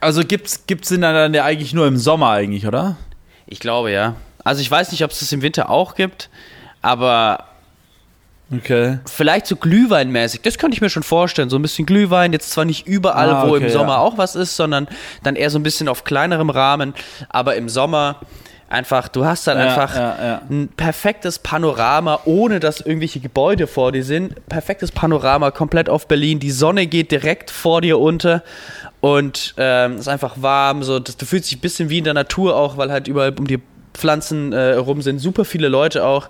Also 0.00 0.24
gibt's, 0.24 0.66
gibt's 0.66 0.88
den 0.88 1.02
dann 1.02 1.34
ja 1.34 1.44
eigentlich 1.44 1.74
nur 1.74 1.86
im 1.86 1.96
Sommer 1.96 2.30
eigentlich, 2.30 2.66
oder? 2.66 2.96
Ich 3.46 3.60
glaube 3.60 3.92
ja. 3.92 4.16
Also 4.44 4.62
ich 4.62 4.70
weiß 4.70 4.90
nicht, 4.92 5.04
ob 5.04 5.10
es 5.10 5.20
das 5.20 5.32
im 5.32 5.42
Winter 5.42 5.68
auch 5.70 5.94
gibt. 5.94 6.30
Aber 6.82 7.44
Okay. 8.52 8.98
Vielleicht 9.06 9.46
so 9.46 9.54
Glühweinmäßig, 9.54 10.42
das 10.42 10.58
könnte 10.58 10.74
ich 10.74 10.80
mir 10.80 10.90
schon 10.90 11.04
vorstellen. 11.04 11.50
So 11.50 11.56
ein 11.56 11.62
bisschen 11.62 11.86
Glühwein, 11.86 12.32
jetzt 12.32 12.50
zwar 12.50 12.64
nicht 12.64 12.86
überall, 12.86 13.30
ah, 13.30 13.42
okay, 13.42 13.50
wo 13.50 13.56
im 13.56 13.68
Sommer 13.68 13.92
ja. 13.92 13.98
auch 13.98 14.18
was 14.18 14.34
ist, 14.34 14.56
sondern 14.56 14.88
dann 15.22 15.36
eher 15.36 15.50
so 15.50 15.58
ein 15.58 15.62
bisschen 15.62 15.86
auf 15.86 16.02
kleinerem 16.02 16.50
Rahmen. 16.50 16.94
Aber 17.28 17.54
im 17.54 17.68
Sommer 17.68 18.16
einfach, 18.68 19.06
du 19.08 19.24
hast 19.24 19.46
dann 19.46 19.58
ja, 19.58 19.66
einfach 19.66 19.94
ja, 19.94 20.42
ein 20.50 20.68
perfektes 20.76 21.38
Panorama, 21.38 22.20
ohne 22.24 22.58
dass 22.58 22.80
irgendwelche 22.80 23.20
Gebäude 23.20 23.68
vor 23.68 23.92
dir 23.92 24.04
sind. 24.04 24.34
Perfektes 24.48 24.90
Panorama, 24.90 25.52
komplett 25.52 25.88
auf 25.88 26.08
Berlin. 26.08 26.40
Die 26.40 26.50
Sonne 26.50 26.88
geht 26.88 27.12
direkt 27.12 27.52
vor 27.52 27.82
dir 27.82 28.00
unter 28.00 28.42
und 29.00 29.54
ähm, 29.58 29.98
ist 29.98 30.08
einfach 30.08 30.42
warm. 30.42 30.82
So, 30.82 30.98
das, 30.98 31.16
du 31.16 31.24
fühlst 31.24 31.50
dich 31.50 31.58
ein 31.58 31.60
bisschen 31.60 31.88
wie 31.88 31.98
in 31.98 32.04
der 32.04 32.14
Natur 32.14 32.56
auch, 32.56 32.76
weil 32.76 32.90
halt 32.90 33.06
überall 33.06 33.32
um 33.38 33.46
dir 33.46 33.60
Pflanzen 33.94 34.52
äh, 34.52 34.74
rum 34.74 35.02
sind, 35.02 35.18
super 35.18 35.44
viele 35.44 35.68
Leute 35.68 36.04
auch 36.04 36.28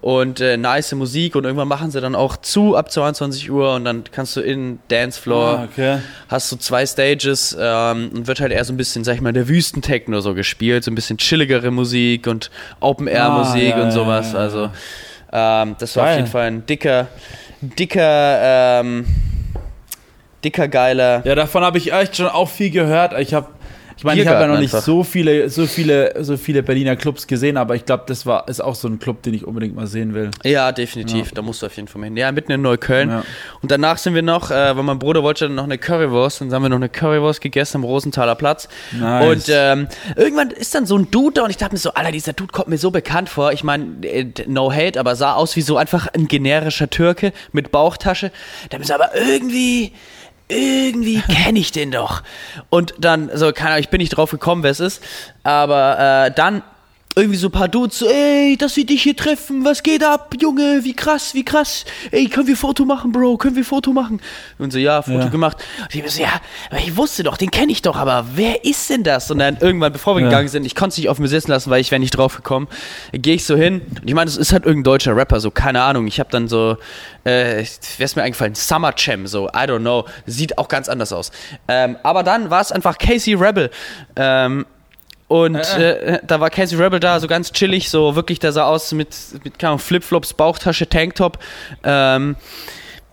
und 0.00 0.40
äh, 0.40 0.56
nice 0.56 0.92
Musik 0.92 1.34
und 1.34 1.44
irgendwann 1.44 1.68
machen 1.68 1.90
sie 1.90 2.00
dann 2.00 2.14
auch 2.14 2.36
zu 2.36 2.76
ab 2.76 2.90
22 2.90 3.50
Uhr 3.50 3.74
und 3.74 3.84
dann 3.84 4.04
kannst 4.10 4.36
du 4.36 4.40
in 4.40 4.78
Dancefloor, 4.88 5.58
ah, 5.58 5.68
okay. 5.70 5.98
hast 6.28 6.50
du 6.52 6.56
zwei 6.56 6.86
Stages 6.86 7.56
ähm, 7.58 8.10
und 8.14 8.26
wird 8.26 8.40
halt 8.40 8.52
eher 8.52 8.64
so 8.64 8.72
ein 8.72 8.76
bisschen, 8.76 9.04
sag 9.04 9.14
ich 9.14 9.20
mal, 9.20 9.32
der 9.32 9.48
Wüstentechno 9.48 10.20
so 10.20 10.34
gespielt, 10.34 10.84
so 10.84 10.90
ein 10.90 10.94
bisschen 10.94 11.18
chilligere 11.18 11.70
Musik 11.70 12.26
und 12.26 12.50
Open-Air-Musik 12.80 13.74
ah, 13.74 13.78
ja, 13.78 13.84
und 13.84 13.90
sowas, 13.90 14.32
ja, 14.32 14.38
ja, 14.38 14.44
also 14.44 14.70
ähm, 15.32 15.76
das 15.78 15.96
war 15.96 16.04
Geil. 16.04 16.12
auf 16.12 16.18
jeden 16.18 16.30
Fall 16.30 16.46
ein 16.46 16.66
dicker, 16.66 17.08
dicker, 17.60 18.80
ähm, 18.80 19.06
dicker, 20.44 20.68
geiler. 20.68 21.22
Ja, 21.24 21.34
davon 21.34 21.62
habe 21.62 21.78
ich 21.78 21.92
echt 21.92 22.16
schon 22.16 22.26
auch 22.26 22.48
viel 22.48 22.70
gehört. 22.70 23.18
Ich 23.18 23.34
habe 23.34 23.48
ich 24.00 24.04
meine, 24.04 24.22
ich 24.22 24.26
habe 24.28 24.40
ja 24.40 24.46
noch 24.46 24.58
nicht 24.58 24.72
so 24.72 25.04
viele, 25.04 25.50
so 25.50 25.66
viele, 25.66 26.14
so 26.24 26.38
viele 26.38 26.62
Berliner 26.62 26.96
Clubs 26.96 27.26
gesehen, 27.26 27.58
aber 27.58 27.74
ich 27.74 27.84
glaube, 27.84 28.04
das 28.06 28.24
war 28.24 28.48
ist 28.48 28.62
auch 28.62 28.74
so 28.74 28.88
ein 28.88 28.98
Club, 28.98 29.22
den 29.22 29.34
ich 29.34 29.46
unbedingt 29.46 29.76
mal 29.76 29.86
sehen 29.86 30.14
will. 30.14 30.30
Ja, 30.42 30.72
definitiv. 30.72 31.26
Ja. 31.26 31.32
Da 31.34 31.42
musst 31.42 31.60
du 31.60 31.66
auf 31.66 31.76
jeden 31.76 31.86
Fall 31.86 32.02
hin. 32.04 32.16
Ja, 32.16 32.32
mitten 32.32 32.50
in 32.50 32.62
Neukölln. 32.62 33.10
Ja. 33.10 33.24
Und 33.60 33.70
danach 33.70 33.98
sind 33.98 34.14
wir 34.14 34.22
noch, 34.22 34.50
äh, 34.50 34.74
weil 34.74 34.84
mein 34.84 34.98
Bruder 34.98 35.22
wollte 35.22 35.48
dann 35.48 35.54
noch 35.54 35.64
eine 35.64 35.76
Currywurst, 35.76 36.40
dann 36.40 36.50
haben 36.50 36.62
wir 36.62 36.70
noch 36.70 36.76
eine 36.76 36.88
Currywurst 36.88 37.42
gegessen 37.42 37.76
am 37.76 37.84
Rosenthaler 37.84 38.36
Platz. 38.36 38.70
Nice. 38.98 39.26
Und 39.28 39.54
ähm, 39.54 39.88
irgendwann 40.16 40.50
ist 40.50 40.74
dann 40.74 40.86
so 40.86 40.96
ein 40.96 41.10
Dude 41.10 41.34
da 41.34 41.44
und 41.44 41.50
ich 41.50 41.58
dachte 41.58 41.74
mir 41.74 41.78
so, 41.78 41.92
Alter, 41.92 42.10
dieser 42.10 42.32
Dude 42.32 42.52
kommt 42.52 42.68
mir 42.68 42.78
so 42.78 42.90
bekannt 42.90 43.28
vor. 43.28 43.52
Ich 43.52 43.64
meine, 43.64 43.84
äh, 44.06 44.32
no 44.46 44.72
hate, 44.72 44.98
aber 44.98 45.14
sah 45.14 45.34
aus 45.34 45.56
wie 45.56 45.62
so 45.62 45.76
einfach 45.76 46.08
ein 46.14 46.26
generischer 46.26 46.88
Türke 46.88 47.34
mit 47.52 47.70
Bauchtasche. 47.70 48.32
Da 48.70 48.78
ist 48.78 48.90
aber 48.90 49.10
irgendwie 49.14 49.92
irgendwie 50.50 51.20
kenne 51.28 51.58
ich 51.58 51.72
den 51.72 51.90
doch. 51.90 52.22
Und 52.68 52.94
dann, 52.98 53.30
so, 53.34 53.52
keine 53.52 53.70
Ahnung, 53.70 53.80
ich 53.80 53.88
bin 53.88 53.98
nicht 53.98 54.10
drauf 54.10 54.30
gekommen, 54.30 54.62
wer 54.62 54.70
es 54.70 54.80
ist, 54.80 55.02
aber 55.42 56.26
äh, 56.26 56.30
dann 56.34 56.62
irgendwie 57.16 57.36
so 57.36 57.48
ein 57.48 57.52
paar 57.52 57.66
Dudes 57.66 57.98
so, 57.98 58.08
ey, 58.08 58.56
dass 58.56 58.76
wir 58.76 58.86
dich 58.86 59.02
hier 59.02 59.16
treffen, 59.16 59.64
was 59.64 59.82
geht 59.82 60.04
ab, 60.04 60.32
Junge, 60.40 60.84
wie 60.84 60.94
krass, 60.94 61.34
wie 61.34 61.44
krass, 61.44 61.84
ey, 62.12 62.28
können 62.28 62.46
wir 62.46 62.56
Foto 62.56 62.84
machen, 62.84 63.10
Bro, 63.10 63.36
können 63.38 63.56
wir 63.56 63.64
Foto 63.64 63.92
machen? 63.92 64.20
Und 64.58 64.72
so, 64.72 64.78
ja, 64.78 65.02
Foto 65.02 65.18
ja. 65.18 65.28
gemacht. 65.28 65.56
Und 65.82 65.94
ich 65.94 66.08
so, 66.08 66.22
ja, 66.22 66.40
ich 66.78 66.96
wusste 66.96 67.24
doch, 67.24 67.36
den 67.36 67.50
kenne 67.50 67.72
ich 67.72 67.82
doch, 67.82 67.96
aber 67.96 68.26
wer 68.34 68.64
ist 68.64 68.90
denn 68.90 69.02
das? 69.02 69.28
Und 69.30 69.40
dann 69.40 69.56
irgendwann, 69.58 69.92
bevor 69.92 70.14
wir 70.14 70.22
ja. 70.22 70.28
gegangen 70.28 70.48
sind, 70.48 70.64
ich 70.64 70.76
konnte 70.76 70.92
es 70.92 70.98
nicht 70.98 71.08
auf 71.08 71.18
mir 71.18 71.26
sitzen 71.26 71.50
lassen, 71.50 71.68
weil 71.70 71.80
ich 71.80 71.90
wäre 71.90 71.98
nicht 71.98 72.16
drauf 72.16 72.36
gekommen, 72.36 72.68
gehe 73.12 73.34
ich 73.34 73.44
so 73.44 73.56
hin. 73.56 73.82
Und 74.00 74.08
ich 74.08 74.14
meine, 74.14 74.26
das 74.26 74.36
ist 74.36 74.52
halt 74.52 74.64
irgendein 74.64 74.84
deutscher 74.84 75.16
Rapper, 75.16 75.40
so, 75.40 75.50
keine 75.50 75.82
Ahnung, 75.82 76.06
ich 76.06 76.20
habe 76.20 76.30
dann 76.30 76.46
so, 76.46 76.76
äh, 77.24 77.56
wäre 77.56 77.66
es 77.98 78.14
mir 78.14 78.22
eingefallen, 78.22 78.54
Summer 78.54 78.92
Chem, 78.92 79.26
so, 79.26 79.48
I 79.48 79.66
don't 79.66 79.80
know, 79.80 80.04
sieht 80.26 80.58
auch 80.58 80.68
ganz 80.68 80.88
anders 80.88 81.12
aus. 81.12 81.32
Ähm, 81.66 81.96
aber 82.04 82.22
dann 82.22 82.50
war 82.50 82.60
es 82.60 82.70
einfach 82.70 82.98
Casey 82.98 83.34
Rebel, 83.34 83.70
ähm, 84.14 84.64
Und 85.30 85.54
äh, 85.78 86.18
da 86.26 86.40
war 86.40 86.50
Casey 86.50 86.76
Rebel 86.76 86.98
da, 86.98 87.20
so 87.20 87.28
ganz 87.28 87.52
chillig, 87.52 87.88
so 87.88 88.16
wirklich, 88.16 88.40
der 88.40 88.50
sah 88.50 88.64
aus 88.64 88.90
mit, 88.90 89.14
mit 89.44 89.60
keine 89.60 89.68
Ahnung, 89.68 89.78
Flipflops, 89.78 90.34
Bauchtasche, 90.34 90.88
Tanktop. 90.88 91.38
Ähm, 91.84 92.34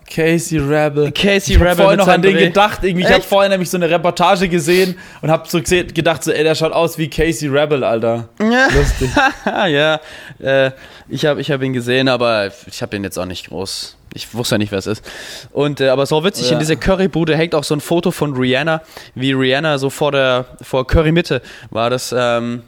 Casey 0.10 0.58
Rebel. 0.58 1.12
Casey 1.12 1.54
ich 1.54 1.60
Rebel 1.60 1.70
habe 1.70 1.82
vorhin 1.84 2.00
noch 2.00 2.08
an 2.08 2.24
den 2.24 2.34
Dreh. 2.34 2.48
gedacht. 2.48 2.84
Irgendwie, 2.84 3.06
ich 3.06 3.14
habe 3.14 3.22
vorhin 3.22 3.52
nämlich 3.52 3.70
so 3.70 3.78
eine 3.78 3.88
Reportage 3.88 4.50
gesehen 4.50 4.98
und 5.22 5.30
habe 5.30 5.48
so 5.48 5.62
gesehen, 5.62 5.94
gedacht, 5.94 6.24
so, 6.24 6.32
ey, 6.32 6.44
der 6.44 6.56
schaut 6.56 6.72
aus 6.72 6.98
wie 6.98 7.08
Casey 7.08 7.50
Rebel, 7.50 7.84
Alter. 7.84 8.30
Lustig. 8.40 9.12
ja, 9.46 10.00
äh, 10.40 10.72
ich 11.10 11.24
habe 11.24 11.40
ich 11.40 11.52
hab 11.52 11.62
ihn 11.62 11.74
gesehen, 11.74 12.10
aber 12.10 12.50
ich 12.66 12.82
habe 12.82 12.96
ihn 12.96 13.04
jetzt 13.04 13.20
auch 13.20 13.26
nicht 13.26 13.50
groß. 13.50 13.96
Ich 14.13 14.34
wusste 14.34 14.56
ja 14.56 14.60
nicht, 14.60 14.72
wer 14.72 14.80
es 14.80 14.88
ist. 14.88 15.04
Und 15.52 15.82
äh, 15.82 15.89
aber 15.89 16.06
so 16.06 16.24
witzig, 16.24 16.48
Ja. 16.48 16.54
in 16.54 16.60
dieser 16.60 16.76
Currybude 16.76 17.36
hängt 17.36 17.54
auch 17.54 17.63
so 17.63 17.76
ein 17.76 17.82
Foto 17.82 18.12
von 18.12 18.36
Rihanna, 18.36 18.82
wie 19.15 19.32
Rihanna 19.34 19.78
so 19.78 19.89
vor 19.89 20.12
der 20.12 20.46
vor 20.62 20.88
Curry-Mitte 20.88 21.41
war 21.70 21.89
das, 21.89 22.13
ähm, 22.17 22.63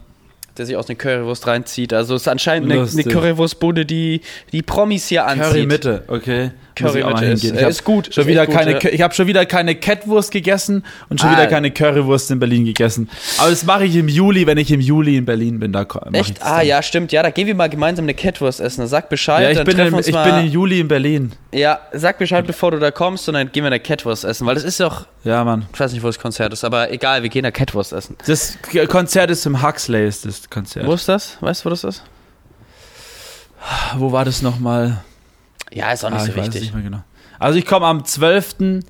der 0.58 0.66
sich 0.66 0.76
aus 0.76 0.88
einer 0.88 0.96
Currywurst 0.98 1.46
reinzieht. 1.46 1.92
Also 1.92 2.14
es 2.14 2.22
ist 2.22 2.28
anscheinend 2.28 2.70
eine, 2.70 2.82
eine. 2.82 3.04
Currywurstbude, 3.04 3.86
die 3.86 4.20
die 4.52 4.62
Promis 4.62 5.06
hier 5.08 5.26
anzieht. 5.26 5.44
Curry 5.44 5.66
Mitte, 5.66 6.04
okay. 6.08 6.50
Curry-Mitte 6.74 7.24
ist- 7.26 7.44
ist 7.44 7.84
gut, 7.84 8.14
Schon 8.14 8.26
wieder 8.26 8.46
gut, 8.46 8.54
keine, 8.54 8.72
ja. 8.82 8.90
Ich 8.90 9.02
habe 9.02 9.12
schon 9.14 9.26
wieder 9.26 9.44
keine 9.46 9.74
Catwurst 9.74 10.30
gegessen 10.30 10.84
und 11.08 11.20
schon 11.20 11.30
Ah. 11.30 11.32
wieder 11.32 11.46
keine 11.46 11.70
Currywurst 11.70 12.30
in 12.30 12.38
Berlin 12.38 12.64
gegessen. 12.64 13.08
Aber 13.38 13.50
das 13.50 13.64
mache 13.64 13.84
ich 13.84 13.96
im 13.96 14.08
Juli, 14.08 14.46
wenn 14.46 14.58
ich 14.58 14.70
im 14.70 14.80
Juli 14.80 15.16
in 15.16 15.24
Berlin 15.24 15.58
bin. 15.58 15.72
Da 15.72 15.86
Echt? 16.12 16.42
Ah 16.42 16.62
ja, 16.62 16.82
stimmt. 16.82 17.12
Ja, 17.12 17.22
da 17.22 17.30
gehen 17.30 17.46
wir 17.46 17.54
mal 17.54 17.68
gemeinsam 17.68 18.04
eine 18.04 18.14
Catwurst 18.14 18.60
essen. 18.60 18.86
Sag 18.86 19.08
Bescheid. 19.08 19.42
Ja, 19.54 19.60
ich, 19.60 19.64
bin, 19.66 19.78
im, 19.78 19.98
ich 19.98 20.06
bin 20.06 20.38
im 20.38 20.46
Juli 20.46 20.80
in 20.80 20.88
Berlin. 20.88 21.32
Ja, 21.52 21.80
sag 21.92 22.18
Bescheid, 22.18 22.46
bevor 22.46 22.70
du 22.70 22.78
da 22.78 22.90
kommst 22.90 23.28
und 23.28 23.34
dann 23.34 23.50
gehen 23.52 23.64
wir 23.64 23.68
eine 23.68 23.80
Catwurst 23.80 24.24
essen, 24.24 24.46
weil 24.46 24.54
das 24.54 24.64
ist 24.64 24.78
doch, 24.80 25.06
Ja, 25.24 25.44
Mann. 25.44 25.66
ich 25.72 25.80
weiß 25.80 25.92
nicht, 25.92 26.02
wo 26.02 26.06
das 26.06 26.18
Konzert 26.18 26.52
ist, 26.52 26.62
aber 26.64 26.92
egal, 26.92 27.22
wir 27.22 27.28
gehen 27.28 27.44
eine 27.44 27.52
Catwurst 27.52 27.92
essen. 27.92 28.16
Das 28.26 28.56
Konzert 28.88 29.30
ist 29.30 29.44
im 29.46 29.62
Huxley, 29.62 30.06
ist 30.06 30.24
das 30.24 30.48
Konzert. 30.48 30.86
Wo 30.86 30.94
ist 30.94 31.08
das? 31.08 31.36
Weißt 31.40 31.62
du, 31.62 31.66
wo 31.66 31.70
das 31.70 31.84
ist? 31.84 32.04
Wo 33.96 34.12
war 34.12 34.24
das 34.24 34.42
nochmal? 34.42 35.02
Ja, 35.72 35.92
ist 35.92 36.04
auch 36.04 36.10
nicht 36.10 36.20
Ah, 36.20 36.24
so 36.24 36.30
es 36.32 36.36
wichtig. 36.36 36.72
nicht 36.74 36.84
genau. 36.84 37.02
Also 37.38 37.58
ich 37.58 37.66
komme 37.66 37.86
am 37.86 38.04
12. 38.04 38.80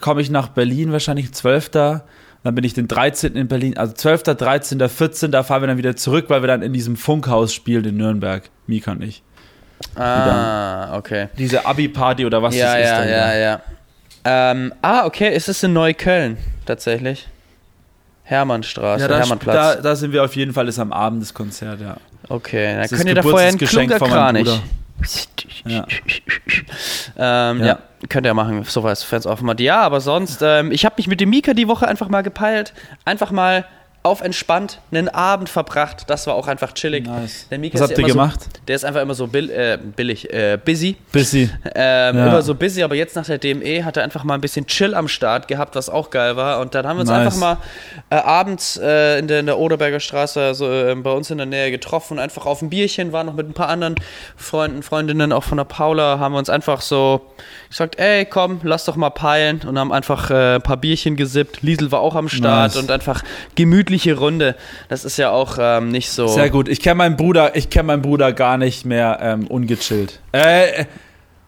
komme 0.00 0.20
ich 0.22 0.30
nach 0.30 0.48
Berlin 0.48 0.92
wahrscheinlich, 0.92 1.32
12. 1.32 1.70
Dann 1.70 2.02
bin 2.56 2.64
ich 2.64 2.74
den 2.74 2.88
13. 2.88 3.36
in 3.36 3.46
Berlin, 3.48 3.76
also 3.78 3.92
12., 3.92 4.22
13., 4.24 4.88
14. 4.88 5.30
Da 5.30 5.42
fahren 5.42 5.62
wir 5.62 5.68
dann 5.68 5.76
wieder 5.78 5.94
zurück, 5.96 6.24
weil 6.28 6.42
wir 6.42 6.48
dann 6.48 6.62
in 6.62 6.72
diesem 6.72 6.96
Funkhaus 6.96 7.52
spielen 7.54 7.84
in 7.84 7.96
Nürnberg. 7.96 8.48
Mika 8.66 8.92
und 8.92 9.02
ich. 9.02 9.22
Ah, 9.96 10.96
okay. 10.96 11.28
Diese 11.38 11.66
Abi-Party 11.66 12.24
oder 12.24 12.42
was 12.42 12.54
Ja, 12.54 12.72
das 12.74 12.80
ist. 12.84 12.90
ja, 12.90 12.98
dann, 12.98 13.08
ja, 13.08 13.34
ja. 13.36 13.60
Ähm, 14.24 14.72
ah, 14.82 15.04
okay, 15.06 15.32
es 15.34 15.48
ist 15.48 15.62
in 15.64 15.72
Neukölln, 15.72 16.36
tatsächlich. 16.64 17.28
Hermannstraße, 18.24 19.02
Ja, 19.02 19.08
da, 19.08 19.14
da, 19.14 19.20
Hermannplatz. 19.20 19.82
da 19.82 19.96
sind 19.96 20.12
wir 20.12 20.24
auf 20.24 20.36
jeden 20.36 20.52
Fall, 20.52 20.68
ist 20.68 20.78
am 20.78 20.92
Abend 20.92 21.20
das 21.22 21.34
Konzert, 21.34 21.80
ja. 21.80 21.96
Okay, 22.28 22.74
dann 22.74 22.84
ist 22.84 22.96
könnt 22.96 23.08
ihr 23.08 23.14
da 23.16 23.22
vorher 23.22 23.48
einen 23.48 23.58
Geburtstagsgeschenk 23.58 23.90
kluger 23.90 23.98
von 23.98 24.10
meinem 24.10 24.44
Kranich. 24.44 24.62
Ja. 25.64 25.86
Ähm, 27.16 27.60
ja. 27.60 27.66
Ja. 27.66 27.78
könnt 28.08 28.26
ihr 28.26 28.34
machen, 28.34 28.64
soweit 28.64 28.98
Fans 28.98 29.26
offen 29.26 29.48
hat. 29.48 29.60
Ja, 29.60 29.80
aber 29.82 30.00
sonst, 30.00 30.42
ähm, 30.42 30.72
ich 30.72 30.84
habe 30.84 30.94
mich 30.98 31.06
mit 31.06 31.20
dem 31.20 31.30
Mika 31.30 31.54
die 31.54 31.68
Woche 31.68 31.86
einfach 31.86 32.08
mal 32.08 32.22
gepeilt, 32.22 32.72
einfach 33.04 33.30
mal 33.30 33.64
auf 34.04 34.20
entspannt 34.20 34.80
einen 34.90 35.08
Abend 35.08 35.48
verbracht. 35.48 36.04
Das 36.08 36.26
war 36.26 36.34
auch 36.34 36.48
einfach 36.48 36.72
chillig. 36.72 37.06
Nice. 37.06 37.46
Der 37.50 37.58
Mika 37.58 37.74
Was 37.74 37.82
ist 37.82 37.90
habt 37.90 37.98
ihr 37.98 38.12
gemacht? 38.12 38.42
So, 38.42 38.48
der 38.66 38.76
ist 38.76 38.84
einfach 38.84 39.00
immer 39.00 39.14
so 39.14 39.28
bill, 39.28 39.48
äh, 39.50 39.78
billig, 39.78 40.32
äh, 40.32 40.58
busy. 40.62 40.96
Busy. 41.12 41.48
Ähm, 41.74 42.16
Ja. 42.16 42.26
Immer 42.26 42.42
so 42.42 42.54
busy, 42.56 42.82
aber 42.82 42.96
jetzt 42.96 43.14
nach 43.14 43.24
der 43.26 43.38
DME 43.38 43.84
hat 43.84 43.96
er 43.96 44.02
einfach 44.02 44.24
mal 44.24 44.34
ein 44.34 44.40
bisschen 44.40 44.66
Chill 44.66 44.94
am 44.94 45.06
Start 45.06 45.46
gehabt, 45.46 45.76
was 45.76 45.88
auch 45.88 46.10
geil 46.10 46.36
war. 46.36 46.60
Und 46.60 46.74
dann 46.74 46.86
haben 46.86 46.96
wir 46.96 47.02
uns 47.02 47.10
Nice. 47.10 47.26
einfach 47.26 47.38
mal 47.38 47.56
äh, 48.10 48.16
abends 48.16 48.76
äh, 48.82 49.18
in, 49.20 49.28
der, 49.28 49.40
in 49.40 49.46
der 49.46 49.58
Oderberger 49.58 50.00
Straße, 50.00 50.40
also 50.40 50.70
äh, 50.70 50.94
bei 50.96 51.12
uns 51.12 51.30
in 51.30 51.38
der 51.38 51.46
Nähe 51.46 51.70
getroffen, 51.70 52.18
einfach 52.18 52.44
auf 52.46 52.60
ein 52.60 52.70
Bierchen, 52.70 53.12
waren 53.12 53.26
noch 53.26 53.34
mit 53.34 53.48
ein 53.48 53.54
paar 53.54 53.68
anderen 53.68 53.94
Freunden, 54.36 54.82
Freundinnen, 54.82 55.32
auch 55.32 55.44
von 55.44 55.58
der 55.58 55.64
Paula, 55.64 56.18
haben 56.18 56.32
wir 56.32 56.38
uns 56.38 56.50
einfach 56.50 56.80
so 56.80 57.20
gesagt, 57.68 57.98
ey, 57.98 58.24
komm, 58.24 58.60
lass 58.64 58.84
doch 58.84 58.96
mal 58.96 59.10
peilen 59.10 59.60
und 59.66 59.78
haben 59.78 59.92
einfach 59.92 60.30
äh, 60.30 60.56
ein 60.56 60.62
paar 60.62 60.76
Bierchen 60.76 61.16
gesippt. 61.16 61.62
Liesel 61.62 61.92
war 61.92 62.00
auch 62.00 62.16
am 62.16 62.28
Start 62.28 62.74
Nice. 62.74 62.76
und 62.82 62.90
einfach 62.90 63.22
gemütliche 63.92 64.18
Runde. 64.18 64.54
Das 64.88 65.04
ist 65.04 65.16
ja 65.16 65.30
auch 65.30 65.58
ähm, 65.60 65.88
nicht 65.88 66.10
so. 66.10 66.26
Sehr 66.28 66.50
gut. 66.50 66.68
Ich 66.68 66.80
kenne 66.80 66.96
meinen 66.96 67.16
Bruder, 67.16 67.56
ich 67.56 67.70
kenne 67.70 67.84
meinen 67.88 68.02
Bruder 68.02 68.32
gar 68.32 68.56
nicht 68.56 68.84
mehr 68.84 69.18
ähm, 69.22 69.46
ungechillt. 69.46 70.20
Äh, 70.32 70.82
äh, 70.82 70.84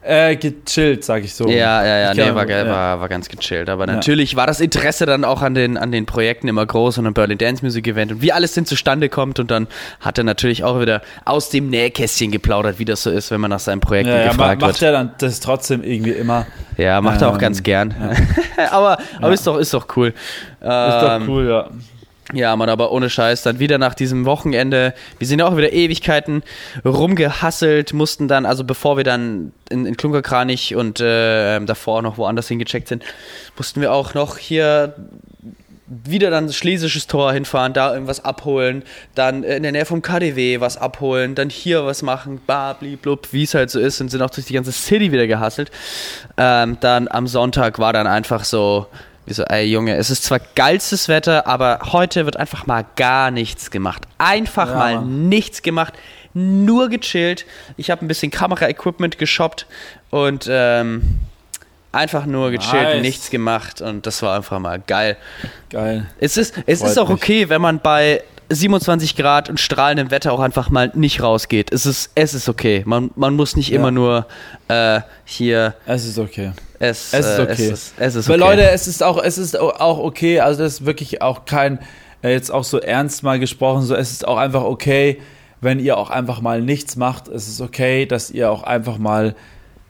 äh, 0.07 0.37
gechillt, 0.37 1.03
sag 1.03 1.25
ich 1.25 1.35
so. 1.35 1.49
Ja, 1.49 1.83
ja, 1.83 1.99
ja, 1.99 2.15
nee, 2.15 2.35
war, 2.35 2.47
ja. 2.47 2.69
war, 2.69 3.01
war 3.01 3.09
ganz 3.09 3.31
gechillt. 3.31 3.71
Aber 3.71 3.87
natürlich 3.87 4.37
war 4.37 4.47
das 4.47 4.61
Interesse 4.61 5.07
dann 5.07 5.25
auch 5.25 5.41
an 5.41 5.55
den, 5.55 5.79
an 5.79 5.93
den 5.93 6.05
Projekten 6.05 6.47
immer 6.47 6.67
groß 6.67 6.99
und 6.99 7.07
am 7.07 7.15
Berlin 7.15 7.39
Dance 7.39 7.65
Music 7.65 7.87
Event 7.89 8.13
und 8.13 8.21
wie 8.21 8.31
alles 8.31 8.53
denn 8.53 8.67
zustande 8.67 9.09
kommt. 9.09 9.39
Und 9.41 9.51
dann 9.51 9.67
hat 10.01 10.19
er 10.19 10.25
natürlich 10.25 10.63
auch 10.63 10.79
wieder 10.79 11.01
aus 11.25 11.49
dem 11.49 11.71
Nähkästchen 11.71 12.31
geplaudert, 12.31 12.79
wie 12.79 12.85
das 12.85 13.03
so 13.03 13.11
ist, 13.11 13.31
wenn 13.31 13.41
man 13.41 13.49
nach 13.49 13.61
seinen 13.61 13.81
Projekten 13.81 14.13
Ja, 14.13 14.19
ja, 14.21 14.29
gefragt 14.29 14.61
macht 14.61 14.73
wird. 14.75 14.83
er 14.83 14.93
dann 14.93 15.13
das 15.17 15.41
trotzdem 15.41 15.83
irgendwie 15.83 16.13
immer. 16.13 16.47
Ja, 16.77 17.01
macht 17.01 17.23
er 17.23 17.31
auch 17.31 17.35
Ähm, 17.35 17.41
ganz 17.41 17.63
gern. 17.63 17.95
aber 18.71 18.99
aber 19.23 19.33
ist, 19.33 19.47
doch, 19.47 19.57
ist 19.57 19.73
doch 19.73 19.87
cool. 19.97 20.09
Ist 20.09 20.15
doch 20.61 21.17
Ähm, 21.17 21.29
cool, 21.31 21.49
ja. 21.49 21.71
Ja, 22.33 22.57
Mann, 22.57 22.71
aber 22.71 22.91
ohne 22.91 23.11
Scheiß, 23.11 23.43
dann 23.43 23.59
wieder 23.59 23.77
nach 23.77 23.95
diesem 23.95 24.25
Wochenende, 24.25 24.95
wir 25.19 25.27
sind 25.27 25.41
ja 25.41 25.47
auch 25.47 25.59
wieder 25.59 25.73
Ewigkeiten 25.75 26.43
rumgehasselt, 26.83 27.93
mussten 27.93 28.29
dann, 28.29 28.47
also 28.47 28.65
bevor 28.65 28.97
wir 28.97 29.05
dann 29.05 29.53
in, 29.69 29.85
in 29.85 29.97
Klunkerkranich 29.97 30.75
und 30.75 31.01
äh, 31.01 31.61
davor 31.61 32.01
noch 32.01 32.17
woanders 32.17 32.49
hingecheckt 32.49 32.89
sind, 32.89 33.05
mussten 33.59 33.83
wir 33.83 33.93
auch 33.93 34.15
noch 34.15 34.39
hier 34.39 34.95
wieder 35.87 36.31
dann 36.31 36.51
Schlesisches 36.51 37.07
Tor 37.07 37.33
hinfahren, 37.35 37.75
da 37.75 37.93
irgendwas 37.93 38.25
abholen, 38.25 38.85
dann 39.15 39.43
in 39.43 39.63
der 39.63 39.73
Nähe 39.73 39.85
vom 39.85 40.01
KDW 40.01 40.61
was 40.61 40.79
abholen, 40.79 41.35
dann 41.35 41.51
hier 41.51 41.85
was 41.85 42.01
machen, 42.01 42.41
blub, 43.03 43.29
wie 43.33 43.43
es 43.43 43.55
halt 43.55 43.69
so 43.71 43.79
ist 43.79 44.01
und 44.01 44.11
sind 44.11 44.23
auch 44.23 44.31
durch 44.31 44.47
die 44.47 44.55
ganze 44.55 44.73
City 44.73 45.13
wieder 45.13 45.27
gehasselt. 45.27 45.71
Ähm, 46.39 46.79
dann 46.81 47.07
am 47.09 47.27
Sonntag 47.27 47.79
war 47.79 47.93
dann 47.93 48.07
einfach 48.07 48.45
so, 48.45 48.87
wie 49.27 49.33
so, 49.35 49.43
ey 49.45 49.65
Junge, 49.67 49.97
es 49.97 50.11
ist 50.11 50.25
zwar 50.25 50.41
geilstes 50.55 51.09
Wetter, 51.09 51.47
aber 51.47 51.81
heute 51.93 52.25
wird 52.27 52.37
einfach 52.37 52.67
mal 52.67 52.85
gar 52.97 53.31
nichts 53.31 53.71
gemacht. 53.71 54.03
Einfach 54.19 54.69
Ja, 54.69 54.75
mal 54.77 54.95
Mann. 54.97 55.29
nichts 55.29 55.63
gemacht, 55.63 55.95
nur 56.35 56.89
gechillt. 56.89 57.47
Ich 57.77 57.91
habe 57.91 58.05
ein 58.05 58.09
bisschen 58.09 58.31
Kamera-Equipment 58.31 59.19
geshoppt 59.19 59.67
und 60.11 60.47
ähm, 60.51 61.21
einfach 61.93 62.27
nur 62.27 62.51
gechillt, 62.51 62.83
Nice. 62.97 63.03
nichts 63.03 63.31
gemacht 63.31 63.81
und 63.81 64.05
das 64.07 64.21
war 64.23 64.37
einfach 64.37 64.59
mal 64.59 64.81
geil. 64.87 65.17
Geil. 65.71 66.07
Es 66.19 66.37
ist, 66.37 66.55
es 66.67 66.81
Freut 66.81 66.91
ist 66.91 66.99
auch 66.99 67.09
mich. 67.09 67.17
okay, 67.23 67.49
wenn 67.49 67.63
man 67.63 67.79
bei 67.81 68.23
27 68.51 69.17
Grad 69.17 69.49
und 69.49 69.59
strahlendem 69.61 70.11
Wetter 70.11 70.33
auch 70.33 70.41
einfach 70.41 70.71
mal 70.71 70.91
nicht 70.95 71.23
rausgeht. 71.23 71.73
Es 71.73 71.87
ist, 71.87 72.11
es 72.15 72.35
ist 72.35 72.49
okay. 72.49 72.83
Man, 72.87 73.11
man 73.17 73.35
muss 73.35 73.57
nicht 73.57 73.71
Ja. 73.71 73.77
immer 73.79 73.91
nur 73.91 74.27
äh, 74.69 75.01
hier. 75.25 75.75
Es 75.87 76.05
ist 76.07 76.19
okay. 76.19 76.53
Es, 76.79 77.13
Es 77.13 77.27
ist 77.27 77.39
äh, 77.39 77.43
okay. 77.43 77.53
Es 77.53 77.61
ist, 77.61 77.95
es 77.99 78.15
ist 78.17 78.29
Weil 78.29 78.43
okay. 78.43 78.51
Leute, 78.57 78.71
es 78.71 78.87
ist 78.87 79.03
auch, 79.03 79.23
es 79.23 79.39
ist 79.39 79.59
auch 79.59 79.99
okay, 79.99 80.41
also 80.41 80.63
das 80.63 80.75
ist 80.75 80.87
wirklich 80.87 81.23
auch 81.23 81.45
kein, 81.45 81.79
äh, 82.23 82.33
jetzt 82.33 82.51
auch 82.51 82.65
so 82.65 82.79
ernst 82.81 83.23
mal 83.23 83.39
gesprochen, 83.39 83.83
so 83.83 83.95
es 83.95 84.11
ist 84.13 84.27
auch 84.27 84.37
einfach 84.39 84.65
okay, 84.65 85.21
wenn 85.61 85.79
ihr 85.81 85.97
auch 85.97 86.11
einfach 86.11 86.41
mal 86.41 86.61
nichts 86.61 86.97
macht. 86.97 87.29
Es 87.29 87.49
ist 87.49 87.61
okay, 87.61 88.05
dass 88.07 88.31
ihr 88.31 88.51
auch 88.51 88.65
einfach 88.65 88.99
mal 88.99 89.35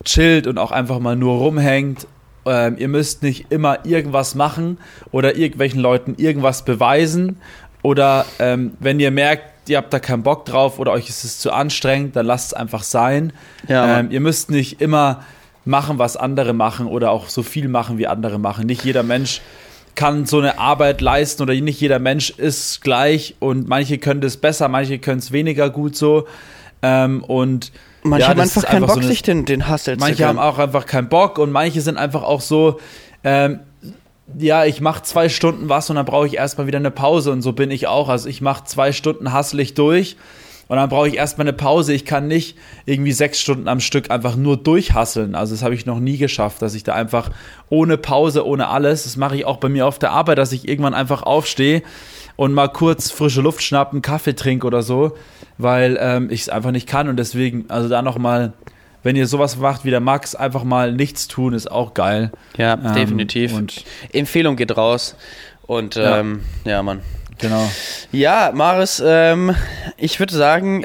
chillt 0.04 0.46
und 0.46 0.58
auch 0.58 0.70
einfach 0.70 0.98
mal 1.00 1.16
nur 1.16 1.38
rumhängt. 1.38 2.06
Ähm, 2.46 2.76
ihr 2.78 2.88
müsst 2.88 3.22
nicht 3.22 3.46
immer 3.50 3.86
irgendwas 3.86 4.34
machen 4.34 4.76
oder 5.10 5.34
irgendwelchen 5.36 5.80
Leuten 5.80 6.14
irgendwas 6.18 6.64
beweisen. 6.66 7.40
Oder 7.84 8.24
ähm, 8.38 8.72
wenn 8.80 8.98
ihr 8.98 9.10
merkt, 9.10 9.68
ihr 9.68 9.76
habt 9.76 9.92
da 9.92 9.98
keinen 9.98 10.22
Bock 10.22 10.46
drauf 10.46 10.78
oder 10.78 10.92
euch 10.92 11.10
ist 11.10 11.22
es 11.22 11.38
zu 11.38 11.52
anstrengend, 11.52 12.16
dann 12.16 12.24
lasst 12.24 12.46
es 12.48 12.54
einfach 12.54 12.82
sein. 12.82 13.30
Ja, 13.68 14.00
ähm, 14.00 14.10
ihr 14.10 14.20
müsst 14.20 14.50
nicht 14.50 14.80
immer 14.80 15.22
machen, 15.66 15.98
was 15.98 16.16
andere 16.16 16.54
machen 16.54 16.86
oder 16.86 17.10
auch 17.10 17.28
so 17.28 17.42
viel 17.42 17.68
machen, 17.68 17.98
wie 17.98 18.06
andere 18.06 18.38
machen. 18.38 18.64
Nicht 18.66 18.84
jeder 18.84 19.02
Mensch 19.02 19.42
kann 19.94 20.24
so 20.24 20.38
eine 20.38 20.58
Arbeit 20.58 21.02
leisten 21.02 21.42
oder 21.42 21.52
nicht 21.52 21.78
jeder 21.78 21.98
Mensch 21.98 22.30
ist 22.30 22.80
gleich 22.80 23.34
und 23.38 23.68
manche 23.68 23.98
können 23.98 24.22
das 24.22 24.38
besser, 24.38 24.68
manche 24.68 24.98
können 24.98 25.18
es 25.18 25.30
weniger 25.30 25.68
gut 25.68 25.94
so. 25.94 26.26
Ähm, 26.82 27.22
und 27.22 27.70
Manche 28.02 28.22
ja, 28.22 28.28
haben 28.30 28.40
einfach 28.40 28.64
keinen 28.64 28.80
Bock, 28.86 28.94
so 28.94 29.00
eine- 29.00 29.08
sich 29.08 29.20
den, 29.22 29.44
den 29.44 29.68
Hustle 29.70 29.98
zu 29.98 30.00
Manche 30.00 30.26
haben 30.26 30.38
auch 30.38 30.58
einfach 30.58 30.86
keinen 30.86 31.10
Bock 31.10 31.38
und 31.38 31.52
manche 31.52 31.82
sind 31.82 31.98
einfach 31.98 32.22
auch 32.22 32.40
so, 32.40 32.80
ähm, 33.24 33.60
ja, 34.38 34.64
ich 34.64 34.80
mache 34.80 35.02
zwei 35.02 35.28
Stunden 35.28 35.68
was 35.68 35.90
und 35.90 35.96
dann 35.96 36.06
brauche 36.06 36.26
ich 36.26 36.34
erstmal 36.34 36.66
wieder 36.66 36.78
eine 36.78 36.90
Pause 36.90 37.30
und 37.30 37.42
so 37.42 37.52
bin 37.52 37.70
ich 37.70 37.86
auch. 37.86 38.08
Also 38.08 38.28
ich 38.28 38.40
mache 38.40 38.64
zwei 38.64 38.92
Stunden 38.92 39.32
hasselig 39.32 39.74
durch 39.74 40.16
und 40.66 40.76
dann 40.76 40.88
brauche 40.88 41.08
ich 41.08 41.16
erstmal 41.16 41.46
eine 41.46 41.52
Pause. 41.52 41.92
Ich 41.92 42.04
kann 42.04 42.26
nicht 42.26 42.56
irgendwie 42.86 43.12
sechs 43.12 43.40
Stunden 43.40 43.68
am 43.68 43.80
Stück 43.80 44.10
einfach 44.10 44.36
nur 44.36 44.56
durchhasseln. 44.56 45.34
Also 45.34 45.54
das 45.54 45.62
habe 45.62 45.74
ich 45.74 45.84
noch 45.84 46.00
nie 46.00 46.16
geschafft, 46.16 46.62
dass 46.62 46.74
ich 46.74 46.84
da 46.84 46.94
einfach 46.94 47.30
ohne 47.68 47.98
Pause, 47.98 48.46
ohne 48.46 48.68
alles, 48.68 49.04
das 49.04 49.16
mache 49.16 49.36
ich 49.36 49.44
auch 49.44 49.58
bei 49.58 49.68
mir 49.68 49.86
auf 49.86 49.98
der 49.98 50.12
Arbeit, 50.12 50.38
dass 50.38 50.52
ich 50.52 50.66
irgendwann 50.66 50.94
einfach 50.94 51.22
aufstehe 51.22 51.82
und 52.36 52.54
mal 52.54 52.68
kurz 52.68 53.10
frische 53.10 53.42
Luft 53.42 53.62
schnappen, 53.62 54.02
Kaffee 54.02 54.34
trinke 54.34 54.66
oder 54.66 54.82
so, 54.82 55.12
weil 55.58 55.98
ähm, 56.00 56.30
ich 56.30 56.42
es 56.42 56.48
einfach 56.48 56.70
nicht 56.70 56.88
kann 56.88 57.08
und 57.08 57.16
deswegen, 57.16 57.66
also 57.68 57.88
da 57.88 58.02
nochmal, 58.02 58.54
wenn 59.04 59.14
ihr 59.14 59.28
sowas 59.28 59.56
macht 59.56 59.84
wie 59.84 59.90
der 59.90 60.00
Max, 60.00 60.34
einfach 60.34 60.64
mal 60.64 60.92
nichts 60.92 61.28
tun, 61.28 61.54
ist 61.54 61.70
auch 61.70 61.94
geil. 61.94 62.32
Ja, 62.56 62.74
Ähm, 62.74 62.94
definitiv. 62.94 63.52
und- 63.54 63.84
Empfehlung 64.12 64.56
geht 64.56 64.76
raus. 64.76 65.14
Und 65.66 65.94
Ja. 65.94 66.18
ähm, 66.18 66.40
ja, 66.64 66.82
Mann. 66.82 67.00
Genau. 67.38 67.70
Ja, 68.12 68.50
Maris, 68.54 69.02
ähm, 69.04 69.54
ich 69.96 70.18
würde 70.20 70.34
sagen, 70.34 70.84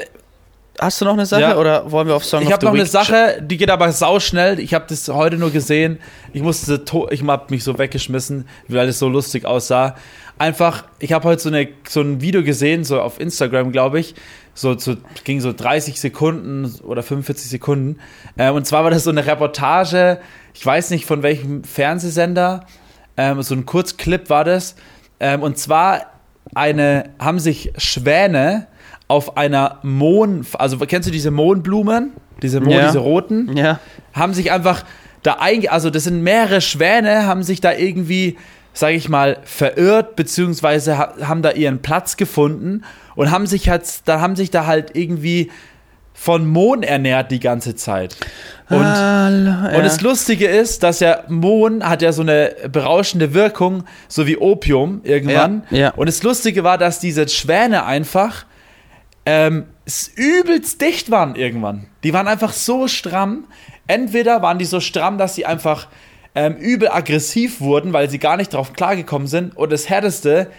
hast 0.80 1.00
du 1.00 1.04
noch 1.04 1.12
eine 1.12 1.26
Sache 1.26 1.42
Ja. 1.42 1.56
oder 1.58 1.90
wollen 1.92 2.08
wir 2.08 2.14
auf 2.16 2.24
Song 2.24 2.42
Ich 2.42 2.50
habe 2.52 2.64
noch 2.64 2.72
Week 2.72 2.80
eine 2.80 2.88
Sache, 2.88 3.38
die 3.42 3.56
geht 3.58 3.70
aber 3.70 3.92
sauschnell. 3.92 4.58
Ich 4.58 4.72
habe 4.74 4.86
das 4.88 5.08
heute 5.08 5.36
nur 5.36 5.50
gesehen. 5.50 5.98
Ich 6.32 6.42
musste, 6.42 6.82
ich 7.10 7.22
habe 7.22 7.44
mich 7.50 7.62
so 7.64 7.78
weggeschmissen, 7.78 8.48
weil 8.68 8.88
es 8.88 8.98
so 8.98 9.08
lustig 9.08 9.44
aussah. 9.44 9.96
Einfach, 10.40 10.84
ich 11.00 11.12
habe 11.12 11.28
heute 11.28 11.42
so, 11.42 11.50
eine, 11.50 11.68
so 11.86 12.00
ein 12.00 12.22
Video 12.22 12.42
gesehen, 12.42 12.82
so 12.82 12.98
auf 13.02 13.20
Instagram, 13.20 13.72
glaube 13.72 14.00
ich. 14.00 14.14
So, 14.54 14.78
so 14.78 14.96
ging 15.24 15.38
so 15.42 15.52
30 15.52 16.00
Sekunden 16.00 16.74
oder 16.82 17.02
45 17.02 17.50
Sekunden. 17.50 17.98
Ähm, 18.38 18.54
und 18.54 18.66
zwar 18.66 18.82
war 18.84 18.90
das 18.90 19.04
so 19.04 19.10
eine 19.10 19.26
Reportage, 19.26 20.18
ich 20.54 20.64
weiß 20.64 20.92
nicht 20.92 21.04
von 21.04 21.22
welchem 21.22 21.62
Fernsehsender, 21.62 22.64
ähm, 23.18 23.42
so 23.42 23.54
ein 23.54 23.66
Kurzclip 23.66 24.30
war 24.30 24.44
das. 24.44 24.76
Ähm, 25.20 25.42
und 25.42 25.58
zwar 25.58 26.06
eine, 26.54 27.10
haben 27.18 27.38
sich 27.38 27.74
Schwäne 27.76 28.66
auf 29.08 29.36
einer 29.36 29.78
Mohn, 29.82 30.46
also 30.54 30.78
kennst 30.78 31.06
du 31.06 31.12
diese 31.12 31.30
Mohnblumen? 31.30 32.12
Diese 32.40 32.60
Mohn, 32.60 32.70
Ja. 32.72 32.86
diese 32.86 33.00
roten? 33.00 33.54
Ja. 33.58 33.78
haben 34.14 34.32
sich 34.32 34.50
einfach 34.50 34.84
da 35.22 35.34
einge... 35.34 35.70
Also 35.70 35.90
das 35.90 36.04
sind 36.04 36.22
mehrere 36.22 36.62
Schwäne, 36.62 37.26
haben 37.26 37.42
sich 37.42 37.60
da 37.60 37.74
irgendwie, 37.74 38.38
sage 38.72 38.94
ich 38.94 39.08
mal, 39.08 39.38
verirrt, 39.44 40.16
beziehungsweise 40.16 40.98
ha 40.98 41.14
haben 41.22 41.42
da 41.42 41.52
ihren 41.52 41.82
Platz 41.82 42.16
gefunden 42.16 42.84
und 43.16 43.30
haben 43.30 43.46
sich 43.46 43.68
halt, 43.68 43.84
da 44.06 44.20
haben 44.20 44.36
sich 44.36 44.50
da 44.50 44.66
halt 44.66 44.96
irgendwie 44.96 45.50
von 46.20 46.46
Mohn 46.46 46.82
ernährt 46.82 47.30
die 47.30 47.40
ganze 47.40 47.76
Zeit. 47.76 48.14
Und, 48.68 48.84
Hallo, 48.84 49.76
und 49.76 49.84
das 49.84 50.02
Lustige 50.02 50.46
ist, 50.46 50.82
dass 50.82 51.00
ja 51.00 51.24
Mohn 51.28 51.82
hat 51.82 52.02
ja 52.02 52.12
so 52.12 52.22
eine 52.22 52.54
berauschende 52.70 53.32
Wirkung, 53.32 53.84
so 54.06 54.26
wie 54.26 54.36
Opium 54.36 55.00
irgendwann. 55.02 55.64
Ja, 55.70 55.78
ja. 55.78 55.90
Und 55.92 56.08
das 56.08 56.22
Lustige 56.22 56.62
war, 56.62 56.76
dass 56.76 57.00
diese 57.00 57.26
Schwäne 57.26 57.86
einfach 57.86 58.44
ähm, 59.24 59.64
übelst 60.14 60.80
dicht 60.80 61.10
waren 61.10 61.36
irgendwann. 61.36 61.86
Die 62.04 62.12
waren 62.12 62.28
einfach 62.28 62.52
so 62.52 62.86
stramm. 62.86 63.44
Entweder 63.86 64.42
waren 64.42 64.58
die 64.58 64.66
so 64.66 64.80
stramm, 64.80 65.18
dass 65.18 65.34
sie 65.34 65.46
einfach 65.46 65.88
ähm, 66.34 66.56
übel 66.56 66.88
aggressiv 66.88 67.60
wurden, 67.60 67.92
weil 67.92 68.08
sie 68.10 68.18
gar 68.18 68.36
nicht 68.36 68.54
drauf 68.54 68.72
klargekommen 68.72 69.28
sind. 69.28 69.56
Und 69.56 69.72
das 69.72 69.88
Härteste, 69.88 70.50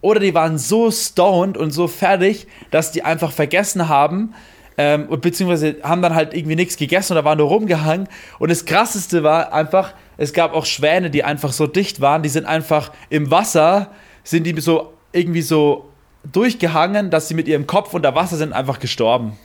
oder 0.00 0.20
die 0.20 0.34
waren 0.34 0.58
so 0.58 0.90
stoned 0.90 1.56
und 1.56 1.70
so 1.70 1.88
fertig, 1.88 2.46
dass 2.70 2.92
die 2.92 3.04
einfach 3.04 3.32
vergessen 3.32 3.88
haben, 3.88 4.34
ähm, 4.78 5.08
beziehungsweise 5.20 5.76
haben 5.82 6.00
dann 6.00 6.14
halt 6.14 6.32
irgendwie 6.32 6.56
nichts 6.56 6.76
gegessen 6.76 7.12
oder 7.12 7.24
waren 7.24 7.38
nur 7.38 7.48
rumgehangen. 7.48 8.08
Und 8.38 8.50
das 8.50 8.64
Krasseste 8.64 9.22
war 9.22 9.52
einfach, 9.52 9.92
es 10.16 10.32
gab 10.32 10.54
auch 10.54 10.64
Schwäne, 10.64 11.10
die 11.10 11.22
einfach 11.22 11.52
so 11.52 11.66
dicht 11.66 12.00
waren, 12.00 12.22
die 12.22 12.28
sind 12.28 12.46
einfach 12.46 12.90
im 13.10 13.30
Wasser, 13.30 13.90
sind 14.24 14.44
die 14.44 14.58
so 14.60 14.94
irgendwie 15.12 15.42
so 15.42 15.90
durchgehangen, 16.32 17.10
dass 17.10 17.28
sie 17.28 17.34
mit 17.34 17.48
ihrem 17.48 17.66
Kopf 17.66 17.94
unter 17.94 18.14
Wasser 18.14 18.36
sind, 18.36 18.52
einfach 18.52 18.78
gestorben. 18.78 19.36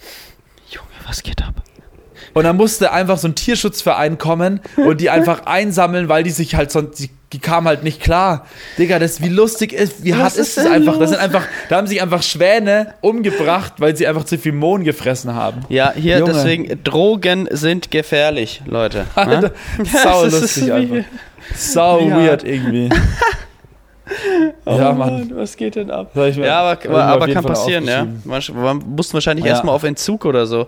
Junge, 0.70 0.88
was 1.06 1.24
geht 1.24 1.42
ab? 1.44 1.56
Und 2.38 2.44
dann 2.44 2.58
musste 2.58 2.92
einfach 2.92 3.18
so 3.18 3.30
ein 3.30 3.36
Tierschutzverein 3.36 4.18
kommen 4.18 4.60
und 4.76 5.00
die 5.00 5.10
einfach 5.10 5.42
einsammeln, 5.46 6.10
weil 6.10 6.22
die 6.24 6.32
sich 6.32 6.54
halt 6.56 6.70
sonst, 6.70 7.00
die, 7.00 7.10
die 7.32 7.40
kamen 7.40 7.66
halt 7.66 7.84
nicht 7.84 8.02
klar. 8.02 8.46
Digga, 8.78 9.00
das 9.00 9.22
wie 9.22 9.30
lustig 9.30 9.72
ist, 9.72 10.04
wie 10.04 10.12
Was 10.12 10.20
hart 10.20 10.36
ist 10.36 10.58
denn 10.58 10.68
einfach? 10.68 10.92
Das 10.94 11.00
los? 11.00 11.10
sind 11.12 11.20
einfach, 11.22 11.44
da 11.70 11.78
haben 11.78 11.88
sich 11.88 12.02
einfach 12.02 12.22
Schwäne 12.22 12.94
umgebracht, 13.00 13.76
weil 13.78 13.96
sie 13.96 14.06
einfach 14.06 14.26
zu 14.26 14.38
viel 14.38 14.52
Mohn 14.52 14.84
gefressen 14.84 15.34
haben. 15.34 15.62
Ja, 15.70 15.94
hier 15.96 16.20
Junge. 16.20 16.34
deswegen, 16.34 16.84
Drogen 16.84 17.48
sind 17.52 17.90
gefährlich, 17.90 18.62
Leute. 18.66 19.06
Alter, 19.16 19.40
Ne? 19.42 19.52
sau 20.04 20.26
Das 20.26 20.42
lustig 20.42 20.74
einfach. 20.74 21.06
Sau 21.56 22.02
Ja. 22.02 22.18
weird 22.20 22.44
irgendwie. 22.44 22.90
Oh 24.66 24.78
ja, 24.78 24.92
Mann. 24.94 25.32
was 25.36 25.58
geht 25.58 25.76
denn 25.76 25.90
ab? 25.90 26.12
Das 26.14 26.36
mir- 26.36 26.46
Ja, 26.46 26.60
aber, 26.60 27.00
aber, 27.00 27.28
jeden 27.28 27.34
kann 27.34 27.44
Fall 27.44 27.54
passieren, 27.54 27.86
ja. 27.88 28.06
Man, 28.24 28.42
man 28.54 28.78
mussten 28.96 29.14
wahrscheinlich 29.16 29.46
Ja. 29.46 29.54
erstmal 29.54 29.74
auf 29.74 29.84
Entzug 29.84 30.26
oder 30.26 30.46
so. 30.46 30.68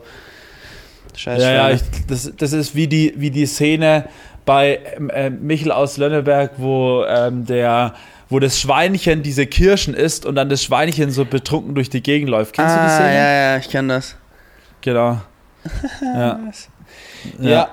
Scheiß 1.18 1.42
Ja, 1.42 1.52
ja, 1.52 1.70
ich, 1.72 1.82
das, 2.08 2.32
das 2.38 2.54
ist 2.54 2.76
wie 2.76 2.88
die, 2.88 3.14
wie 3.18 3.32
die 3.32 3.46
Szene 3.46 4.08
bei 4.46 4.80
ähm, 4.96 5.10
äh, 5.10 5.30
Michel 5.30 5.72
aus 5.72 5.98
Lönneberg, 5.98 6.52
wo 6.58 7.04
ähm, 7.06 7.46
der 7.46 7.94
wo 8.30 8.40
das 8.40 8.60
Schweinchen 8.60 9.24
diese 9.24 9.46
Kirschen 9.46 9.94
isst 9.94 10.26
und 10.26 10.36
dann 10.36 10.50
das 10.50 10.62
Schweinchen 10.62 11.12
so 11.12 11.24
betrunken 11.24 11.76
durch 11.76 11.90
die 11.90 12.04
Gegend 12.04 12.30
läuft. 12.30 12.54
Kennst 12.54 12.76
du 12.76 12.80
die 12.80 12.86
ah, 12.86 12.96
Szene? 12.96 13.16
ja, 13.16 13.32
ja, 13.32 13.58
ich 13.58 13.70
kann 13.70 13.88
das. 13.88 14.16
Genau. 14.82 15.22
Ja. 16.02 16.40
Ja. 17.40 17.70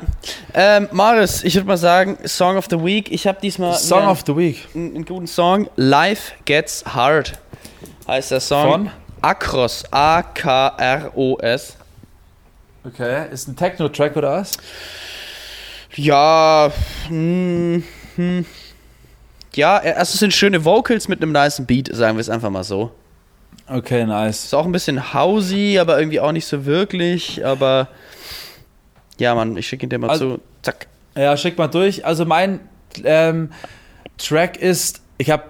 Ähm, 0.52 0.88
Maris, 0.90 1.44
ich 1.44 1.54
würde 1.54 1.68
mal 1.68 1.76
sagen, 1.76 2.18
Song 2.24 2.56
of 2.56 2.66
the 2.68 2.82
Week. 2.82 3.12
Ich 3.12 3.26
habe 3.26 3.38
diesmal 3.40 3.74
Song 3.74 4.00
einen, 4.00 4.08
of 4.08 4.22
the 4.26 4.36
Week. 4.36 4.66
einen, 4.74 4.94
einen 4.96 5.04
guten 5.04 5.26
Song. 5.26 5.68
Life 5.76 6.32
Gets 6.44 6.84
Hard 6.86 7.34
heißt 8.08 8.32
der 8.32 8.40
Song. 8.40 8.70
Von? 8.70 8.90
Akros. 9.22 9.84
A-K-R-O-S. 9.90 11.76
Okay. 12.86 13.26
Ist 13.32 13.48
ein 13.48 13.56
Techno-Track 13.56 14.16
oder 14.16 14.32
was? 14.32 14.52
Ja, 15.94 16.72
hm, 17.08 17.82
hm. 18.16 18.44
ja, 19.54 19.76
also 19.76 20.12
es 20.14 20.18
sind 20.18 20.34
schöne 20.34 20.64
Vocals 20.64 21.08
mit 21.08 21.22
einem 21.22 21.32
nice 21.32 21.64
Beat, 21.64 21.88
sagen 21.94 22.16
wir 22.16 22.20
es 22.20 22.28
einfach 22.28 22.50
mal 22.50 22.64
so. 22.64 22.90
Okay, 23.68 24.04
nice. 24.04 24.44
Ist 24.44 24.54
auch 24.54 24.66
ein 24.66 24.72
bisschen 24.72 25.14
housey, 25.14 25.78
aber 25.78 25.98
irgendwie 25.98 26.20
auch 26.20 26.32
nicht 26.32 26.46
so 26.46 26.66
wirklich, 26.66 27.44
aber 27.46 27.88
ja, 29.18 29.34
Mann, 29.34 29.56
ich 29.56 29.66
schicke 29.66 29.86
ihn 29.86 29.90
dir 29.90 29.98
mal 29.98 30.10
Also- 30.10 30.36
zu. 30.36 30.40
Zack. 30.62 30.86
Ja, 31.16 31.36
schick 31.36 31.56
mal 31.56 31.68
durch. 31.68 32.04
Also 32.04 32.24
mein 32.24 32.58
ähm, 33.04 33.50
Track 34.18 34.56
ist, 34.56 35.00
ich 35.16 35.30
habe 35.30 35.44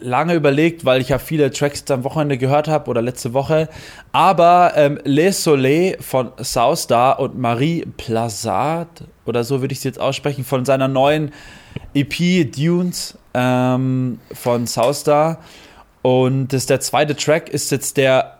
lange 0.00 0.34
überlegt, 0.34 0.84
weil 0.84 1.00
ich 1.00 1.08
ja 1.08 1.18
viele 1.18 1.50
Tracks 1.50 1.84
am 1.90 2.04
Wochenende 2.04 2.38
gehört 2.38 2.68
habe 2.68 2.90
oder 2.90 3.02
letzte 3.02 3.32
Woche, 3.32 3.68
aber 4.12 4.72
ähm, 4.76 4.98
Les 5.04 5.42
Soleil 5.42 5.96
von 6.00 6.32
Soustar 6.38 7.20
und 7.20 7.38
Marie 7.38 7.84
Plazard 7.96 9.04
oder 9.24 9.44
so 9.44 9.60
würde 9.60 9.72
ich 9.72 9.78
es 9.78 9.84
jetzt 9.84 10.00
aussprechen, 10.00 10.44
von 10.44 10.64
seiner 10.64 10.88
neuen 10.88 11.32
EP 11.94 12.50
Dunes 12.50 13.18
ähm, 13.34 14.18
von 14.32 14.66
Soustar 14.66 15.38
und 16.02 16.52
das 16.52 16.62
ist 16.62 16.70
der 16.70 16.80
zweite 16.80 17.16
Track, 17.16 17.48
ist 17.48 17.72
jetzt 17.72 17.96
der 17.96 18.35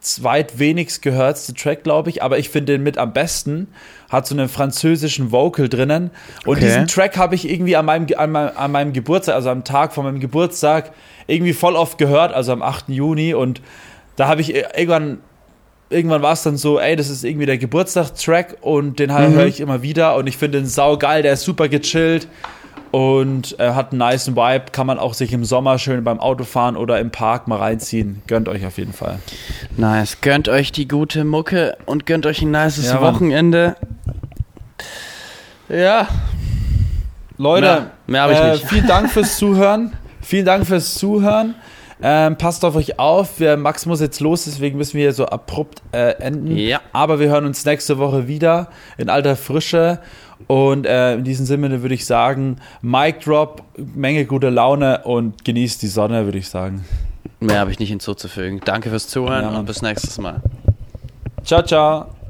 zweitwenigst 0.00 1.00
gehörtste 1.02 1.54
Track, 1.54 1.82
glaube 1.84 2.10
ich, 2.10 2.22
aber 2.22 2.38
ich 2.38 2.50
finde 2.50 2.72
den 2.74 2.82
mit 2.82 2.98
am 2.98 3.12
besten. 3.12 3.68
Hat 4.10 4.26
so 4.26 4.34
einen 4.34 4.48
französischen 4.48 5.32
Vocal 5.32 5.68
drinnen. 5.68 6.10
Und 6.44 6.56
Okay. 6.58 6.66
diesen 6.66 6.86
Track 6.86 7.16
habe 7.16 7.34
ich 7.34 7.48
irgendwie 7.48 7.76
an 7.76 7.86
meinem, 7.86 8.06
an, 8.16 8.30
meinem, 8.30 8.50
an 8.56 8.70
meinem 8.72 8.92
Geburtstag, 8.92 9.34
also 9.34 9.48
am 9.48 9.64
Tag 9.64 9.94
von 9.94 10.04
meinem 10.04 10.20
Geburtstag, 10.20 10.92
irgendwie 11.26 11.54
voll 11.54 11.76
oft 11.76 11.96
gehört, 11.96 12.32
also 12.34 12.52
am 12.52 12.60
8. 12.62 12.90
Juni. 12.90 13.32
Und 13.32 13.62
da 14.16 14.28
habe 14.28 14.42
ich 14.42 14.54
irgendwann, 14.54 15.20
irgendwann 15.88 16.20
war 16.20 16.34
es 16.34 16.42
dann 16.42 16.58
so, 16.58 16.78
ey, 16.78 16.94
das 16.94 17.08
ist 17.08 17.24
irgendwie 17.24 17.46
der 17.46 17.56
Geburtstagstrack 17.56 18.58
und 18.60 18.98
den 18.98 19.10
Mhm. 19.10 19.32
höre 19.32 19.46
ich 19.46 19.60
immer 19.60 19.80
wieder 19.82 20.16
und 20.16 20.26
ich 20.26 20.36
finde 20.36 20.58
den 20.58 20.66
sau 20.66 20.98
geil, 20.98 21.22
der 21.22 21.32
ist 21.32 21.42
super 21.44 21.68
gechillt 21.68 22.28
und 22.92 23.58
äh, 23.58 23.70
hat 23.72 23.90
einen 23.90 23.98
nice 23.98 24.28
Vibe, 24.36 24.66
kann 24.70 24.86
man 24.86 24.98
auch 24.98 25.14
sich 25.14 25.32
im 25.32 25.44
Sommer 25.44 25.78
schön 25.78 26.04
beim 26.04 26.20
Autofahren 26.20 26.76
oder 26.76 27.00
im 27.00 27.10
Park 27.10 27.48
mal 27.48 27.58
reinziehen. 27.58 28.22
Gönnt 28.26 28.48
euch 28.48 28.64
auf 28.64 28.78
jeden 28.78 28.92
Fall. 28.92 29.18
Nice. 29.76 30.18
Gönnt 30.20 30.48
euch 30.48 30.70
die 30.72 30.86
gute 30.86 31.24
Mucke 31.24 31.76
und 31.86 32.06
gönnt 32.06 32.26
euch 32.26 32.42
ein 32.42 32.50
nices 32.50 32.86
Ja, 32.86 33.00
Mann. 33.00 33.14
Wochenende. 33.14 33.76
Ja. 35.68 36.06
Leute, 37.38 37.88
Mehr- 38.06 38.28
mehr 38.28 38.42
äh, 38.44 38.52
nicht. 38.52 38.66
vielen 38.68 38.86
Dank 38.86 39.10
fürs 39.10 39.36
Zuhören. 39.38 39.92
vielen 40.20 40.44
Dank 40.44 40.66
fürs 40.66 40.94
Zuhören. 40.94 41.54
Ähm, 42.04 42.36
passt 42.36 42.64
auf 42.64 42.74
euch 42.76 42.98
auf. 42.98 43.38
Wir, 43.38 43.56
Max 43.56 43.86
muss 43.86 44.00
jetzt 44.00 44.20
los, 44.20 44.44
deswegen 44.44 44.76
müssen 44.76 44.94
wir 44.94 45.02
hier 45.02 45.12
so 45.12 45.26
abrupt 45.26 45.82
äh, 45.92 46.10
enden. 46.20 46.56
Ja. 46.56 46.80
Aber 46.92 47.20
wir 47.20 47.28
hören 47.28 47.46
uns 47.46 47.64
nächste 47.64 47.96
Woche 47.98 48.26
wieder 48.26 48.68
in 48.98 49.08
alter 49.08 49.36
Frische. 49.36 50.00
Und 50.46 50.86
äh, 50.86 51.14
in 51.14 51.24
diesem 51.24 51.46
Sinne 51.46 51.82
würde 51.82 51.94
ich 51.94 52.06
sagen, 52.06 52.56
Mic 52.80 53.20
Drop, 53.24 53.62
Menge 53.76 54.24
gute 54.24 54.50
Laune 54.50 55.02
und 55.04 55.44
genießt 55.44 55.82
die 55.82 55.88
Sonne, 55.88 56.24
würde 56.24 56.38
ich 56.38 56.48
sagen. 56.48 56.84
Mehr 57.40 57.60
habe 57.60 57.70
ich 57.70 57.78
nicht 57.78 57.88
hinzuzufügen. 57.88 58.60
Danke 58.64 58.90
fürs 58.90 59.08
Zuhören 59.08 59.42
Ja, 59.42 59.58
und 59.58 59.66
bis 59.66 59.82
nächstes 59.82 60.18
Mal. 60.18 60.40
Ciao, 61.44 61.62
ciao. 61.62 62.21